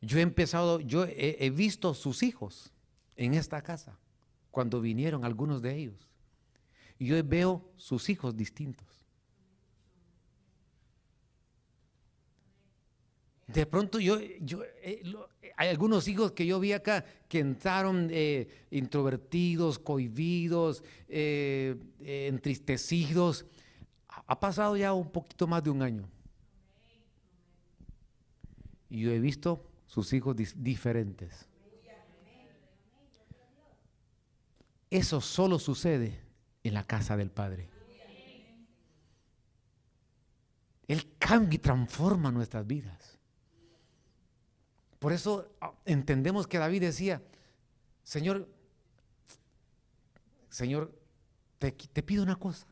Yo 0.00 0.18
he 0.18 0.22
empezado, 0.22 0.78
yo 0.78 1.06
he, 1.06 1.44
he 1.44 1.50
visto 1.50 1.92
sus 1.94 2.22
hijos 2.22 2.72
en 3.16 3.34
esta 3.34 3.62
casa 3.62 3.98
cuando 4.52 4.80
vinieron 4.80 5.24
algunos 5.24 5.60
de 5.60 5.74
ellos. 5.74 6.07
Y 6.98 7.06
yo 7.06 7.24
veo 7.24 7.70
sus 7.76 8.08
hijos 8.08 8.36
distintos. 8.36 8.86
De 13.48 13.64
pronto 13.64 13.98
yo, 13.98 14.20
yo 14.40 14.62
eh, 14.82 15.02
hay 15.56 15.68
algunos 15.68 16.06
hijos 16.06 16.32
que 16.32 16.44
yo 16.44 16.60
vi 16.60 16.72
acá 16.72 17.02
que 17.28 17.38
entraron 17.38 18.08
eh, 18.10 18.66
introvertidos, 18.70 19.78
cohibidos, 19.78 20.84
eh, 21.08 21.76
entristecidos. 22.00 23.46
Ha 24.26 24.38
pasado 24.38 24.76
ya 24.76 24.92
un 24.92 25.10
poquito 25.10 25.46
más 25.46 25.64
de 25.64 25.70
un 25.70 25.80
año. 25.80 26.06
Y 28.90 29.00
yo 29.00 29.12
he 29.12 29.18
visto 29.18 29.64
sus 29.86 30.12
hijos 30.12 30.36
diferentes. 30.54 31.48
Eso 34.90 35.22
solo 35.22 35.58
sucede 35.58 36.27
en 36.62 36.74
la 36.74 36.84
casa 36.84 37.16
del 37.16 37.30
Padre. 37.30 37.68
Él 40.86 41.16
cambia 41.18 41.56
y 41.56 41.58
transforma 41.58 42.32
nuestras 42.32 42.66
vidas. 42.66 43.18
Por 44.98 45.12
eso 45.12 45.52
ah, 45.60 45.72
entendemos 45.84 46.46
que 46.46 46.58
David 46.58 46.80
decía, 46.80 47.22
Señor, 48.02 48.48
Señor, 50.48 50.98
te, 51.58 51.72
te, 51.72 52.02
pido 52.02 52.22
una 52.22 52.36
cosa. 52.36 52.66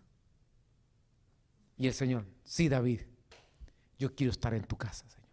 Y 1.77 1.87
el 1.87 1.95
Señor, 1.95 2.27
sí, 2.43 2.69
David, 2.69 3.03
yo 3.99 4.15
quiero 4.15 4.31
estar 4.31 4.55
en 4.55 4.65
tu 4.65 4.77
casa, 4.77 5.09
Señor. 5.11 5.29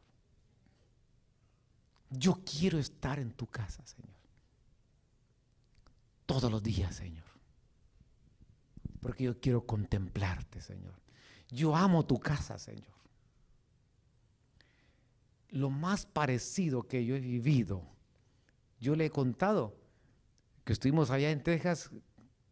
Yo 2.09 2.41
quiero 2.45 2.77
estar 2.77 3.17
en 3.17 3.31
tu 3.31 3.47
casa, 3.47 3.81
Señor. 3.87 4.13
Todos 6.25 6.51
los 6.51 6.61
días, 6.61 6.93
Señor 6.95 7.22
porque 9.03 9.25
yo 9.25 9.39
quiero 9.39 9.65
contemplarte, 9.65 10.61
Señor. 10.61 10.93
Yo 11.49 11.75
amo 11.75 12.05
tu 12.05 12.19
casa, 12.19 12.57
Señor. 12.57 12.93
Lo 15.49 15.69
más 15.69 16.05
parecido 16.07 16.87
que 16.87 17.05
yo 17.05 17.15
he 17.15 17.19
vivido, 17.19 17.83
yo 18.79 18.95
le 18.95 19.05
he 19.05 19.09
contado 19.11 19.77
que 20.63 20.73
estuvimos 20.73 21.11
allá 21.11 21.29
en 21.29 21.43
Texas, 21.43 21.91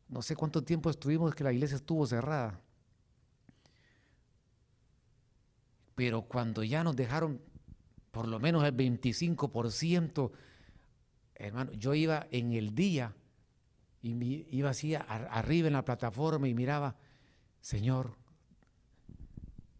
no 0.07 0.21
sé 0.21 0.35
cuánto 0.35 0.63
tiempo 0.63 0.89
estuvimos 0.89 1.33
que 1.33 1.43
la 1.43 1.53
iglesia 1.53 1.77
estuvo 1.77 2.05
cerrada. 2.05 2.61
Pero 5.95 6.23
cuando 6.23 6.63
ya 6.63 6.83
nos 6.83 6.95
dejaron 6.95 7.41
por 8.11 8.27
lo 8.27 8.39
menos 8.39 8.63
el 8.65 8.75
25%, 8.75 10.31
hermano, 11.35 11.71
yo 11.71 11.95
iba 11.95 12.27
en 12.29 12.51
el 12.53 12.75
día 12.75 13.15
y 14.01 14.47
iba 14.49 14.71
así 14.71 14.95
arriba 14.95 15.67
en 15.67 15.73
la 15.73 15.85
plataforma 15.85 16.47
y 16.47 16.53
miraba, 16.53 16.95
Señor, 17.59 18.15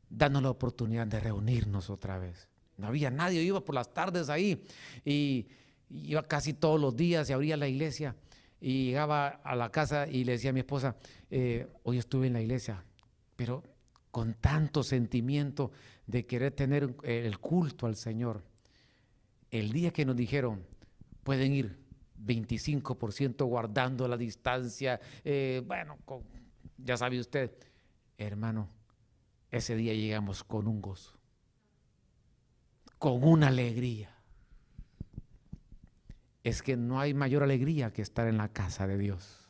danos 0.10 0.44
la 0.44 0.52
oportunidad 0.52 1.08
de 1.08 1.20
reunirnos 1.20 1.90
otra 1.90 2.20
vez. 2.20 2.48
No 2.78 2.88
había 2.88 3.10
nadie, 3.10 3.42
iba 3.42 3.64
por 3.64 3.76
las 3.76 3.94
tardes 3.94 4.30
ahí 4.30 4.64
y 5.04 5.48
iba 5.90 6.24
casi 6.24 6.54
todos 6.54 6.80
los 6.80 6.96
días 6.96 7.30
y 7.30 7.34
abría 7.34 7.58
la 7.58 7.68
iglesia 7.68 8.16
y 8.60 8.86
llegaba 8.86 9.28
a 9.28 9.56
la 9.56 9.72
casa 9.72 10.08
y 10.08 10.24
le 10.24 10.34
decía 10.34 10.52
a 10.52 10.54
mi 10.54 10.60
esposa, 10.60 10.96
eh, 11.30 11.68
hoy 11.84 11.98
estuve 11.98 12.28
en 12.28 12.34
la 12.34 12.42
iglesia, 12.42 12.84
pero 13.36 13.64
con 14.12 14.36
tanto 14.36 14.84
sentimiento 14.84 15.72
de 16.06 16.26
querer 16.26 16.52
tener 16.52 16.96
el 17.04 17.40
culto 17.40 17.88
al 17.88 17.96
Señor. 17.96 18.44
El 19.50 19.72
día 19.72 19.92
que 19.92 20.06
nos 20.06 20.16
dijeron, 20.16 20.64
pueden 21.24 21.54
ir, 21.54 21.81
25% 22.26 23.46
guardando 23.46 24.08
la 24.08 24.18
distancia, 24.18 25.00
eh, 25.24 25.62
bueno, 25.66 25.98
ya 26.78 26.98
sabe 26.98 27.20
usted, 27.20 27.52
hermano, 28.18 28.70
ese 29.50 29.76
día 29.76 29.94
llegamos 29.94 30.44
con 30.44 30.68
un 30.68 30.82
gozo, 30.82 31.18
con 32.98 33.24
una 33.24 33.48
alegría. 33.48 34.16
Es 36.44 36.64
que 36.64 36.76
no 36.76 37.00
hay 37.00 37.14
mayor 37.14 37.44
alegría 37.44 37.92
que 37.94 38.02
estar 38.02 38.28
en 38.28 38.38
la 38.38 38.48
casa 38.48 38.88
de 38.88 38.98
Dios. 38.98 39.42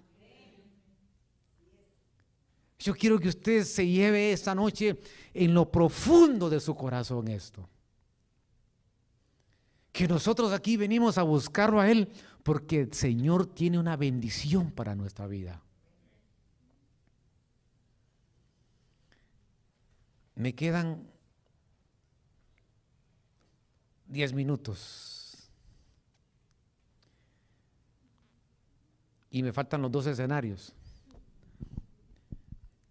Yo 2.82 2.96
quiero 2.96 3.20
que 3.20 3.30
usted 3.30 3.64
se 3.64 3.88
lleve 3.88 4.32
esta 4.32 4.56
noche 4.56 5.00
en 5.36 5.54
lo 5.54 5.72
profundo 5.72 6.50
de 6.50 6.60
su 6.60 6.74
corazón 6.76 7.28
esto. 7.28 7.70
Que 9.92 10.08
nosotros 10.08 10.52
aquí 10.52 10.78
venimos 10.78 11.20
a 11.20 11.24
buscarlo 11.24 11.80
a 11.80 11.92
Él 11.92 12.10
porque 12.44 12.82
el 12.82 12.94
Señor 12.94 13.46
tiene 13.46 13.80
una 13.80 13.96
bendición 13.98 14.72
para 14.72 14.96
nuestra 14.96 15.28
vida. 15.28 15.62
Me 20.36 20.56
quedan 20.56 21.08
diez 24.08 24.34
minutos. 24.34 25.50
Y 29.30 29.44
me 29.44 29.54
faltan 29.54 29.82
los 29.82 29.92
dos 29.92 30.08
escenarios 30.08 30.74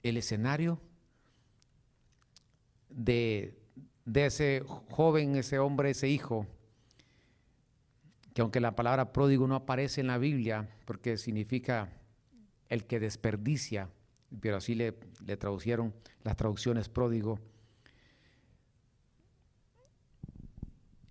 el 0.03 0.17
escenario 0.17 0.81
de, 2.89 3.59
ese 4.13 4.63
joven, 4.91 5.37
ese 5.37 5.59
hombre, 5.59 5.91
ese 5.91 6.09
hijo, 6.09 6.47
que 8.41 8.43
aunque 8.43 8.61
la 8.61 8.75
palabra 8.75 9.13
pródigo 9.13 9.47
no 9.47 9.55
aparece 9.55 10.01
en 10.01 10.07
la 10.07 10.17
Biblia, 10.17 10.67
porque 10.87 11.19
significa 11.19 11.93
el 12.71 12.87
que 12.87 12.99
desperdicia, 12.99 13.91
pero 14.41 14.57
así 14.57 14.75
le, 14.75 14.99
le 15.27 15.37
traducieron 15.37 15.93
las 16.23 16.39
traducciones 16.39 16.89
pródigo. 16.89 17.39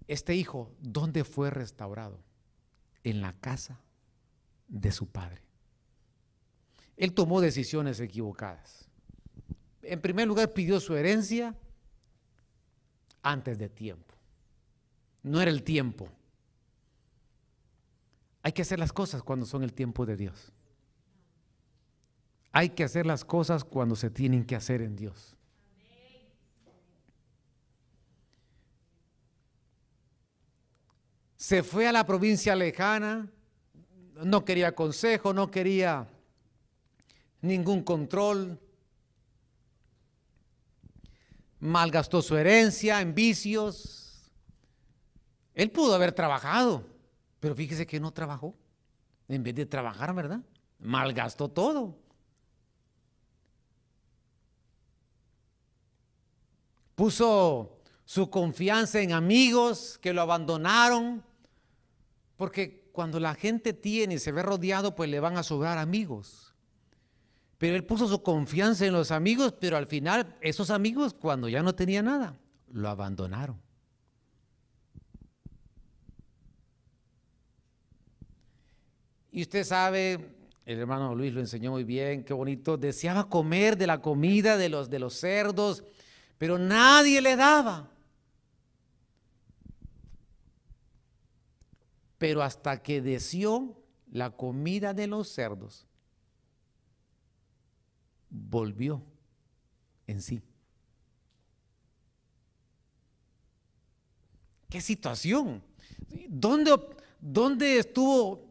Este 0.07 0.33
hijo, 0.33 0.73
¿dónde 0.81 1.23
fue 1.23 1.51
restaurado? 1.51 2.19
En 3.03 3.21
la 3.21 3.33
casa 3.33 3.79
de 4.67 4.91
su 4.91 5.05
padre. 5.05 5.43
Él 6.97 7.13
tomó 7.13 7.41
decisiones 7.41 7.99
equivocadas. 7.99 8.89
En 9.83 10.01
primer 10.01 10.27
lugar, 10.27 10.51
pidió 10.51 10.79
su 10.79 10.95
herencia 10.95 11.55
antes 13.21 13.59
de 13.59 13.69
tiempo. 13.69 14.15
No 15.21 15.39
era 15.39 15.51
el 15.51 15.61
tiempo. 15.61 16.09
Hay 18.49 18.53
que 18.53 18.63
hacer 18.63 18.79
las 18.79 18.91
cosas 18.91 19.21
cuando 19.21 19.45
son 19.45 19.61
el 19.61 19.73
tiempo 19.73 20.07
de 20.07 20.17
Dios. 20.17 20.51
Hay 22.51 22.69
que 22.69 22.83
hacer 22.83 23.05
las 23.05 23.23
cosas 23.23 23.63
cuando 23.63 23.95
se 23.95 24.09
tienen 24.09 24.43
que 24.43 24.55
hacer 24.55 24.81
en 24.81 24.95
Dios. 24.95 25.35
Se 31.37 31.61
fue 31.61 31.87
a 31.87 31.91
la 31.91 32.07
provincia 32.07 32.55
lejana, 32.55 33.29
no 34.15 34.43
quería 34.43 34.73
consejo, 34.73 35.31
no 35.31 35.51
quería 35.51 36.07
ningún 37.41 37.83
control, 37.83 38.59
malgastó 41.59 42.23
su 42.23 42.35
herencia 42.35 42.99
en 42.99 43.13
vicios. 43.13 44.31
Él 45.53 45.69
pudo 45.69 45.93
haber 45.93 46.13
trabajado, 46.13 46.97
pero 47.39 47.55
fíjese 47.55 47.87
que 47.87 47.99
no 47.99 48.11
trabajó. 48.11 48.55
En 49.27 49.43
vez 49.43 49.55
de 49.55 49.65
trabajar, 49.65 50.13
¿verdad? 50.13 50.41
Malgastó 50.79 51.49
todo. 51.49 51.97
Puso 56.95 57.79
su 58.05 58.29
confianza 58.29 58.99
en 58.99 59.13
amigos 59.13 59.99
que 60.01 60.13
lo 60.13 60.21
abandonaron, 60.21 61.23
porque 62.35 62.89
cuando 62.91 63.19
la 63.19 63.35
gente 63.35 63.71
tiene 63.71 64.15
y 64.15 64.19
se 64.19 64.31
ve 64.31 64.41
rodeado, 64.41 64.95
pues 64.95 65.09
le 65.09 65.19
van 65.19 65.37
a 65.37 65.43
sobrar 65.43 65.77
amigos. 65.77 66.53
Pero 67.57 67.75
él 67.75 67.85
puso 67.85 68.07
su 68.07 68.23
confianza 68.23 68.85
en 68.85 68.93
los 68.93 69.11
amigos, 69.11 69.53
pero 69.59 69.77
al 69.77 69.85
final 69.85 70.35
esos 70.41 70.69
amigos 70.71 71.13
cuando 71.13 71.47
ya 71.47 71.61
no 71.61 71.75
tenía 71.75 72.01
nada, 72.01 72.37
lo 72.71 72.89
abandonaron. 72.89 73.61
Y 79.31 79.43
usted 79.43 79.63
sabe, 79.63 80.35
el 80.65 80.79
hermano 80.79 81.13
Luis 81.13 81.33
lo 81.33 81.39
enseñó 81.39 81.71
muy 81.71 81.83
bien, 81.83 82.23
qué 82.23 82.33
bonito, 82.33 82.77
deseaba 82.77 83.29
comer 83.29 83.77
de 83.77 83.87
la 83.87 84.01
comida 84.01 84.57
de 84.57 84.69
los, 84.69 84.89
de 84.89 84.99
los 84.99 85.13
cerdos, 85.13 85.83
pero 86.37 86.57
nadie 86.57 87.21
le 87.21 87.35
daba. 87.35 87.91
Pero 92.17 92.41
hasta 92.41 92.81
que 92.81 93.01
deseó 93.01 93.81
la 94.11 94.31
comida 94.31 94.93
de 94.93 95.07
los 95.07 95.29
cerdos, 95.29 95.85
volvió 98.29 99.01
en 100.07 100.21
sí. 100.21 100.41
¿Qué 104.69 104.81
situación? 104.81 105.63
¿Dónde, 106.27 106.75
dónde 107.19 107.79
estuvo 107.79 108.48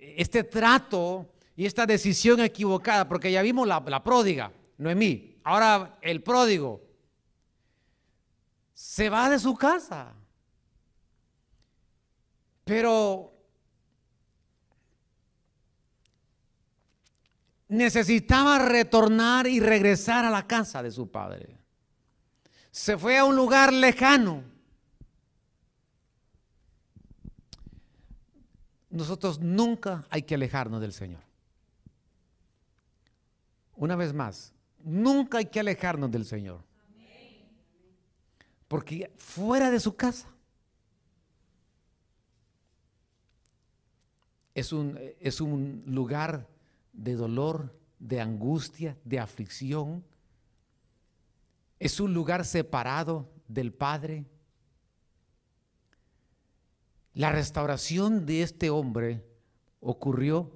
este 0.00 0.44
trato 0.44 1.32
y 1.56 1.66
esta 1.66 1.86
decisión 1.86 2.40
equivocada? 2.40 3.08
Porque 3.08 3.30
ya 3.30 3.42
vimos 3.42 3.68
la, 3.68 4.02
pródiga, 4.02 4.52
Noemí. 4.78 5.36
Ahora 5.44 5.98
el 6.00 6.22
pródigo 6.22 6.82
se 8.74 9.08
va 9.10 9.28
de 9.30 9.38
su 9.38 9.54
casa. 9.54 10.14
Pero 12.64 13.32
necesitaba 17.70 18.58
retornar 18.58 19.46
y 19.46 19.60
regresar 19.60 20.24
a 20.24 20.30
la 20.30 20.46
casa 20.46 20.82
de 20.82 20.90
su 20.90 21.10
padre. 21.10 21.58
Se 22.70 22.98
fue 22.98 23.18
a 23.18 23.24
un 23.24 23.36
lugar 23.36 23.72
lejano. 23.72 24.44
Nosotros 28.90 29.38
nunca 29.38 30.04
hay 30.10 30.22
que 30.22 30.34
alejarnos 30.34 30.80
del 30.80 30.92
Señor. 30.92 31.22
Una 33.76 33.96
vez 33.96 34.12
más, 34.12 34.52
nunca 34.84 35.38
hay 35.38 35.46
que 35.46 35.60
alejarnos 35.60 36.10
del 36.10 36.24
Señor. 36.24 36.62
Porque 38.68 39.12
fuera 39.16 39.70
de 39.70 39.80
su 39.80 39.96
casa 39.96 40.28
es 44.54 44.72
un, 44.72 44.98
es 45.18 45.40
un 45.40 45.82
lugar 45.86 46.46
de 46.92 47.14
dolor, 47.14 47.74
de 47.98 48.20
angustia, 48.20 48.96
de 49.04 49.18
aflicción. 49.18 50.04
Es 51.78 52.00
un 52.00 52.12
lugar 52.12 52.44
separado 52.44 53.28
del 53.48 53.72
Padre. 53.72 54.24
La 57.14 57.32
restauración 57.32 58.26
de 58.26 58.42
este 58.42 58.70
hombre 58.70 59.24
ocurrió 59.80 60.50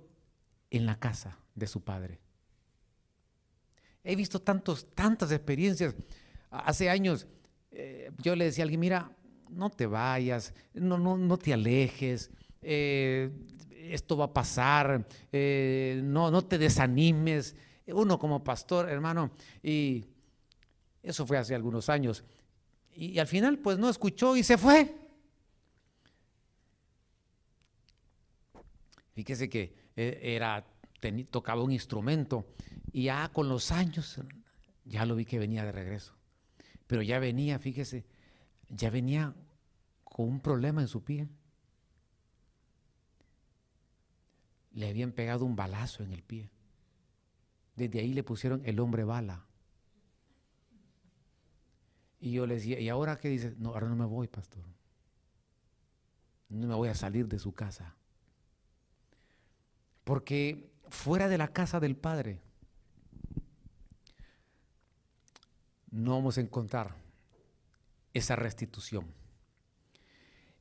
en 0.70 0.86
la 0.86 0.98
casa 0.98 1.38
de 1.54 1.66
su 1.66 1.82
padre. 1.82 2.20
He 4.02 4.16
visto 4.16 4.40
tantos, 4.40 4.86
tantas 4.94 5.32
experiencias. 5.32 5.94
Hace 6.50 6.90
años 6.90 7.26
eh, 7.70 8.10
yo 8.18 8.36
le 8.36 8.44
decía 8.44 8.62
a 8.62 8.64
alguien, 8.64 8.80
mira, 8.80 9.10
no 9.48 9.70
te 9.70 9.86
vayas, 9.86 10.54
no, 10.74 10.98
no, 10.98 11.16
no 11.16 11.36
te 11.38 11.52
alejes, 11.52 12.30
eh, 12.62 13.30
esto 13.72 14.16
va 14.16 14.26
a 14.26 14.32
pasar, 14.32 15.06
eh, 15.32 16.00
no, 16.02 16.30
no 16.30 16.42
te 16.42 16.58
desanimes. 16.58 17.56
Uno 17.86 18.18
como 18.18 18.42
pastor, 18.42 18.88
hermano, 18.88 19.30
y 19.62 20.06
eso 21.02 21.26
fue 21.26 21.36
hace 21.36 21.54
algunos 21.54 21.88
años. 21.88 22.24
Y, 22.96 23.18
al 23.18 23.26
final, 23.26 23.58
pues 23.58 23.78
no 23.78 23.90
escuchó 23.90 24.36
y 24.36 24.42
se 24.42 24.56
fue. 24.56 24.94
Fíjese 29.14 29.48
que 29.48 29.74
eh, 29.96 30.20
era, 30.22 30.66
tocaba 31.30 31.62
un 31.62 31.72
instrumento 31.72 32.46
y 32.92 33.04
ya 33.04 33.28
con 33.32 33.48
los 33.48 33.72
años 33.72 34.20
ya 34.84 35.06
lo 35.06 35.16
vi 35.16 35.24
que 35.24 35.38
venía 35.38 35.64
de 35.64 35.72
regreso. 35.72 36.14
Pero 36.86 37.02
ya 37.02 37.18
venía, 37.18 37.58
fíjese, 37.58 38.04
ya 38.68 38.90
venía 38.90 39.34
con 40.04 40.28
un 40.28 40.40
problema 40.40 40.82
en 40.82 40.88
su 40.88 41.02
pie. 41.02 41.28
le 44.74 44.88
habían 44.88 45.12
pegado 45.12 45.44
un 45.44 45.56
balazo 45.56 46.02
en 46.02 46.12
el 46.12 46.22
pie. 46.22 46.50
Desde 47.76 48.00
ahí 48.00 48.12
le 48.12 48.22
pusieron 48.22 48.62
el 48.64 48.80
hombre 48.80 49.04
bala. 49.04 49.46
Y 52.20 52.32
yo 52.32 52.46
le 52.46 52.54
decía, 52.54 52.80
¿y 52.80 52.88
ahora 52.88 53.18
qué 53.18 53.28
dice? 53.28 53.54
No, 53.58 53.70
ahora 53.70 53.88
no 53.88 53.96
me 53.96 54.04
voy, 54.04 54.28
pastor. 54.28 54.64
No 56.48 56.66
me 56.66 56.74
voy 56.74 56.88
a 56.88 56.94
salir 56.94 57.28
de 57.28 57.38
su 57.38 57.52
casa. 57.52 57.94
Porque 60.04 60.70
fuera 60.88 61.28
de 61.28 61.38
la 61.38 61.48
casa 61.48 61.80
del 61.80 61.96
Padre 61.96 62.40
no 65.90 66.12
vamos 66.12 66.38
a 66.38 66.40
encontrar 66.40 66.96
esa 68.12 68.36
restitución. 68.36 69.06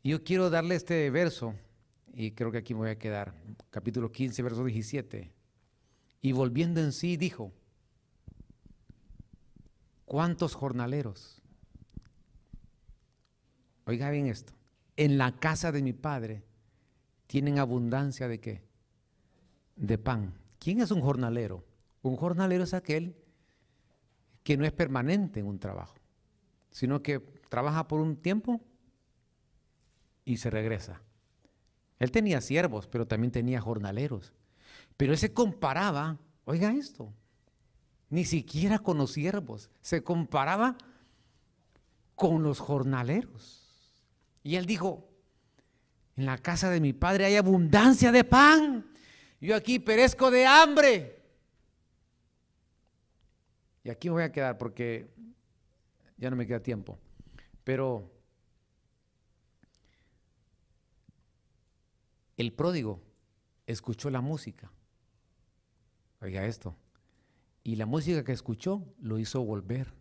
Yo 0.04 0.24
quiero 0.24 0.50
darle 0.50 0.76
este 0.76 1.10
verso, 1.10 1.56
y 2.14 2.32
creo 2.32 2.52
que 2.52 2.60
aquí 2.60 2.74
me 2.74 2.82
voy 2.82 2.90
a 2.90 3.00
quedar, 3.00 3.34
capítulo 3.70 4.12
15, 4.12 4.44
verso 4.44 4.64
17. 4.64 5.32
Y 6.22 6.32
volviendo 6.32 6.82
en 6.82 6.92
sí, 6.92 7.18
dijo, 7.18 7.52
¿cuántos 10.06 10.56
jornaleros? 10.56 11.42
Oiga 13.86 14.10
bien 14.10 14.28
esto, 14.28 14.54
en 14.98 15.18
la 15.18 15.40
casa 15.40 15.72
de 15.72 15.82
mi 15.82 15.94
padre 15.94 16.44
tienen 17.28 17.60
abundancia 17.60 18.28
de 18.28 18.40
qué? 18.40 18.73
De 19.76 19.98
pan. 19.98 20.34
¿Quién 20.60 20.82
es 20.82 20.92
un 20.92 21.02
jornalero? 21.02 21.64
Un 22.02 22.16
jornalero 22.16 22.64
es 22.64 22.74
aquel 22.74 23.16
que 24.44 24.58
no 24.58 24.66
es 24.66 24.72
permanente 24.72 25.40
en 25.40 25.48
un 25.48 25.60
trabajo, 25.60 25.96
sino 26.70 27.02
que 27.02 27.20
trabaja 27.50 27.88
por 27.88 28.02
un 28.02 28.18
tiempo 28.18 28.62
y 30.26 30.38
se 30.38 30.50
regresa. 30.50 31.02
Él 32.00 32.12
tenía 32.12 32.42
siervos, 32.42 32.88
pero 32.88 33.08
también 33.08 33.32
tenía 33.32 33.62
jornaleros. 33.62 34.34
Pero 34.98 35.14
él 35.14 35.18
se 35.18 35.34
comparaba, 35.34 36.18
oiga 36.46 36.74
esto, 36.74 37.14
ni 38.10 38.26
siquiera 38.26 38.80
con 38.80 38.98
los 38.98 39.12
siervos, 39.12 39.70
se 39.82 40.04
comparaba 40.04 40.78
con 42.16 42.44
los 42.44 42.60
jornaleros. 42.60 43.64
Y 44.44 44.56
él 44.56 44.66
dijo, 44.66 45.10
en 46.16 46.26
la 46.26 46.38
casa 46.38 46.70
de 46.70 46.82
mi 46.82 46.94
padre 46.94 47.26
hay 47.26 47.38
abundancia 47.38 48.12
de 48.12 48.24
pan, 48.24 48.86
yo 49.48 49.56
aquí 49.56 49.80
perezco 49.80 50.32
de 50.32 50.46
hambre. 50.46 51.22
Y 53.84 53.90
aquí 53.90 54.08
me 54.10 54.14
voy 54.14 54.24
a 54.24 54.32
quedar 54.32 54.58
porque 54.58 55.10
ya 56.18 56.30
no 56.30 56.36
me 56.36 56.48
queda 56.48 56.62
tiempo. 56.62 56.98
Pero 57.64 58.10
el 62.38 62.54
pródigo 62.54 63.02
escuchó 63.68 64.10
la 64.10 64.22
música. 64.22 64.72
Oiga 66.22 66.46
esto. 66.46 66.78
Y 67.64 67.76
la 67.76 67.86
música 67.86 68.24
que 68.24 68.32
escuchó 68.32 68.86
lo 69.00 69.20
hizo 69.20 69.44
volver 69.44 69.94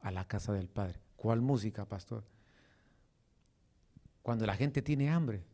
a 0.00 0.10
la 0.10 0.26
casa 0.26 0.52
del 0.52 0.68
Padre. 0.68 1.00
¿Cuál 1.16 1.40
música, 1.40 1.86
pastor? 1.86 2.24
Cuando 4.22 4.46
la 4.46 4.56
gente 4.56 4.82
tiene 4.82 5.10
hambre, 5.10 5.44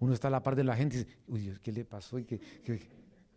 Uno 0.00 0.14
está 0.14 0.28
a 0.28 0.30
la 0.30 0.42
par 0.42 0.56
de 0.56 0.64
la 0.64 0.74
gente 0.74 0.96
y 0.96 0.98
dice, 1.00 1.18
uy, 1.28 1.58
¿qué 1.62 1.72
le 1.72 1.84
pasó? 1.84 2.16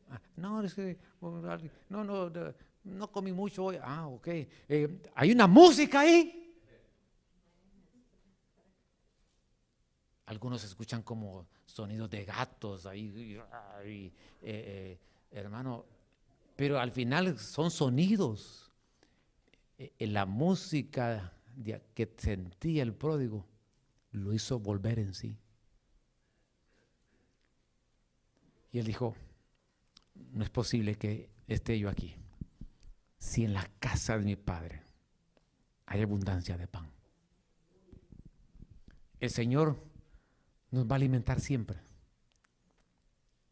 Ah, 0.09 0.21
no, 0.37 0.63
es 0.63 0.73
que, 0.73 0.97
no, 1.19 2.03
no, 2.05 2.31
no, 2.85 3.11
comí 3.11 3.33
mucho 3.33 3.65
hoy. 3.65 3.77
Ah, 3.81 4.07
ok. 4.07 4.27
Eh, 4.27 5.01
hay 5.13 5.31
una 5.33 5.45
música 5.45 5.99
ahí. 5.99 6.39
Algunos 10.25 10.63
escuchan 10.63 11.03
como 11.03 11.45
sonidos 11.65 12.09
de 12.09 12.23
gatos 12.23 12.85
ahí, 12.85 13.35
eh, 13.81 14.13
eh, 14.41 14.99
hermano, 15.31 15.85
pero 16.55 16.79
al 16.79 16.91
final 16.91 17.37
son 17.37 17.71
sonidos. 17.71 18.71
la 19.99 20.25
música 20.25 21.33
que 21.93 22.13
sentía 22.17 22.83
el 22.83 22.93
pródigo 22.93 23.45
lo 24.11 24.33
hizo 24.33 24.59
volver 24.59 24.99
en 24.99 25.13
sí. 25.13 25.37
Y 28.73 28.79
él 28.79 28.85
dijo, 28.85 29.15
no 30.31 30.43
es 30.43 30.49
posible 30.49 30.95
que 30.95 31.29
esté 31.47 31.79
yo 31.79 31.89
aquí 31.89 32.15
si 33.19 33.45
en 33.45 33.53
la 33.53 33.65
casa 33.79 34.17
de 34.17 34.25
mi 34.25 34.35
padre 34.35 34.81
hay 35.85 36.01
abundancia 36.01 36.57
de 36.57 36.67
pan. 36.67 36.91
El 39.19 39.29
Señor 39.29 39.81
nos 40.71 40.87
va 40.87 40.93
a 40.93 40.95
alimentar 40.95 41.39
siempre 41.39 41.79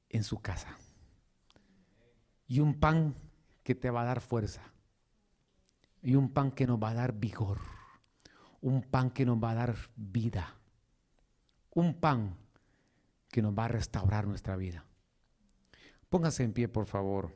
en 0.10 0.24
su 0.24 0.42
casa. 0.42 0.76
Y 2.48 2.60
un 2.60 2.80
pan 2.80 3.16
que 3.64 3.76
te 3.76 3.90
va 3.90 4.02
a 4.02 4.06
dar 4.06 4.20
fuerza. 4.20 4.74
Y 6.02 6.16
un 6.16 6.34
pan 6.34 6.52
que 6.52 6.66
nos 6.66 6.82
va 6.82 6.90
a 6.90 6.96
dar 6.96 7.14
vigor. 7.14 7.60
Un 8.60 8.82
pan 8.82 9.12
que 9.12 9.26
nos 9.26 9.42
va 9.42 9.52
a 9.52 9.56
dar 9.56 9.78
vida. 9.96 10.58
Un 11.70 11.94
pan 11.94 12.36
que 13.30 13.42
nos 13.42 13.58
va 13.58 13.66
a 13.66 13.70
restaurar 13.70 14.28
nuestra 14.28 14.58
vida. 14.58 14.86
Póngase 16.12 16.44
en 16.44 16.52
pie, 16.52 16.68
por 16.68 16.88
favor. 16.88 17.32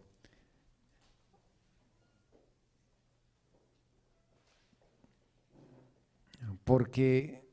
Porque 6.65 7.47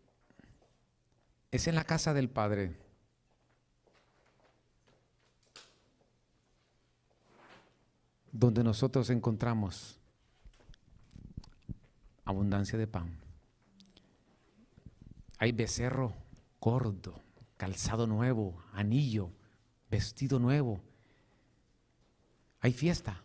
es 1.52 1.68
en 1.68 1.76
la 1.76 1.84
casa 1.84 2.12
del 2.12 2.28
Padre 2.28 2.76
donde 8.32 8.64
nosotros 8.64 9.08
encontramos 9.08 10.00
abundancia 12.24 12.76
de 12.76 12.88
pan. 12.88 13.16
Hay 15.38 15.52
becerro 15.52 16.14
gordo, 16.60 17.20
calzado 17.56 18.08
nuevo, 18.08 18.60
anillo, 18.72 19.30
vestido 19.88 20.40
nuevo 20.40 20.82
hay 22.62 22.72
fiesta 22.72 23.20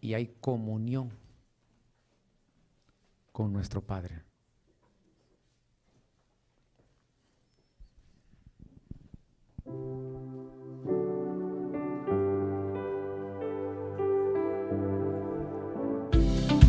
y 0.00 0.14
hay 0.14 0.28
comunión 0.40 1.10
con 3.32 3.52
nuestro 3.52 3.80
Padre. 3.80 4.22